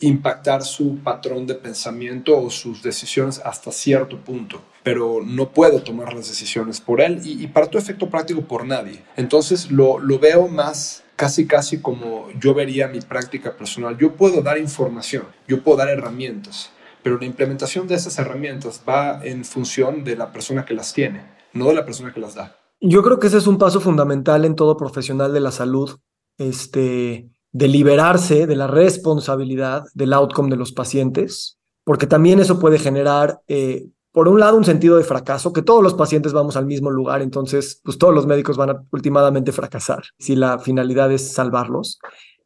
impactar 0.00 0.62
su 0.62 0.98
patrón 0.98 1.46
de 1.46 1.54
pensamiento 1.54 2.38
o 2.38 2.50
sus 2.50 2.82
decisiones 2.82 3.40
hasta 3.44 3.70
cierto 3.70 4.18
punto, 4.18 4.60
pero 4.82 5.20
no 5.24 5.50
puedo 5.50 5.82
tomar 5.82 6.14
las 6.14 6.28
decisiones 6.28 6.80
por 6.80 7.00
él 7.00 7.20
y, 7.24 7.46
para 7.48 7.66
tu 7.66 7.78
efecto 7.78 8.08
práctico 8.08 8.42
por 8.42 8.66
nadie. 8.66 9.02
Entonces 9.16 9.70
lo, 9.70 9.98
lo 9.98 10.18
veo 10.18 10.48
más 10.48 11.04
casi 11.16 11.46
casi 11.46 11.80
como 11.80 12.28
yo 12.40 12.54
vería 12.54 12.88
mi 12.88 13.00
práctica 13.00 13.54
personal. 13.56 13.98
Yo 13.98 14.14
puedo 14.16 14.40
dar 14.40 14.56
información, 14.56 15.24
yo 15.46 15.62
puedo 15.62 15.76
dar 15.76 15.90
herramientas, 15.90 16.70
pero 17.02 17.18
la 17.18 17.26
implementación 17.26 17.86
de 17.86 17.96
esas 17.96 18.18
herramientas 18.18 18.82
va 18.88 19.20
en 19.22 19.44
función 19.44 20.02
de 20.02 20.16
la 20.16 20.32
persona 20.32 20.64
que 20.64 20.74
las 20.74 20.92
tiene. 20.92 21.38
no 21.52 21.66
de 21.66 21.74
la 21.74 21.84
persona 21.84 22.14
que 22.14 22.20
las 22.20 22.36
da. 22.36 22.56
Yo 22.80 23.02
creo 23.02 23.18
que 23.18 23.26
ese 23.26 23.38
es 23.38 23.46
un 23.46 23.58
paso 23.58 23.80
fundamental 23.80 24.44
en 24.44 24.54
todo 24.54 24.76
profesional 24.76 25.32
de 25.32 25.40
la 25.40 25.50
salud, 25.50 25.98
este, 26.38 27.29
de 27.52 27.68
liberarse 27.68 28.46
de 28.46 28.56
la 28.56 28.66
responsabilidad 28.66 29.84
del 29.94 30.12
outcome 30.12 30.50
de 30.50 30.56
los 30.56 30.72
pacientes, 30.72 31.58
porque 31.84 32.06
también 32.06 32.40
eso 32.40 32.58
puede 32.58 32.78
generar, 32.78 33.40
eh, 33.48 33.88
por 34.12 34.28
un 34.28 34.40
lado, 34.40 34.56
un 34.56 34.64
sentido 34.64 34.96
de 34.96 35.04
fracaso, 35.04 35.52
que 35.52 35.62
todos 35.62 35.82
los 35.82 35.94
pacientes 35.94 36.32
vamos 36.32 36.56
al 36.56 36.66
mismo 36.66 36.90
lugar, 36.90 37.22
entonces, 37.22 37.80
pues 37.84 37.98
todos 37.98 38.14
los 38.14 38.26
médicos 38.26 38.56
van 38.56 38.70
a 38.70 38.82
últimamente 38.92 39.52
fracasar 39.52 40.02
si 40.18 40.36
la 40.36 40.58
finalidad 40.58 41.10
es 41.12 41.32
salvarlos. 41.32 41.98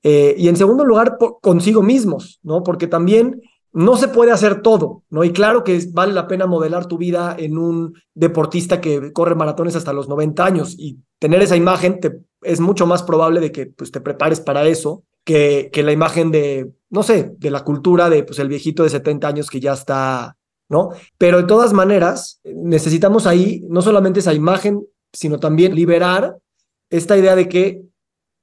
Eh, 0.03 0.35
y 0.37 0.49
en 0.49 0.57
segundo 0.57 0.85
lugar, 0.85 1.17
consigo 1.41 1.83
mismos, 1.83 2.39
¿no? 2.43 2.63
Porque 2.63 2.87
también 2.87 3.41
no 3.75 3.97
se 3.97 4.09
puede 4.09 4.31
hacer 4.31 4.63
todo, 4.63 5.03
¿no? 5.11 5.25
Y 5.25 5.33
claro 5.33 5.65
que 5.65 5.85
vale 5.93 6.13
la 6.13 6.29
pena 6.29 6.47
modelar 6.47 6.87
tu 6.87 6.97
vida 6.97 7.35
en 7.37 7.59
un 7.59 7.95
deportista 8.15 8.81
que 8.81 9.13
corre 9.13 9.35
maratones 9.35 9.75
hasta 9.75 9.93
los 9.93 10.09
90 10.09 10.45
años 10.45 10.77
y 10.79 10.99
tener 11.19 11.43
esa 11.43 11.57
imagen 11.57 11.99
te, 11.99 12.21
es 12.45 12.61
mucho 12.61 12.87
más 12.87 13.03
probable 13.03 13.41
de 13.41 13.53
que 13.53 13.67
pues, 13.67 13.91
te 13.91 14.01
prepares 14.01 14.41
para 14.41 14.67
eso 14.67 15.05
que, 15.25 15.71
que 15.73 15.83
la 15.83 15.93
imagen 15.93 16.31
de, 16.31 16.71
no 16.91 17.03
sé, 17.03 17.33
de 17.39 17.51
la 17.51 17.65
cultura 17.65 18.11
de 18.11 18.23
pues, 18.23 18.39
el 18.39 18.49
viejito 18.49 18.83
de 18.83 18.91
70 18.91 19.27
años 19.27 19.51
que 19.51 19.61
ya 19.61 19.73
está, 19.73 20.37
¿no? 20.69 20.91
Pero 21.19 21.39
de 21.39 21.45
todas 21.45 21.73
maneras, 21.73 22.41
necesitamos 22.45 23.27
ahí 23.27 23.65
no 23.69 23.83
solamente 23.83 24.21
esa 24.21 24.35
imagen, 24.35 24.87
sino 25.13 25.39
también 25.39 25.75
liberar 25.75 26.37
esta 26.91 27.17
idea 27.17 27.35
de 27.35 27.49
que 27.49 27.83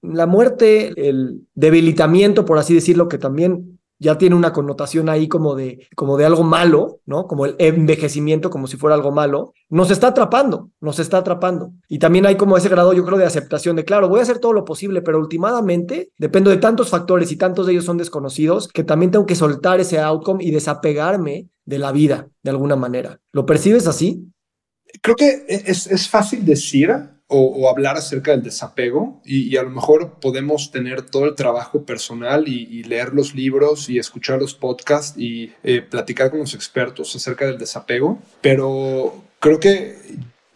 la 0.02 0.26
muerte, 0.26 0.94
el 0.96 1.48
debilitamiento, 1.54 2.44
por 2.46 2.58
así 2.58 2.74
decirlo, 2.74 3.08
que 3.08 3.18
también 3.18 3.71
ya 4.02 4.18
tiene 4.18 4.36
una 4.36 4.52
connotación 4.52 5.10
ahí 5.10 5.28
como 5.28 5.54
de, 5.54 5.88
como 5.96 6.18
de 6.18 6.26
algo 6.26 6.44
malo, 6.44 7.02
¿no? 7.06 7.28
Como 7.28 7.46
el 7.46 7.56
envejecimiento, 7.60 8.50
como 8.50 8.66
si 8.66 8.76
fuera 8.76 8.96
algo 8.96 9.12
malo, 9.12 9.54
nos 9.70 9.92
está 9.92 10.08
atrapando, 10.08 10.72
nos 10.82 10.98
está 10.98 11.20
atrapando. 11.20 11.72
Y 11.88 12.00
también 12.00 12.26
hay 12.26 12.36
como 12.36 12.58
ese 12.58 12.68
grado, 12.68 12.94
yo 12.94 13.06
creo, 13.06 13.20
de 13.20 13.26
aceptación 13.26 13.76
de, 13.76 13.86
claro, 13.86 14.10
voy 14.10 14.20
a 14.20 14.24
hacer 14.24 14.40
todo 14.40 14.54
lo 14.54 14.66
posible, 14.66 15.04
pero 15.04 15.20
últimamente 15.20 16.10
dependo 16.18 16.50
de 16.50 16.58
tantos 16.58 16.90
factores 16.90 17.32
y 17.32 17.38
tantos 17.38 17.68
de 17.68 17.74
ellos 17.74 17.86
son 17.86 17.98
desconocidos 17.98 18.68
que 18.68 18.84
también 18.84 19.12
tengo 19.12 19.28
que 19.28 19.36
soltar 19.36 19.80
ese 19.80 20.00
outcome 20.00 20.44
y 20.44 20.50
desapegarme 20.50 21.50
de 21.66 21.78
la 21.78 21.92
vida 21.92 22.28
de 22.42 22.50
alguna 22.50 22.76
manera. 22.76 23.20
¿Lo 23.32 23.46
percibes 23.46 23.86
así? 23.86 24.26
Creo 25.04 25.16
que 25.16 25.46
es, 25.48 25.86
es 25.86 26.10
fácil 26.10 26.44
decir, 26.44 26.92
o, 27.34 27.70
hablar 27.70 27.98
acerca 27.98 28.32
del 28.32 28.44
desapego 28.44 29.22
y, 29.26 29.56
a 29.58 29.64
lo 29.64 29.70
mejor 29.70 30.20
podemos 30.20 30.72
tener 30.72 31.02
todo 31.02 31.26
el 31.26 31.36
trabajo 31.36 31.86
personal 31.86 32.48
y, 32.48 32.84
leer 32.84 33.14
los 33.14 33.34
libros 33.34 33.90
y 33.90 34.00
escuchar 34.00 34.40
los 34.40 34.54
podcasts 34.54 35.18
y 35.18 35.54
eh, 35.64 35.82
platicar 35.82 36.30
con 36.30 36.40
los 36.40 36.54
expertos 36.54 37.16
acerca 37.16 37.46
del 37.46 37.58
desapego, 37.58 38.20
pero 38.42 39.24
creo 39.40 39.60
que 39.60 39.98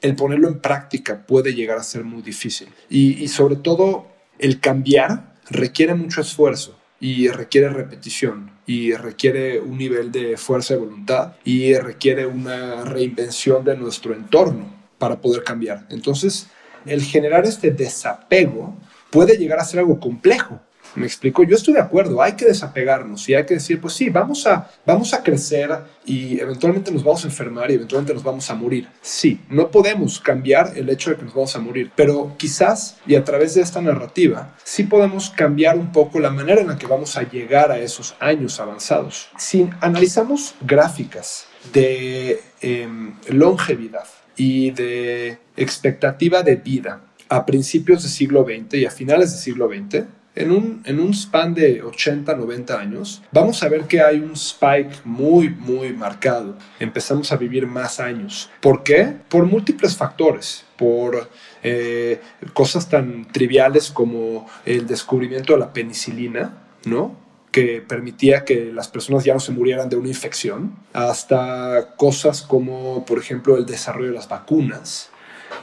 el 0.01 0.15
ponerlo 0.15 0.47
en 0.47 0.59
práctica 0.59 1.26
puede 1.26 1.53
llegar 1.53 1.78
a 1.78 1.84
ser 1.84 2.03
muy 2.03 2.21
difícil 2.21 2.67
y 2.89 3.28
sobre 3.30 3.55
todo 3.55 4.07
el 4.38 4.59
cambiar 4.59 5.34
requiere 5.49 5.93
mucho 5.93 6.21
esfuerzo 6.21 6.78
y 6.99 7.28
requiere 7.28 7.69
repetición 7.69 8.51
y 8.65 8.93
requiere 8.93 9.59
un 9.59 9.78
nivel 9.78 10.11
de 10.11 10.38
fuerza 10.38 10.73
de 10.73 10.80
voluntad 10.80 11.34
y 11.43 11.73
requiere 11.76 12.26
una 12.26 12.84
reinvención 12.84 13.63
de 13.63 13.78
nuestro 13.78 14.13
entorno 14.13 14.73
para 14.97 15.21
poder 15.21 15.43
cambiar. 15.43 15.86
Entonces, 15.89 16.47
el 16.86 17.01
generar 17.03 17.45
este 17.45 17.71
desapego 17.71 18.75
puede 19.09 19.38
llegar 19.38 19.59
a 19.59 19.65
ser 19.65 19.79
algo 19.79 19.99
complejo. 19.99 20.59
Me 20.95 21.05
explico, 21.05 21.43
yo 21.43 21.57
estoy 21.57 21.73
de 21.73 21.81
acuerdo, 21.81 22.21
hay 22.21 22.33
que 22.33 22.45
desapegarnos 22.45 23.27
y 23.27 23.33
hay 23.33 23.45
que 23.45 23.55
decir, 23.55 23.81
pues 23.81 23.93
sí, 23.93 24.09
vamos 24.09 24.47
a, 24.47 24.69
vamos 24.86 25.13
a 25.13 25.21
crecer 25.21 25.69
y 26.05 26.39
eventualmente 26.39 26.89
nos 26.89 27.03
vamos 27.03 27.25
a 27.25 27.27
enfermar 27.27 27.69
y 27.69 27.73
eventualmente 27.73 28.13
nos 28.13 28.23
vamos 28.23 28.49
a 28.49 28.55
morir. 28.55 28.88
Sí, 29.01 29.41
no 29.49 29.69
podemos 29.71 30.21
cambiar 30.21 30.71
el 30.77 30.89
hecho 30.89 31.09
de 31.09 31.17
que 31.17 31.23
nos 31.23 31.33
vamos 31.33 31.53
a 31.53 31.59
morir, 31.59 31.91
pero 31.97 32.33
quizás 32.38 32.97
y 33.05 33.15
a 33.15 33.25
través 33.25 33.55
de 33.55 33.61
esta 33.61 33.81
narrativa 33.81 34.55
sí 34.63 34.83
podemos 34.83 35.29
cambiar 35.31 35.77
un 35.77 35.91
poco 35.91 36.19
la 36.19 36.29
manera 36.29 36.61
en 36.61 36.67
la 36.67 36.77
que 36.77 36.88
vamos 36.88 37.17
a 37.17 37.23
llegar 37.23 37.71
a 37.71 37.79
esos 37.79 38.15
años 38.21 38.61
avanzados. 38.61 39.29
Si 39.38 39.69
analizamos 39.81 40.55
gráficas 40.61 41.47
de 41.73 42.41
em, 42.61 43.15
longevidad, 43.27 44.05
y 44.38 44.71
de 44.71 45.38
expectativa 45.55 46.43
de 46.43 46.55
vida 46.55 47.01
a 47.29 47.45
principios 47.45 48.03
del 48.03 48.11
siglo 48.11 48.45
XX 48.45 48.75
y 48.75 48.86
a 48.86 48.91
finales 48.91 49.31
del 49.31 49.39
siglo 49.39 49.67
XX, 49.67 50.05
en 50.36 50.51
un, 50.51 50.81
en 50.86 50.99
un 50.99 51.13
span 51.13 51.53
de 51.53 51.81
80, 51.81 52.36
90 52.36 52.77
años, 52.77 53.21
vamos 53.31 53.63
a 53.63 53.69
ver 53.69 53.86
que 53.86 54.01
hay 54.01 54.19
un 54.19 54.33
spike 54.33 55.05
muy, 55.05 55.49
muy 55.49 55.93
marcado. 55.93 56.57
Empezamos 56.79 57.31
a 57.31 57.38
vivir 57.38 57.65
más 57.67 58.01
años. 58.01 58.49
¿Por 58.59 58.83
qué? 58.83 59.13
Por 59.29 59.45
múltiples 59.45 59.95
factores. 59.95 60.65
Por 60.75 61.29
eh, 61.63 62.19
cosas 62.53 62.89
tan 62.89 63.25
triviales 63.31 63.89
como 63.91 64.45
el 64.65 64.86
descubrimiento 64.86 65.53
de 65.53 65.59
la 65.59 65.71
penicilina, 65.71 66.57
¿no? 66.83 67.24
Que 67.56 67.82
permitía 67.82 68.43
que 68.43 68.74
las 68.74 68.89
personas 68.89 69.24
ya 69.24 69.34
no 69.34 69.39
se 69.39 69.53
murieran 69.53 69.88
de 69.88 69.95
una 69.95 70.10
infección, 70.10 70.76
hasta 70.91 71.93
cosas 71.95 72.41
como, 72.41 73.06
por 73.06 73.18
ejemplo, 73.18 73.56
el 73.56 73.66
desarrollo 73.66 74.10
de 74.10 74.16
las 74.16 74.28
vacunas, 74.28 75.10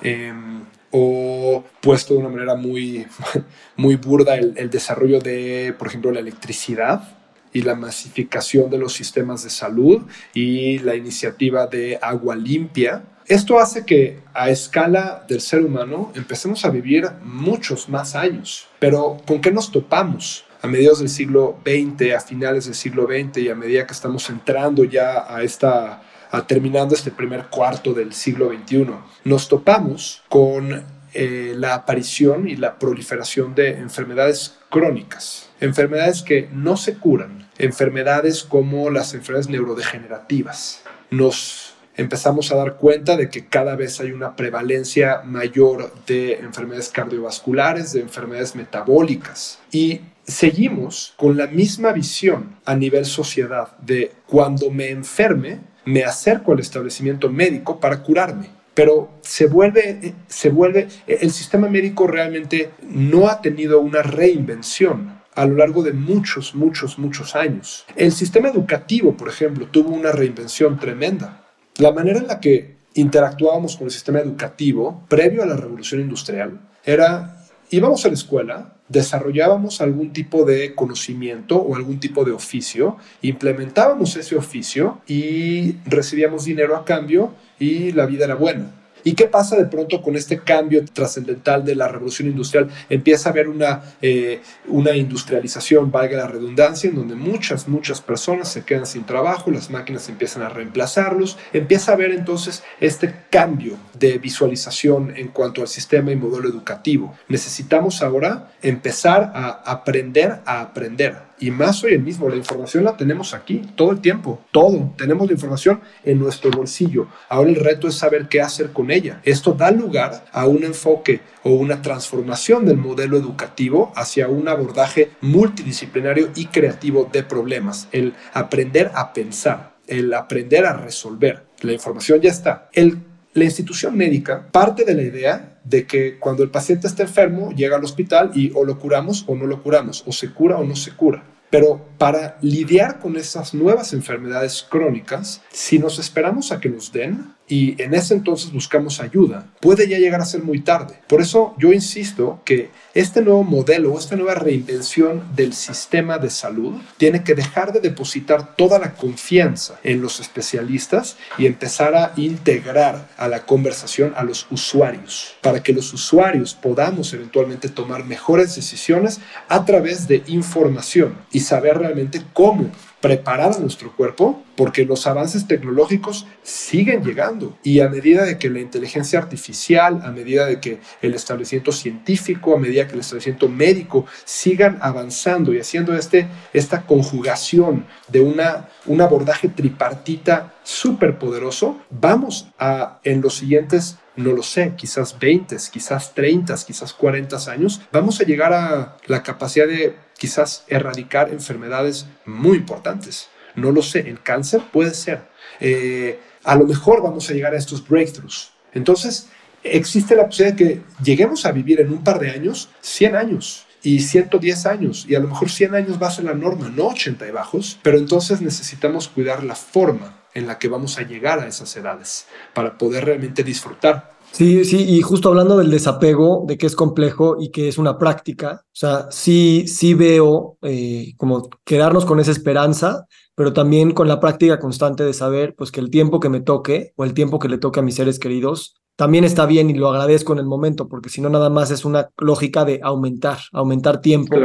em, 0.01 0.63
o 0.91 1.63
puesto 1.83 2.15
de 2.15 2.21
una 2.21 2.31
manera 2.31 2.55
muy, 2.55 3.07
muy 3.77 3.97
burda 3.97 4.37
el, 4.37 4.55
el 4.57 4.71
desarrollo 4.71 5.21
de, 5.21 5.75
por 5.79 5.89
ejemplo, 5.89 6.11
la 6.11 6.21
electricidad 6.21 7.15
y 7.53 7.61
la 7.61 7.75
masificación 7.75 8.71
de 8.71 8.79
los 8.79 8.95
sistemas 8.95 9.45
de 9.45 9.51
salud 9.51 10.01
y 10.33 10.79
la 10.79 10.95
iniciativa 10.95 11.67
de 11.67 11.99
agua 12.01 12.37
limpia. 12.37 13.03
Esto 13.27 13.61
hace 13.61 13.85
que 13.85 14.21
a 14.33 14.49
escala 14.49 15.27
del 15.29 15.43
ser 15.43 15.63
humano 15.63 16.11
empecemos 16.15 16.65
a 16.65 16.71
vivir 16.71 17.11
muchos 17.23 17.91
más 17.91 18.15
años. 18.15 18.67
Pero 18.79 19.19
¿con 19.27 19.43
qué 19.43 19.53
nos 19.53 19.71
topamos? 19.71 20.47
A 20.63 20.69
mediados 20.69 21.01
del 21.01 21.09
siglo 21.09 21.59
XX, 21.65 22.15
a 22.15 22.21
finales 22.21 22.67
del 22.67 22.75
siglo 22.75 23.07
XX 23.07 23.39
y 23.39 23.49
a 23.49 23.55
medida 23.57 23.85
que 23.87 23.93
estamos 23.93 24.31
entrando 24.31 24.85
ya 24.85 25.27
a 25.29 25.43
esta, 25.43 26.03
a 26.31 26.47
terminando 26.47 26.95
este 26.95 27.11
primer 27.11 27.47
cuarto 27.47 27.93
del 27.93 28.13
siglo 28.13 28.51
XXI, 28.51 28.87
nos 29.25 29.49
topamos 29.49 30.23
con 30.29 30.85
eh, 31.15 31.55
la 31.57 31.75
aparición 31.75 32.49
y 32.49 32.57
la 32.57 32.79
proliferación 32.79 33.57
de 33.57 33.71
enfermedades 33.71 34.57
crónicas, 34.71 35.51
enfermedades 35.61 36.23
que 36.23 36.49
no 36.53 36.77
se 36.77 36.95
curan, 36.95 37.51
enfermedades 37.59 38.45
como 38.45 38.89
las 38.89 39.15
enfermedades 39.15 39.51
neurodegenerativas. 39.51 40.85
Nos 41.11 41.75
empezamos 41.97 42.53
a 42.53 42.57
dar 42.57 42.77
cuenta 42.77 43.17
de 43.17 43.29
que 43.29 43.47
cada 43.47 43.75
vez 43.77 44.01
hay 44.01 44.13
una 44.13 44.37
prevalencia 44.37 45.23
mayor 45.25 45.93
de 46.07 46.35
enfermedades 46.35 46.89
cardiovasculares, 46.89 47.93
de 47.93 48.01
enfermedades 48.01 48.55
metabólicas 48.55 49.59
y 49.71 50.01
seguimos 50.25 51.15
con 51.17 51.37
la 51.37 51.47
misma 51.47 51.93
visión 51.93 52.57
a 52.65 52.75
nivel 52.75 53.05
sociedad 53.05 53.77
de 53.79 54.13
cuando 54.27 54.71
me 54.71 54.91
enferme, 54.91 55.61
me 55.85 56.05
acerco 56.05 56.53
al 56.53 56.61
establecimiento 56.61 57.29
médico 57.29 57.81
para 57.81 58.03
curarme. 58.03 58.51
Pero 58.75 59.11
se 59.21 59.47
vuelve, 59.47 60.15
se 60.29 60.49
vuelve, 60.49 60.89
el 61.07 61.31
sistema 61.31 61.69
médico 61.69 62.07
realmente 62.07 62.71
no 62.83 63.29
ha 63.29 63.43
tenido 63.43 63.81
una 63.81 64.03
reinvención 64.03 65.21
a 65.35 65.47
lo 65.47 65.57
largo 65.57 65.83
de 65.83 65.93
muchos, 65.93 66.55
muchos, 66.55 66.99
muchos 66.99 67.35
años. 67.35 67.85
El 67.97 68.13
sistema 68.13 68.49
educativo, 68.49 69.17
por 69.17 69.29
ejemplo, 69.29 69.67
tuvo 69.67 69.91
una 69.91 70.13
reinvención 70.13 70.79
tremenda. 70.79 71.45
La 71.77 71.93
manera 71.93 72.19
en 72.19 72.27
la 72.27 72.41
que 72.41 72.77
interactuábamos 72.95 73.77
con 73.77 73.87
el 73.87 73.91
sistema 73.91 74.21
educativo 74.21 75.05
previo 75.09 75.43
a 75.43 75.47
la 75.47 75.57
revolución 75.57 76.01
industrial 76.01 76.61
era 76.85 77.42
íbamos 77.73 78.05
a 78.05 78.09
la 78.09 78.15
escuela, 78.15 78.75
desarrollábamos 78.89 79.81
algún 79.81 80.13
tipo 80.13 80.45
de 80.45 80.75
conocimiento 80.75 81.57
o 81.57 81.75
algún 81.75 81.99
tipo 81.99 82.25
de 82.25 82.33
oficio, 82.33 82.99
implementábamos 83.23 84.17
ese 84.17 84.37
oficio 84.37 85.01
y 85.07 85.77
recibíamos 85.87 86.45
dinero 86.45 86.77
a 86.77 86.85
cambio 86.85 87.33
y 87.59 87.93
la 87.93 88.07
vida 88.07 88.27
era 88.27 88.35
buena. 88.35 88.82
¿Y 89.05 89.15
qué 89.15 89.27
pasa 89.27 89.57
de 89.57 89.67
pronto 89.67 90.03
con 90.03 90.17
este 90.17 90.41
cambio 90.41 90.85
trascendental 90.85 91.65
de 91.65 91.75
la 91.75 91.89
revolución 91.89 92.29
industrial? 92.29 92.69
Empieza 92.89 93.29
a 93.29 93.33
haber 93.33 93.49
una, 93.49 93.83
eh, 94.01 94.41
una 94.69 94.97
industrialización, 94.97 95.91
valga 95.91 96.17
la 96.19 96.29
redundancia, 96.29 96.89
en 96.89 96.97
donde 96.97 97.15
muchas, 97.15 97.69
muchas 97.69 98.01
personas 98.01 98.49
se 98.49 98.65
quedan 98.65 98.87
sin 98.87 99.05
trabajo, 99.05 99.51
las 99.51 99.71
máquinas 99.71 100.09
empiezan 100.09 100.43
a 100.43 100.49
reemplazarlos, 100.49 101.39
empieza 101.53 101.93
a 101.93 101.95
haber 101.95 102.13
entonces 102.13 102.63
este 102.81 103.15
cambio 103.31 103.77
de 103.99 104.19
visualización 104.19 105.15
en 105.17 105.29
cuanto 105.29 105.63
al 105.63 105.69
sistema 105.69 106.13
y 106.13 106.17
modelo 106.17 106.49
educativo. 106.49 107.15
Necesitamos 107.29 108.03
ahora 108.03 108.53
empezar 108.63 109.33
a 109.35 109.63
aprender 109.65 110.41
a 110.45 110.61
aprender 110.61 111.32
y 111.43 111.51
más 111.51 111.83
hoy 111.83 111.95
en 111.95 112.05
mismo. 112.05 112.29
La 112.29 112.37
información 112.37 112.85
la 112.85 112.97
tenemos 112.97 113.35
aquí 113.35 113.63
todo 113.75 113.91
el 113.91 114.01
tiempo, 114.01 114.41
todo. 114.53 114.95
Tenemos 114.97 115.27
la 115.27 115.33
información 115.33 115.81
en 116.05 116.21
nuestro 116.21 116.51
bolsillo. 116.51 117.09
Ahora 117.29 117.51
el 117.51 117.57
reto 117.57 117.89
es 117.89 117.97
saber 117.97 118.29
qué 118.29 118.41
hacer 118.41 118.73
con 118.73 118.91
ella. 118.91 119.21
Esto 119.25 119.53
da 119.53 119.71
lugar 119.73 120.25
a 120.33 120.47
un 120.47 120.63
enfoque 120.63 121.21
o 121.43 121.51
una 121.51 121.83
transformación 121.83 122.65
del 122.65 122.77
modelo 122.77 123.17
educativo 123.17 123.93
hacia 123.97 124.29
un 124.29 124.47
abordaje 124.47 125.11
multidisciplinario 125.21 126.31
y 126.37 126.47
creativo 126.47 127.11
de 127.13 127.25
problemas. 127.25 127.89
El 127.91 128.15
aprender 128.33 128.93
a 128.95 129.13
pensar, 129.13 129.75
el 129.89 130.15
aprender 130.15 130.65
a 130.65 130.77
resolver. 130.77 131.45
La 131.61 131.73
información 131.73 132.21
ya 132.21 132.31
está. 132.31 132.69
El 132.73 133.03
la 133.35 133.45
institución 133.45 133.97
médica 133.97 134.49
parte 134.53 134.85
de 134.85 134.95
la 134.95 135.03
idea 135.03 135.59
de 135.65 135.87
que 135.87 136.19
cuando 136.19 136.43
el 136.43 136.51
paciente 136.51 136.87
está 136.87 137.05
enfermo 137.05 137.51
llega 137.53 137.77
al 137.77 137.85
hospital 137.85 138.31
y 138.35 138.53
o 138.55 138.65
lo 138.67 138.79
curamos 138.79 139.25
o 139.27 139.35
no 139.35 139.47
lo 139.47 139.63
curamos, 139.63 140.05
o 140.07 140.13
se 140.13 140.31
cura 140.33 140.59
o 140.59 140.65
no 140.65 140.77
se 140.77 140.93
cura. 140.93 141.25
Pero 141.53 141.87
para 141.99 142.39
lidiar 142.41 142.99
con 142.99 143.19
esas 143.19 143.53
nuevas 143.53 143.93
enfermedades 143.93 144.67
crónicas, 144.67 145.43
si 145.51 145.79
nos 145.79 145.99
esperamos 145.99 146.51
a 146.51 146.61
que 146.61 146.71
nos 146.71 146.91
den 146.93 147.32
y 147.49 147.81
en 147.83 147.95
ese 147.95 148.15
entonces 148.15 148.53
buscamos 148.53 149.01
ayuda, 149.01 149.47
puede 149.61 149.89
ya 149.89 149.99
llegar 149.99 150.21
a 150.21 150.25
ser 150.25 150.43
muy 150.43 150.61
tarde. 150.61 151.01
Por 151.07 151.21
eso 151.21 151.55
yo 151.59 151.73
insisto 151.73 152.41
que 152.45 152.71
este 152.95 153.21
nuevo 153.21 153.45
modelo, 153.45 153.99
esta 153.99 154.17
nueva 154.17 154.35
reinvención 154.35 155.23
del 155.35 155.53
sistema 155.53 156.19
de 156.19 156.31
salud, 156.31 156.75
tiene 156.97 157.25
que 157.25 157.35
dejar 157.35 157.73
de 157.73 157.81
depositar 157.81 158.57
toda 158.57 158.79
la 158.79 158.95
confianza 158.95 159.79
en 159.83 160.01
los 160.01 160.21
especialistas 160.21 161.17
y 161.37 161.47
empezar 161.47 161.95
a 161.95 162.13
integrar 162.17 163.09
a 163.17 163.29
la 163.29 163.45
conversación 163.45 164.15
a 164.17 164.23
los 164.23 164.47
usuarios, 164.51 165.35
para 165.41 165.63
que 165.63 165.73
los 165.73 165.93
usuarios 165.93 166.55
podamos 166.55 167.13
eventualmente 167.13 167.69
tomar 167.69 168.05
mejores 168.05 168.55
decisiones 168.55 169.21
a 169.49 169.65
través 169.65 170.09
de 170.09 170.23
información 170.27 171.17
y 171.33 171.41
saber 171.41 171.79
realmente 171.79 172.23
cómo 172.33 172.71
preparar 173.03 173.53
a 173.53 173.59
nuestro 173.59 173.95
cuerpo 173.95 174.43
porque 174.57 174.85
los 174.85 175.07
avances 175.07 175.47
tecnológicos 175.47 176.27
siguen 176.43 177.03
llegando. 177.03 177.59
Y 177.65 177.81
a 177.81 177.89
medida 177.89 178.25
de 178.25 178.39
que 178.39 178.49
la 178.49 178.61
inteligencia 178.61 179.19
artificial, 179.19 180.01
a 180.05 180.13
medida 180.13 180.47
de 180.47 180.61
que 180.61 180.81
el 181.03 181.15
establecimiento 181.15 181.73
científico, 181.73 182.55
a 182.55 182.61
medida 182.61 182.87
que 182.87 182.95
el 182.95 183.01
establecimiento 183.01 183.49
médico 183.49 184.07
sigan 184.25 184.79
avanzando 184.81 185.53
y 185.53 185.59
haciendo 185.59 185.95
este, 185.95 186.29
esta 186.53 186.83
conjugación 186.87 187.87
de 188.09 188.21
una, 188.21 188.69
un 188.87 189.01
abordaje 189.01 189.49
tripartita 189.49 190.55
súper 190.63 191.19
poderoso, 191.19 191.81
vamos 191.91 192.49
a 192.59 193.01
en 193.03 193.21
los 193.21 193.35
siguientes 193.35 193.99
no 194.15 194.33
lo 194.33 194.43
sé, 194.43 194.75
quizás 194.77 195.19
20, 195.19 195.57
quizás 195.73 196.15
30, 196.15 196.55
quizás 196.67 196.93
40 196.93 197.51
años, 197.51 197.81
vamos 197.91 198.21
a 198.21 198.25
llegar 198.25 198.53
a 198.53 198.99
la 199.07 199.23
capacidad 199.23 199.67
de 199.67 199.97
quizás 200.23 200.63
erradicar 200.69 201.31
enfermedades 201.31 202.07
muy 202.27 202.59
importantes. 202.59 203.29
No 203.57 203.73
lo 203.73 203.83
sé, 203.83 204.09
el 204.09 204.23
cáncer 204.23 204.63
puede 204.73 204.95
ser. 204.95 205.25
Eh, 205.59 206.21
a 206.45 206.55
lo 206.55 206.65
mejor 206.65 207.03
vamos 207.03 207.29
a 207.29 207.33
llegar 207.33 207.55
a 207.55 207.59
estos 207.59 207.89
breakthroughs. 207.89 208.53
Entonces, 208.73 209.31
existe 209.65 210.15
la 210.15 210.27
posibilidad 210.27 210.57
de 210.57 210.65
que 210.65 210.83
lleguemos 211.03 211.45
a 211.45 211.51
vivir 211.51 211.81
en 211.81 211.91
un 211.91 212.05
par 212.05 212.21
de 212.21 212.31
años 212.31 212.71
100 212.83 213.17
años 213.17 213.67
y 213.83 213.99
110 213.99 214.67
años, 214.67 215.07
y 215.09 215.17
a 215.17 215.19
lo 215.19 215.27
mejor 215.27 215.51
100 215.51 215.75
años 215.75 216.01
va 216.01 216.07
a 216.07 216.13
ser 216.13 216.27
la 216.27 216.35
norma, 216.35 216.69
no 216.69 216.87
80 216.87 217.27
y 217.27 217.31
bajos, 217.33 217.81
pero 217.83 217.99
entonces 217.99 218.41
necesitamos 218.41 219.09
cuidar 219.09 219.43
la 219.43 219.57
forma 219.57 220.23
en 220.35 220.47
la 220.47 220.57
que 220.61 220.69
vamos 220.69 220.99
a 220.99 221.03
llegar 221.03 221.41
a 221.41 221.49
esas 221.49 221.77
edades 221.77 222.27
para 222.55 222.79
poder 222.79 223.07
realmente 223.07 223.43
disfrutar 223.43 224.13
Sí, 224.33 224.65
sí, 224.65 224.83
y 224.89 225.03
justo 225.03 225.29
hablando 225.29 225.59
del 225.59 225.71
desapego, 225.71 226.45
de 226.47 226.57
que 226.57 226.67
es 226.67 226.75
complejo 226.75 227.37
y 227.39 227.51
que 227.51 227.69
es 227.69 227.77
una 227.77 227.99
práctica, 227.99 228.63
o 228.65 228.71
sea, 228.73 229.07
sí, 229.11 229.69
sí 229.69 229.93
veo 229.93 230.57
eh, 230.63 231.13
como 231.19 231.51
quedarnos 231.65 232.07
con 232.07 232.19
esa 232.19 232.31
esperanza, 232.31 233.07
pero 233.35 233.53
también 233.53 233.93
con 233.93 234.09
la 234.09 234.21
práctica 234.21 234.59
constante 234.59 235.05
de 235.05 235.13
saber 235.13 235.55
pues 235.55 235.71
que 235.71 235.81
el 235.81 235.91
tiempo 235.91 236.19
que 236.19 236.31
me 236.31 236.41
toque 236.41 236.93
o 236.97 237.05
el 237.05 237.13
tiempo 237.13 237.39
que 237.39 237.49
le 237.49 237.59
toque 237.59 237.81
a 237.81 237.83
mis 237.83 237.95
seres 237.95 238.19
queridos 238.19 238.75
también 238.97 239.25
está 239.25 239.47
bien 239.47 239.69
y 239.69 239.75
lo 239.75 239.89
agradezco 239.89 240.33
en 240.33 240.39
el 240.39 240.47
momento, 240.47 240.89
porque 240.89 241.11
si 241.11 241.21
no 241.21 241.29
nada 241.29 241.51
más 241.51 241.71
es 241.71 241.85
una 241.85 242.09
lógica 242.19 242.65
de 242.65 242.81
aumentar, 242.83 243.39
aumentar 243.53 244.01
tiempo. 244.01 244.37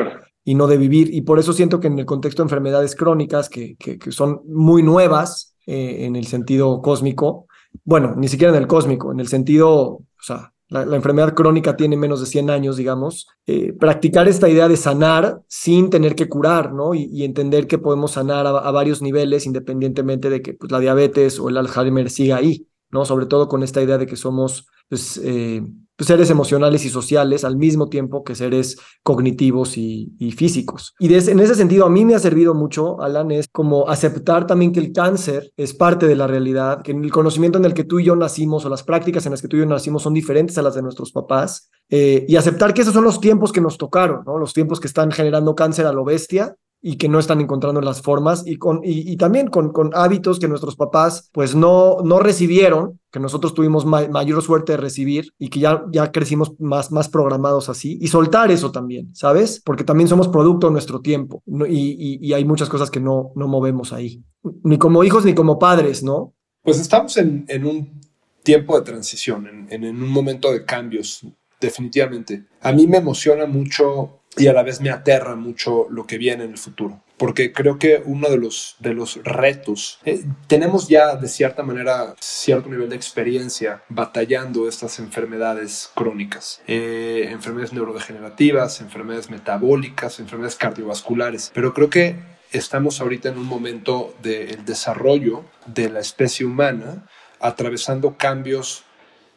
y 0.44 0.56
no 0.56 0.68
de 0.68 0.78
vivir. 0.78 1.14
Y 1.14 1.22
por 1.22 1.40
eso 1.40 1.52
siento 1.52 1.82
que 1.82 1.88
en 1.88 2.00
el 2.00 2.06
contexto 2.06 2.42
de 2.42 2.46
enfermedades 2.46 2.96
crónicas, 2.96 3.50
que, 3.50 3.76
que, 3.76 4.00
son 4.14 4.42
muy 4.48 4.82
nuevas 4.82 5.58
eh, 5.66 6.06
en 6.06 6.16
el 6.16 6.26
sentido 6.26 6.82
cósmico, 6.82 7.48
bueno, 7.84 8.14
ni 8.16 8.28
siquiera 8.28 8.56
en 8.56 8.62
el 8.62 8.68
cósmico, 8.68 9.12
en 9.12 9.20
el 9.20 9.28
sentido, 9.28 9.74
o 9.76 10.06
sea, 10.22 10.54
la, 10.70 10.96
enfermedad 10.96 11.34
crónica 11.34 11.78
tiene 11.78 11.96
menos 11.96 12.20
de 12.20 12.26
100 12.26 12.50
años, 12.50 12.76
digamos, 12.76 13.28
eh, 13.46 13.74
practicar 13.74 14.28
esta 14.28 14.50
idea 14.50 14.68
de 14.68 14.76
sanar 14.76 15.42
sin 15.48 15.90
tener 15.90 16.14
que 16.14 16.28
curar, 16.28 16.74
¿no? 16.74 16.94
Y, 16.94 17.24
entender 17.24 17.68
que 17.68 17.78
podemos 17.78 18.12
sanar 18.12 18.46
a, 18.46 18.72
varios 18.72 19.02
niveles 19.02 19.46
independientemente 19.46 20.30
de 20.30 20.42
que 20.42 20.54
pues, 20.54 20.72
la 20.72 20.80
diabetes 20.80 21.40
o 21.40 21.50
el 21.50 21.58
Alzheimer 21.58 22.10
siga 22.10 22.38
ahí, 22.38 22.68
¿no? 22.92 23.06
Sobre 23.06 23.28
todo 23.28 23.48
con 23.48 23.64
esta 23.64 23.82
idea 23.82 23.98
de 23.98 24.08
que 24.08 24.18
somos, 24.18 24.68
pues, 24.90 25.20
eh, 25.24 25.62
seres 26.00 26.30
emocionales 26.30 26.86
y 26.86 26.90
sociales 26.90 27.44
al 27.44 27.58
mismo 27.58 27.90
tiempo 27.90 28.24
que 28.24 28.36
seres 28.36 28.78
cognitivos 29.04 29.78
y, 29.78 30.14
físicos. 30.36 30.94
Y 31.00 31.08
en 31.14 31.40
ese 31.40 31.56
sentido, 31.56 31.86
a 31.86 31.90
mí 31.90 32.06
me 32.06 32.14
ha 32.14 32.20
servido 32.20 32.54
mucho, 32.54 33.02
Alan, 33.02 33.32
es 33.32 33.48
como 33.52 33.90
aceptar 33.90 34.46
también 34.46 34.72
que 34.72 34.80
el 34.80 34.92
cáncer 34.92 35.52
es 35.58 35.74
parte 35.74 36.08
de 36.08 36.16
la 36.16 36.28
realidad, 36.28 36.84
que 36.84 36.92
el 36.92 37.12
conocimiento 37.12 37.58
en 37.58 37.66
el 37.66 37.74
que 37.74 37.84
tú 37.84 38.00
y 38.00 38.06
yo 38.06 38.16
nacimos 38.16 38.66
o 38.66 38.70
las 38.70 38.84
prácticas 38.84 39.26
en 39.26 39.32
las 39.32 39.42
que 39.42 39.48
tú 39.48 39.58
y 39.58 39.62
yo 39.62 39.66
nacimos 39.66 40.04
son 40.04 40.14
diferentes 40.14 40.58
a 40.58 40.62
las 40.62 40.76
de 40.76 40.84
nuestros 40.84 41.12
papás, 41.12 41.70
eh, 41.90 42.26
y 42.28 42.36
aceptar 42.36 42.74
que 42.74 42.82
esos 42.82 42.94
son 42.94 43.04
los 43.04 43.20
tiempos 43.20 43.52
que 43.52 43.62
nos 43.62 43.78
tocaron, 43.78 44.24
¿no? 44.26 44.38
los 44.38 44.54
tiempos 44.54 44.80
que 44.80 44.88
están 44.88 45.12
generando 45.12 45.56
cáncer 45.56 45.88
a 45.88 45.94
lo 45.94 46.04
bestia 46.04 46.56
y 46.90 46.96
que 46.96 47.10
no 47.10 47.20
están 47.20 47.42
encontrando 47.42 47.82
las 47.82 48.02
formas 48.02 48.44
y, 48.46 48.56
con, 48.56 48.80
y, 48.82 49.18
también 49.18 49.48
con, 49.48 49.74
con, 49.74 49.92
hábitos 49.94 50.40
que 50.40 50.48
nuestros 50.48 50.78
papás 50.78 51.30
pues 51.34 51.54
no, 51.54 51.98
no 52.02 52.20
recibieron, 52.20 53.02
que 53.12 53.20
nosotros 53.20 53.54
tuvimos 53.54 53.86
mayor 53.86 54.42
suerte 54.42 54.72
de 54.72 54.78
recibir 54.78 55.34
y 55.38 55.50
que 55.50 55.60
ya, 55.60 55.84
ya 55.92 56.14
crecimos 56.14 56.54
más, 56.60 56.94
más 56.94 57.10
programados 57.10 57.68
así 57.68 57.98
y 58.00 58.08
soltar 58.08 58.52
eso 58.52 58.72
también, 58.72 59.14
¿sabes? 59.14 59.62
Porque 59.66 59.84
también 59.84 60.08
somos 60.08 60.30
producto 60.30 60.68
de 60.68 60.72
nuestro 60.72 61.02
tiempo 61.02 61.44
y, 61.68 62.26
y, 62.26 62.32
hay 62.32 62.46
muchas 62.46 62.70
cosas 62.70 62.90
que 62.90 63.02
no, 63.02 63.32
no 63.36 63.50
movemos 63.50 63.92
ahí, 63.92 64.24
ni 64.64 64.78
como 64.78 65.04
hijos 65.04 65.26
ni 65.26 65.36
como 65.36 65.60
padres, 65.60 66.04
¿no? 66.04 66.36
Pues 66.64 66.80
estamos 66.80 67.18
en, 67.18 67.44
en 67.50 67.66
un 67.66 68.00
tiempo 68.44 68.80
de 68.80 68.86
transición, 68.86 69.46
en, 69.46 69.68
en, 69.72 69.84
en 69.84 70.02
un 70.02 70.10
momento 70.10 70.54
de 70.54 70.64
cambios, 70.64 71.28
definitivamente. 71.60 72.46
A 72.62 72.72
mí 72.72 72.88
me 72.88 73.00
emociona 73.00 73.46
mucho 73.46 74.17
y 74.38 74.48
a 74.48 74.54
la 74.54 74.64
vez 74.64 74.82
me 74.82 74.90
aterra 74.90 75.36
mucho 75.36 75.88
lo 75.90 76.06
que 76.06 76.18
viene 76.18 76.44
en 76.44 76.52
el 76.52 76.58
futuro. 76.58 77.02
Porque 77.18 77.52
creo 77.52 77.80
que 77.80 78.02
uno 78.06 78.30
de 78.30 78.38
los, 78.38 78.76
de 78.80 78.94
los 78.94 79.20
retos, 79.24 80.00
eh, 80.06 80.24
tenemos 80.48 80.88
ya 80.88 81.16
de 81.16 81.28
cierta 81.28 81.64
manera 81.64 82.16
cierto 82.20 82.70
nivel 82.70 82.90
de 82.90 82.96
experiencia 82.96 83.82
batallando 83.90 84.68
estas 84.68 85.00
enfermedades 85.00 85.90
crónicas, 85.96 86.62
eh, 86.68 87.28
enfermedades 87.32 87.74
neurodegenerativas, 87.74 88.82
enfermedades 88.82 89.32
metabólicas, 89.32 90.20
enfermedades 90.20 90.58
cardiovasculares, 90.58 91.52
pero 91.56 91.74
creo 91.74 91.90
que 91.90 92.16
estamos 92.52 93.02
ahorita 93.02 93.30
en 93.30 93.40
un 93.40 93.46
momento 93.48 94.16
del 94.22 94.64
desarrollo 94.64 95.44
de 95.66 95.90
la 95.90 96.00
especie 96.00 96.46
humana 96.46 97.08
atravesando 97.40 98.16
cambios 98.18 98.84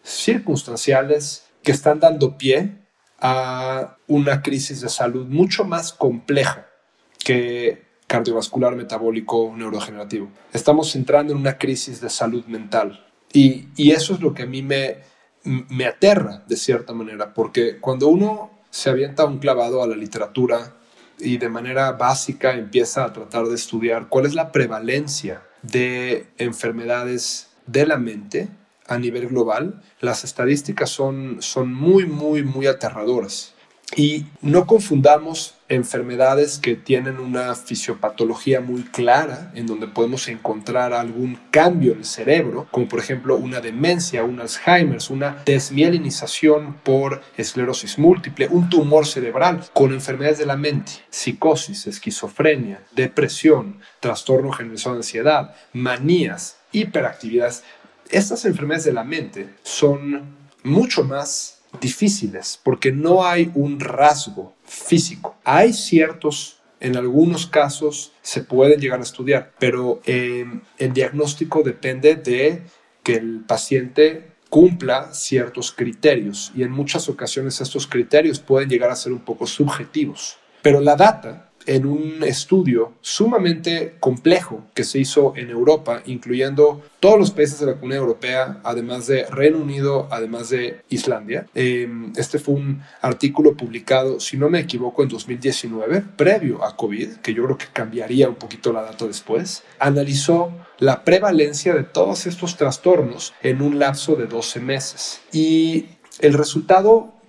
circunstanciales 0.02 1.46
que 1.62 1.72
están 1.72 2.00
dando 2.00 2.38
pie 2.38 2.79
a 3.20 3.96
una 4.06 4.42
crisis 4.42 4.80
de 4.80 4.88
salud 4.88 5.26
mucho 5.26 5.64
más 5.64 5.92
compleja 5.92 6.66
que 7.22 7.90
cardiovascular, 8.06 8.74
metabólico, 8.74 9.54
neurodegenerativo. 9.56 10.30
Estamos 10.52 10.96
entrando 10.96 11.32
en 11.32 11.38
una 11.38 11.58
crisis 11.58 12.00
de 12.00 12.10
salud 12.10 12.44
mental 12.46 13.06
y, 13.32 13.68
eso 13.92 14.14
es 14.14 14.20
lo 14.20 14.34
que 14.34 14.42
a 14.42 14.46
mí 14.46 14.62
me, 14.62 14.98
me 15.44 15.86
aterra 15.86 16.42
de 16.48 16.56
cierta 16.56 16.92
manera, 16.92 17.32
porque 17.34 17.78
cuando 17.78 18.08
uno 18.08 18.50
se 18.70 18.90
avienta 18.90 19.24
un 19.24 19.38
clavado 19.38 19.82
a 19.82 19.86
la 19.86 19.96
literatura 19.96 20.76
y 21.18 21.36
de 21.36 21.48
manera 21.48 21.92
básica 21.92 22.54
empieza 22.54 23.04
a 23.04 23.12
tratar 23.12 23.46
de 23.46 23.54
estudiar 23.54 24.08
cuál 24.08 24.26
es 24.26 24.34
la 24.34 24.50
prevalencia 24.52 25.42
de 25.62 26.28
enfermedades 26.38 27.50
de 27.66 27.86
la 27.86 27.98
mente, 27.98 28.48
a 28.90 28.98
nivel 28.98 29.28
global, 29.28 29.80
las 30.00 30.24
estadísticas 30.24 30.90
son, 30.90 31.36
son 31.40 31.72
muy, 31.72 32.06
muy, 32.06 32.42
muy 32.42 32.66
aterradoras. 32.66 33.54
Y 33.96 34.26
no 34.40 34.66
confundamos 34.66 35.54
enfermedades 35.68 36.58
que 36.58 36.76
tienen 36.76 37.18
una 37.18 37.54
fisiopatología 37.54 38.60
muy 38.60 38.82
clara, 38.82 39.50
en 39.54 39.66
donde 39.66 39.88
podemos 39.88 40.28
encontrar 40.28 40.92
algún 40.92 41.38
cambio 41.50 41.92
en 41.92 41.98
el 41.98 42.04
cerebro, 42.04 42.68
como 42.70 42.88
por 42.88 43.00
ejemplo 43.00 43.36
una 43.36 43.60
demencia, 43.60 44.22
un 44.22 44.40
Alzheimer, 44.40 44.98
una 45.10 45.42
desmielinización 45.44 46.74
por 46.84 47.20
esclerosis 47.36 47.98
múltiple, 47.98 48.48
un 48.48 48.68
tumor 48.68 49.06
cerebral, 49.06 49.64
con 49.72 49.92
enfermedades 49.92 50.38
de 50.38 50.46
la 50.46 50.56
mente, 50.56 50.92
psicosis, 51.10 51.86
esquizofrenia, 51.88 52.84
depresión, 52.92 53.80
trastorno 53.98 54.52
generalizado 54.52 54.94
de 54.94 55.00
ansiedad, 55.00 55.54
manías, 55.72 56.56
hiperactividades 56.72 57.64
estas 58.10 58.44
enfermedades 58.44 58.84
de 58.84 58.92
la 58.92 59.04
mente 59.04 59.54
son 59.62 60.36
mucho 60.62 61.04
más 61.04 61.60
difíciles 61.80 62.58
porque 62.62 62.92
no 62.92 63.24
hay 63.24 63.50
un 63.54 63.80
rasgo 63.80 64.54
físico. 64.64 65.36
Hay 65.44 65.72
ciertos, 65.72 66.60
en 66.80 66.96
algunos 66.96 67.46
casos 67.46 68.12
se 68.22 68.42
pueden 68.42 68.80
llegar 68.80 69.00
a 69.00 69.04
estudiar, 69.04 69.52
pero 69.58 70.00
eh, 70.04 70.44
el 70.78 70.92
diagnóstico 70.92 71.62
depende 71.62 72.16
de 72.16 72.62
que 73.02 73.14
el 73.14 73.40
paciente 73.46 74.32
cumpla 74.48 75.14
ciertos 75.14 75.70
criterios 75.70 76.52
y 76.56 76.64
en 76.64 76.72
muchas 76.72 77.08
ocasiones 77.08 77.60
estos 77.60 77.86
criterios 77.86 78.40
pueden 78.40 78.68
llegar 78.68 78.90
a 78.90 78.96
ser 78.96 79.12
un 79.12 79.20
poco 79.20 79.46
subjetivos. 79.46 80.38
Pero 80.62 80.80
la 80.80 80.96
data 80.96 81.49
en 81.66 81.86
un 81.86 82.22
estudio 82.22 82.92
sumamente 83.00 83.94
complejo 84.00 84.62
que 84.74 84.84
se 84.84 84.98
hizo 84.98 85.34
en 85.36 85.50
Europa, 85.50 86.02
incluyendo 86.06 86.82
todos 87.00 87.18
los 87.18 87.30
países 87.30 87.60
de 87.60 87.66
la 87.66 87.74
Comunidad 87.74 88.02
Europea, 88.02 88.60
además 88.64 89.06
de 89.06 89.24
Reino 89.26 89.58
Unido, 89.58 90.08
además 90.10 90.50
de 90.50 90.82
Islandia. 90.88 91.46
Em, 91.54 92.12
este 92.16 92.38
fue 92.38 92.54
un 92.54 92.82
artículo 93.00 93.56
publicado, 93.56 94.20
si 94.20 94.36
no 94.36 94.48
me 94.48 94.60
equivoco, 94.60 95.02
en 95.02 95.08
2019, 95.08 96.02
previo 96.16 96.64
a 96.64 96.76
COVID, 96.76 97.16
que 97.16 97.34
yo 97.34 97.44
creo 97.44 97.58
que 97.58 97.66
cambiaría 97.72 98.28
un 98.28 98.34
poquito 98.34 98.72
la 98.72 98.82
data 98.82 99.06
después. 99.06 99.62
Analizó 99.78 100.52
la 100.78 101.04
prevalencia 101.04 101.74
de 101.74 101.84
todos 101.84 102.26
estos 102.26 102.56
trastornos 102.56 103.34
en 103.42 103.62
un 103.62 103.78
lapso 103.78 104.16
de 104.16 104.26
12 104.26 104.60
meses. 104.60 105.20
Y 105.32 105.86
el 106.20 106.34
resultado 106.34 107.19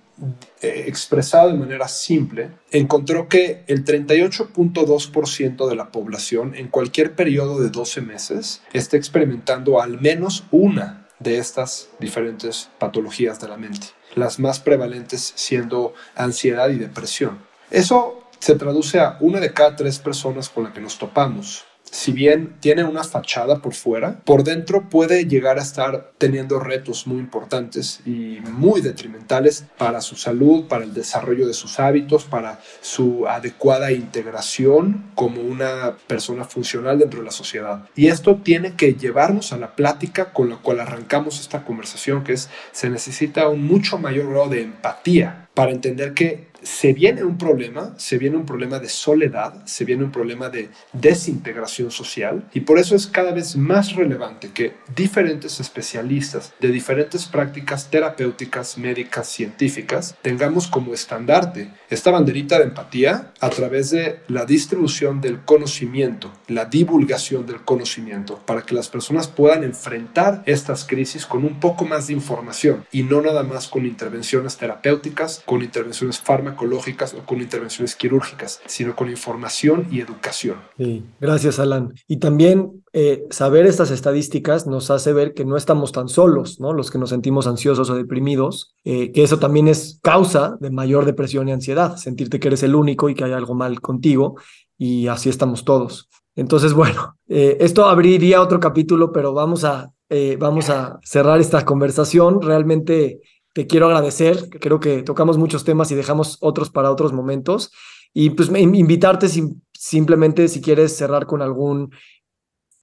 eh, 0.60 0.84
expresado 0.86 1.48
de 1.48 1.58
manera 1.58 1.88
simple, 1.88 2.50
encontró 2.70 3.28
que 3.28 3.64
el 3.66 3.84
38.2% 3.84 5.68
de 5.68 5.76
la 5.76 5.90
población 5.90 6.54
en 6.54 6.68
cualquier 6.68 7.14
periodo 7.14 7.60
de 7.60 7.70
12 7.70 8.00
meses 8.02 8.62
está 8.72 8.96
experimentando 8.96 9.80
al 9.80 10.00
menos 10.00 10.44
una 10.50 11.08
de 11.18 11.38
estas 11.38 11.88
diferentes 11.98 12.70
patologías 12.78 13.40
de 13.40 13.48
la 13.48 13.56
mente, 13.56 13.88
las 14.14 14.38
más 14.38 14.60
prevalentes 14.60 15.32
siendo 15.36 15.94
ansiedad 16.14 16.68
y 16.70 16.76
depresión. 16.76 17.38
Eso 17.70 18.22
se 18.38 18.56
traduce 18.56 19.00
a 19.00 19.16
una 19.20 19.40
de 19.40 19.52
cada 19.52 19.76
tres 19.76 19.98
personas 19.98 20.48
con 20.48 20.64
la 20.64 20.72
que 20.72 20.80
nos 20.80 20.98
topamos 20.98 21.64
si 21.92 22.10
bien 22.10 22.56
tiene 22.60 22.84
una 22.84 23.04
fachada 23.04 23.60
por 23.60 23.74
fuera, 23.74 24.20
por 24.24 24.44
dentro 24.44 24.88
puede 24.88 25.26
llegar 25.26 25.58
a 25.58 25.62
estar 25.62 26.12
teniendo 26.16 26.58
retos 26.58 27.06
muy 27.06 27.18
importantes 27.18 28.00
y 28.06 28.38
muy 28.50 28.80
detrimentales 28.80 29.66
para 29.76 30.00
su 30.00 30.16
salud, 30.16 30.64
para 30.68 30.84
el 30.84 30.94
desarrollo 30.94 31.46
de 31.46 31.52
sus 31.52 31.78
hábitos, 31.78 32.24
para 32.24 32.60
su 32.80 33.28
adecuada 33.28 33.92
integración 33.92 35.04
como 35.14 35.42
una 35.42 35.98
persona 36.06 36.44
funcional 36.44 36.98
dentro 36.98 37.20
de 37.20 37.26
la 37.26 37.30
sociedad. 37.30 37.84
Y 37.94 38.06
esto 38.06 38.36
tiene 38.36 38.74
que 38.74 38.94
llevarnos 38.94 39.52
a 39.52 39.58
la 39.58 39.76
plática 39.76 40.32
con 40.32 40.48
la 40.48 40.56
cual 40.56 40.80
arrancamos 40.80 41.40
esta 41.40 41.62
conversación, 41.62 42.24
que 42.24 42.32
es 42.32 42.48
se 42.72 42.88
necesita 42.88 43.48
un 43.48 43.66
mucho 43.66 43.98
mayor 43.98 44.30
grado 44.30 44.48
de 44.48 44.62
empatía 44.62 45.50
para 45.52 45.72
entender 45.72 46.14
que 46.14 46.51
se 46.62 46.92
viene 46.92 47.24
un 47.24 47.38
problema, 47.38 47.94
se 47.96 48.18
viene 48.18 48.36
un 48.36 48.46
problema 48.46 48.78
de 48.78 48.88
soledad, 48.88 49.64
se 49.66 49.84
viene 49.84 50.04
un 50.04 50.12
problema 50.12 50.48
de 50.48 50.70
desintegración 50.92 51.90
social 51.90 52.48
y 52.52 52.60
por 52.60 52.78
eso 52.78 52.94
es 52.94 53.06
cada 53.06 53.32
vez 53.32 53.56
más 53.56 53.94
relevante 53.94 54.50
que 54.52 54.74
diferentes 54.94 55.60
especialistas 55.60 56.54
de 56.60 56.68
diferentes 56.68 57.26
prácticas 57.26 57.90
terapéuticas, 57.90 58.78
médicas, 58.78 59.28
científicas 59.28 60.16
tengamos 60.22 60.68
como 60.68 60.94
estandarte 60.94 61.70
esta 61.90 62.10
banderita 62.10 62.58
de 62.58 62.64
empatía 62.64 63.32
a 63.40 63.50
través 63.50 63.90
de 63.90 64.20
la 64.28 64.44
distribución 64.44 65.20
del 65.20 65.40
conocimiento, 65.40 66.32
la 66.48 66.66
divulgación 66.66 67.46
del 67.46 67.62
conocimiento 67.62 68.38
para 68.46 68.62
que 68.62 68.74
las 68.74 68.88
personas 68.88 69.28
puedan 69.28 69.64
enfrentar 69.64 70.42
estas 70.46 70.84
crisis 70.84 71.26
con 71.26 71.44
un 71.44 71.60
poco 71.60 71.84
más 71.84 72.06
de 72.06 72.12
información 72.14 72.84
y 72.92 73.02
no 73.02 73.20
nada 73.20 73.42
más 73.42 73.68
con 73.68 73.84
intervenciones 73.84 74.56
terapéuticas, 74.56 75.42
con 75.44 75.62
intervenciones 75.62 76.20
fármacas 76.20 76.51
ecológicas 76.52 77.14
o 77.14 77.26
con 77.26 77.40
intervenciones 77.40 77.96
quirúrgicas, 77.96 78.60
sino 78.66 78.94
con 78.94 79.10
información 79.10 79.86
y 79.90 80.00
educación. 80.00 80.56
Sí, 80.78 81.04
gracias, 81.20 81.58
Alan. 81.58 81.92
Y 82.06 82.18
también 82.18 82.82
eh, 82.94 83.24
saber 83.30 83.66
estas 83.66 83.90
estadísticas 83.90 84.66
nos 84.66 84.90
hace 84.90 85.12
ver 85.12 85.32
que 85.32 85.44
no 85.44 85.56
estamos 85.56 85.92
tan 85.92 86.08
solos, 86.08 86.60
¿no? 86.60 86.72
Los 86.72 86.90
que 86.90 86.98
nos 86.98 87.10
sentimos 87.10 87.46
ansiosos 87.46 87.88
o 87.88 87.94
deprimidos, 87.94 88.74
eh, 88.84 89.12
que 89.12 89.22
eso 89.22 89.38
también 89.38 89.66
es 89.68 89.98
causa 90.02 90.56
de 90.60 90.70
mayor 90.70 91.06
depresión 91.06 91.48
y 91.48 91.52
ansiedad, 91.52 91.96
sentirte 91.96 92.38
que 92.38 92.48
eres 92.48 92.62
el 92.62 92.74
único 92.74 93.08
y 93.08 93.14
que 93.14 93.24
hay 93.24 93.32
algo 93.32 93.54
mal 93.54 93.80
contigo, 93.80 94.36
y 94.76 95.06
así 95.06 95.30
estamos 95.30 95.64
todos. 95.64 96.08
Entonces, 96.36 96.74
bueno, 96.74 97.16
eh, 97.28 97.56
esto 97.60 97.86
abriría 97.86 98.42
otro 98.42 98.60
capítulo, 98.60 99.10
pero 99.10 99.32
vamos 99.32 99.64
a, 99.64 99.90
vamos 100.38 100.68
a 100.68 101.00
cerrar 101.02 101.40
esta 101.40 101.64
conversación. 101.64 102.42
Realmente 102.42 103.20
te 103.52 103.66
quiero 103.66 103.86
agradecer. 103.86 104.48
Creo 104.60 104.80
que 104.80 105.02
tocamos 105.02 105.38
muchos 105.38 105.64
temas 105.64 105.90
y 105.90 105.94
dejamos 105.94 106.38
otros 106.40 106.70
para 106.70 106.90
otros 106.90 107.12
momentos. 107.12 107.72
Y 108.14 108.30
pues 108.30 108.48
invitarte 108.48 109.28
simplemente 109.72 110.48
si 110.48 110.60
quieres 110.60 110.96
cerrar 110.96 111.26
con 111.26 111.42
algún, 111.42 111.92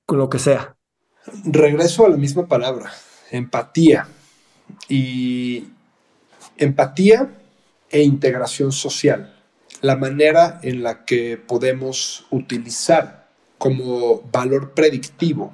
con 0.06 0.18
lo 0.18 0.30
que 0.30 0.40
sea. 0.40 0.76
Regreso 1.44 2.06
a 2.06 2.10
la 2.10 2.18
misma 2.18 2.48
palabra, 2.48 2.92
empatía. 3.32 4.08
Y 4.88 5.68
empatía 6.58 7.36
e 7.90 8.04
integración 8.04 8.72
social. 8.72 9.36
La 9.82 9.96
manera 9.96 10.60
en 10.62 10.84
la 10.84 11.06
que 11.06 11.38
podemos 11.38 12.26
utilizar 12.32 13.30
como 13.58 14.22
valor 14.32 14.74
predictivo 14.74 15.54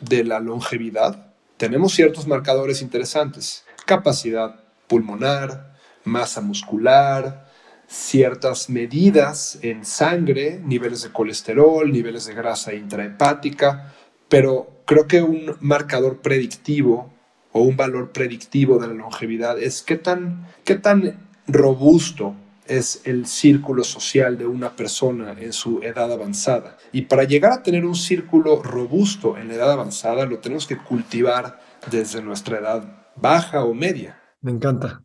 de 0.00 0.24
la 0.24 0.40
longevidad. 0.40 1.34
Tenemos 1.56 1.92
ciertos 1.94 2.26
marcadores 2.26 2.82
interesantes 2.82 3.64
capacidad 3.84 4.60
pulmonar, 4.86 5.76
masa 6.04 6.40
muscular, 6.40 7.48
ciertas 7.86 8.70
medidas 8.70 9.58
en 9.62 9.84
sangre, 9.84 10.60
niveles 10.64 11.02
de 11.02 11.12
colesterol, 11.12 11.90
niveles 11.92 12.26
de 12.26 12.34
grasa 12.34 12.72
intrahepática, 12.72 13.92
pero 14.28 14.82
creo 14.86 15.06
que 15.06 15.22
un 15.22 15.56
marcador 15.60 16.22
predictivo 16.22 17.12
o 17.52 17.62
un 17.62 17.76
valor 17.76 18.12
predictivo 18.12 18.78
de 18.78 18.88
la 18.88 18.94
longevidad 18.94 19.58
es 19.58 19.82
qué 19.82 19.96
tan, 19.96 20.48
qué 20.64 20.74
tan 20.74 21.28
robusto 21.46 22.34
es 22.66 23.02
el 23.04 23.26
círculo 23.26 23.84
social 23.84 24.38
de 24.38 24.46
una 24.46 24.74
persona 24.74 25.32
en 25.38 25.52
su 25.52 25.82
edad 25.82 26.10
avanzada. 26.10 26.78
Y 26.92 27.02
para 27.02 27.24
llegar 27.24 27.52
a 27.52 27.62
tener 27.62 27.84
un 27.84 27.96
círculo 27.96 28.62
robusto 28.62 29.36
en 29.36 29.48
la 29.48 29.54
edad 29.54 29.72
avanzada, 29.72 30.24
lo 30.24 30.38
tenemos 30.38 30.66
que 30.66 30.78
cultivar 30.78 31.60
desde 31.90 32.22
nuestra 32.22 32.58
edad 32.58 33.01
baja 33.16 33.64
o 33.64 33.74
media. 33.74 34.18
Me 34.40 34.50
encanta. 34.50 35.02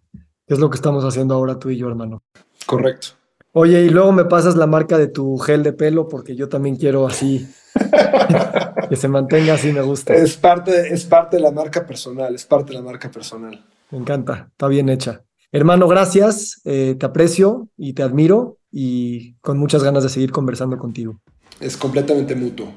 Es 0.47 0.60
lo 0.60 0.70
que 0.70 0.76
estamos 0.76 1.03
haciendo 1.03 1.34
ahora 1.34 1.60
tú 1.60 1.70
y 1.70 1.78
yo, 1.78 1.88
hermano. 1.88 2.24
Correcto. 2.66 3.10
Oye, 3.53 3.82
y 3.84 3.89
luego 3.89 4.12
me 4.12 4.26
pasas 4.26 4.55
la 4.55 4.68
marca 4.68 4.97
de 4.97 5.08
tu 5.08 5.38
gel 5.38 5.64
de 5.64 5.74
pelo 5.74 6.08
porque 6.08 6.36
yo 6.36 6.47
también 6.47 6.76
quiero 6.76 7.08
así. 7.08 7.47
que 8.89 8.95
se 8.95 9.08
mantenga 9.08 9.55
así, 9.55 9.72
me 9.74 9.82
gusta. 9.82 10.14
Es 10.14 10.38
parte, 10.38 10.93
es 10.93 11.05
parte 11.05 11.38
de 11.38 11.43
la 11.43 11.51
marca 11.51 11.86
personal, 11.86 12.34
es 12.36 12.45
parte 12.45 12.72
de 12.72 12.80
la 12.80 12.84
marca 12.84 13.10
personal. 13.10 13.66
Me 13.91 13.97
encanta, 13.97 14.49
está 14.51 14.68
bien 14.68 14.89
hecha. 14.89 15.24
Hermano, 15.51 15.88
gracias, 15.88 16.62
eh, 16.66 16.95
te 16.99 17.05
aprecio 17.05 17.70
y 17.78 17.93
te 17.93 18.03
admiro 18.03 18.58
y 18.72 19.36
con 19.36 19.58
muchas 19.58 19.84
ganas 19.84 20.03
de 20.03 20.10
seguir 20.10 20.32
conversando 20.32 20.78
contigo. 20.78 21.20
Es 21.60 21.78
completamente 21.78 22.36
mutuo. 22.36 22.68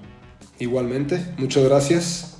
Igualmente, 0.58 1.34
muchas 1.38 1.64
gracias 1.64 2.39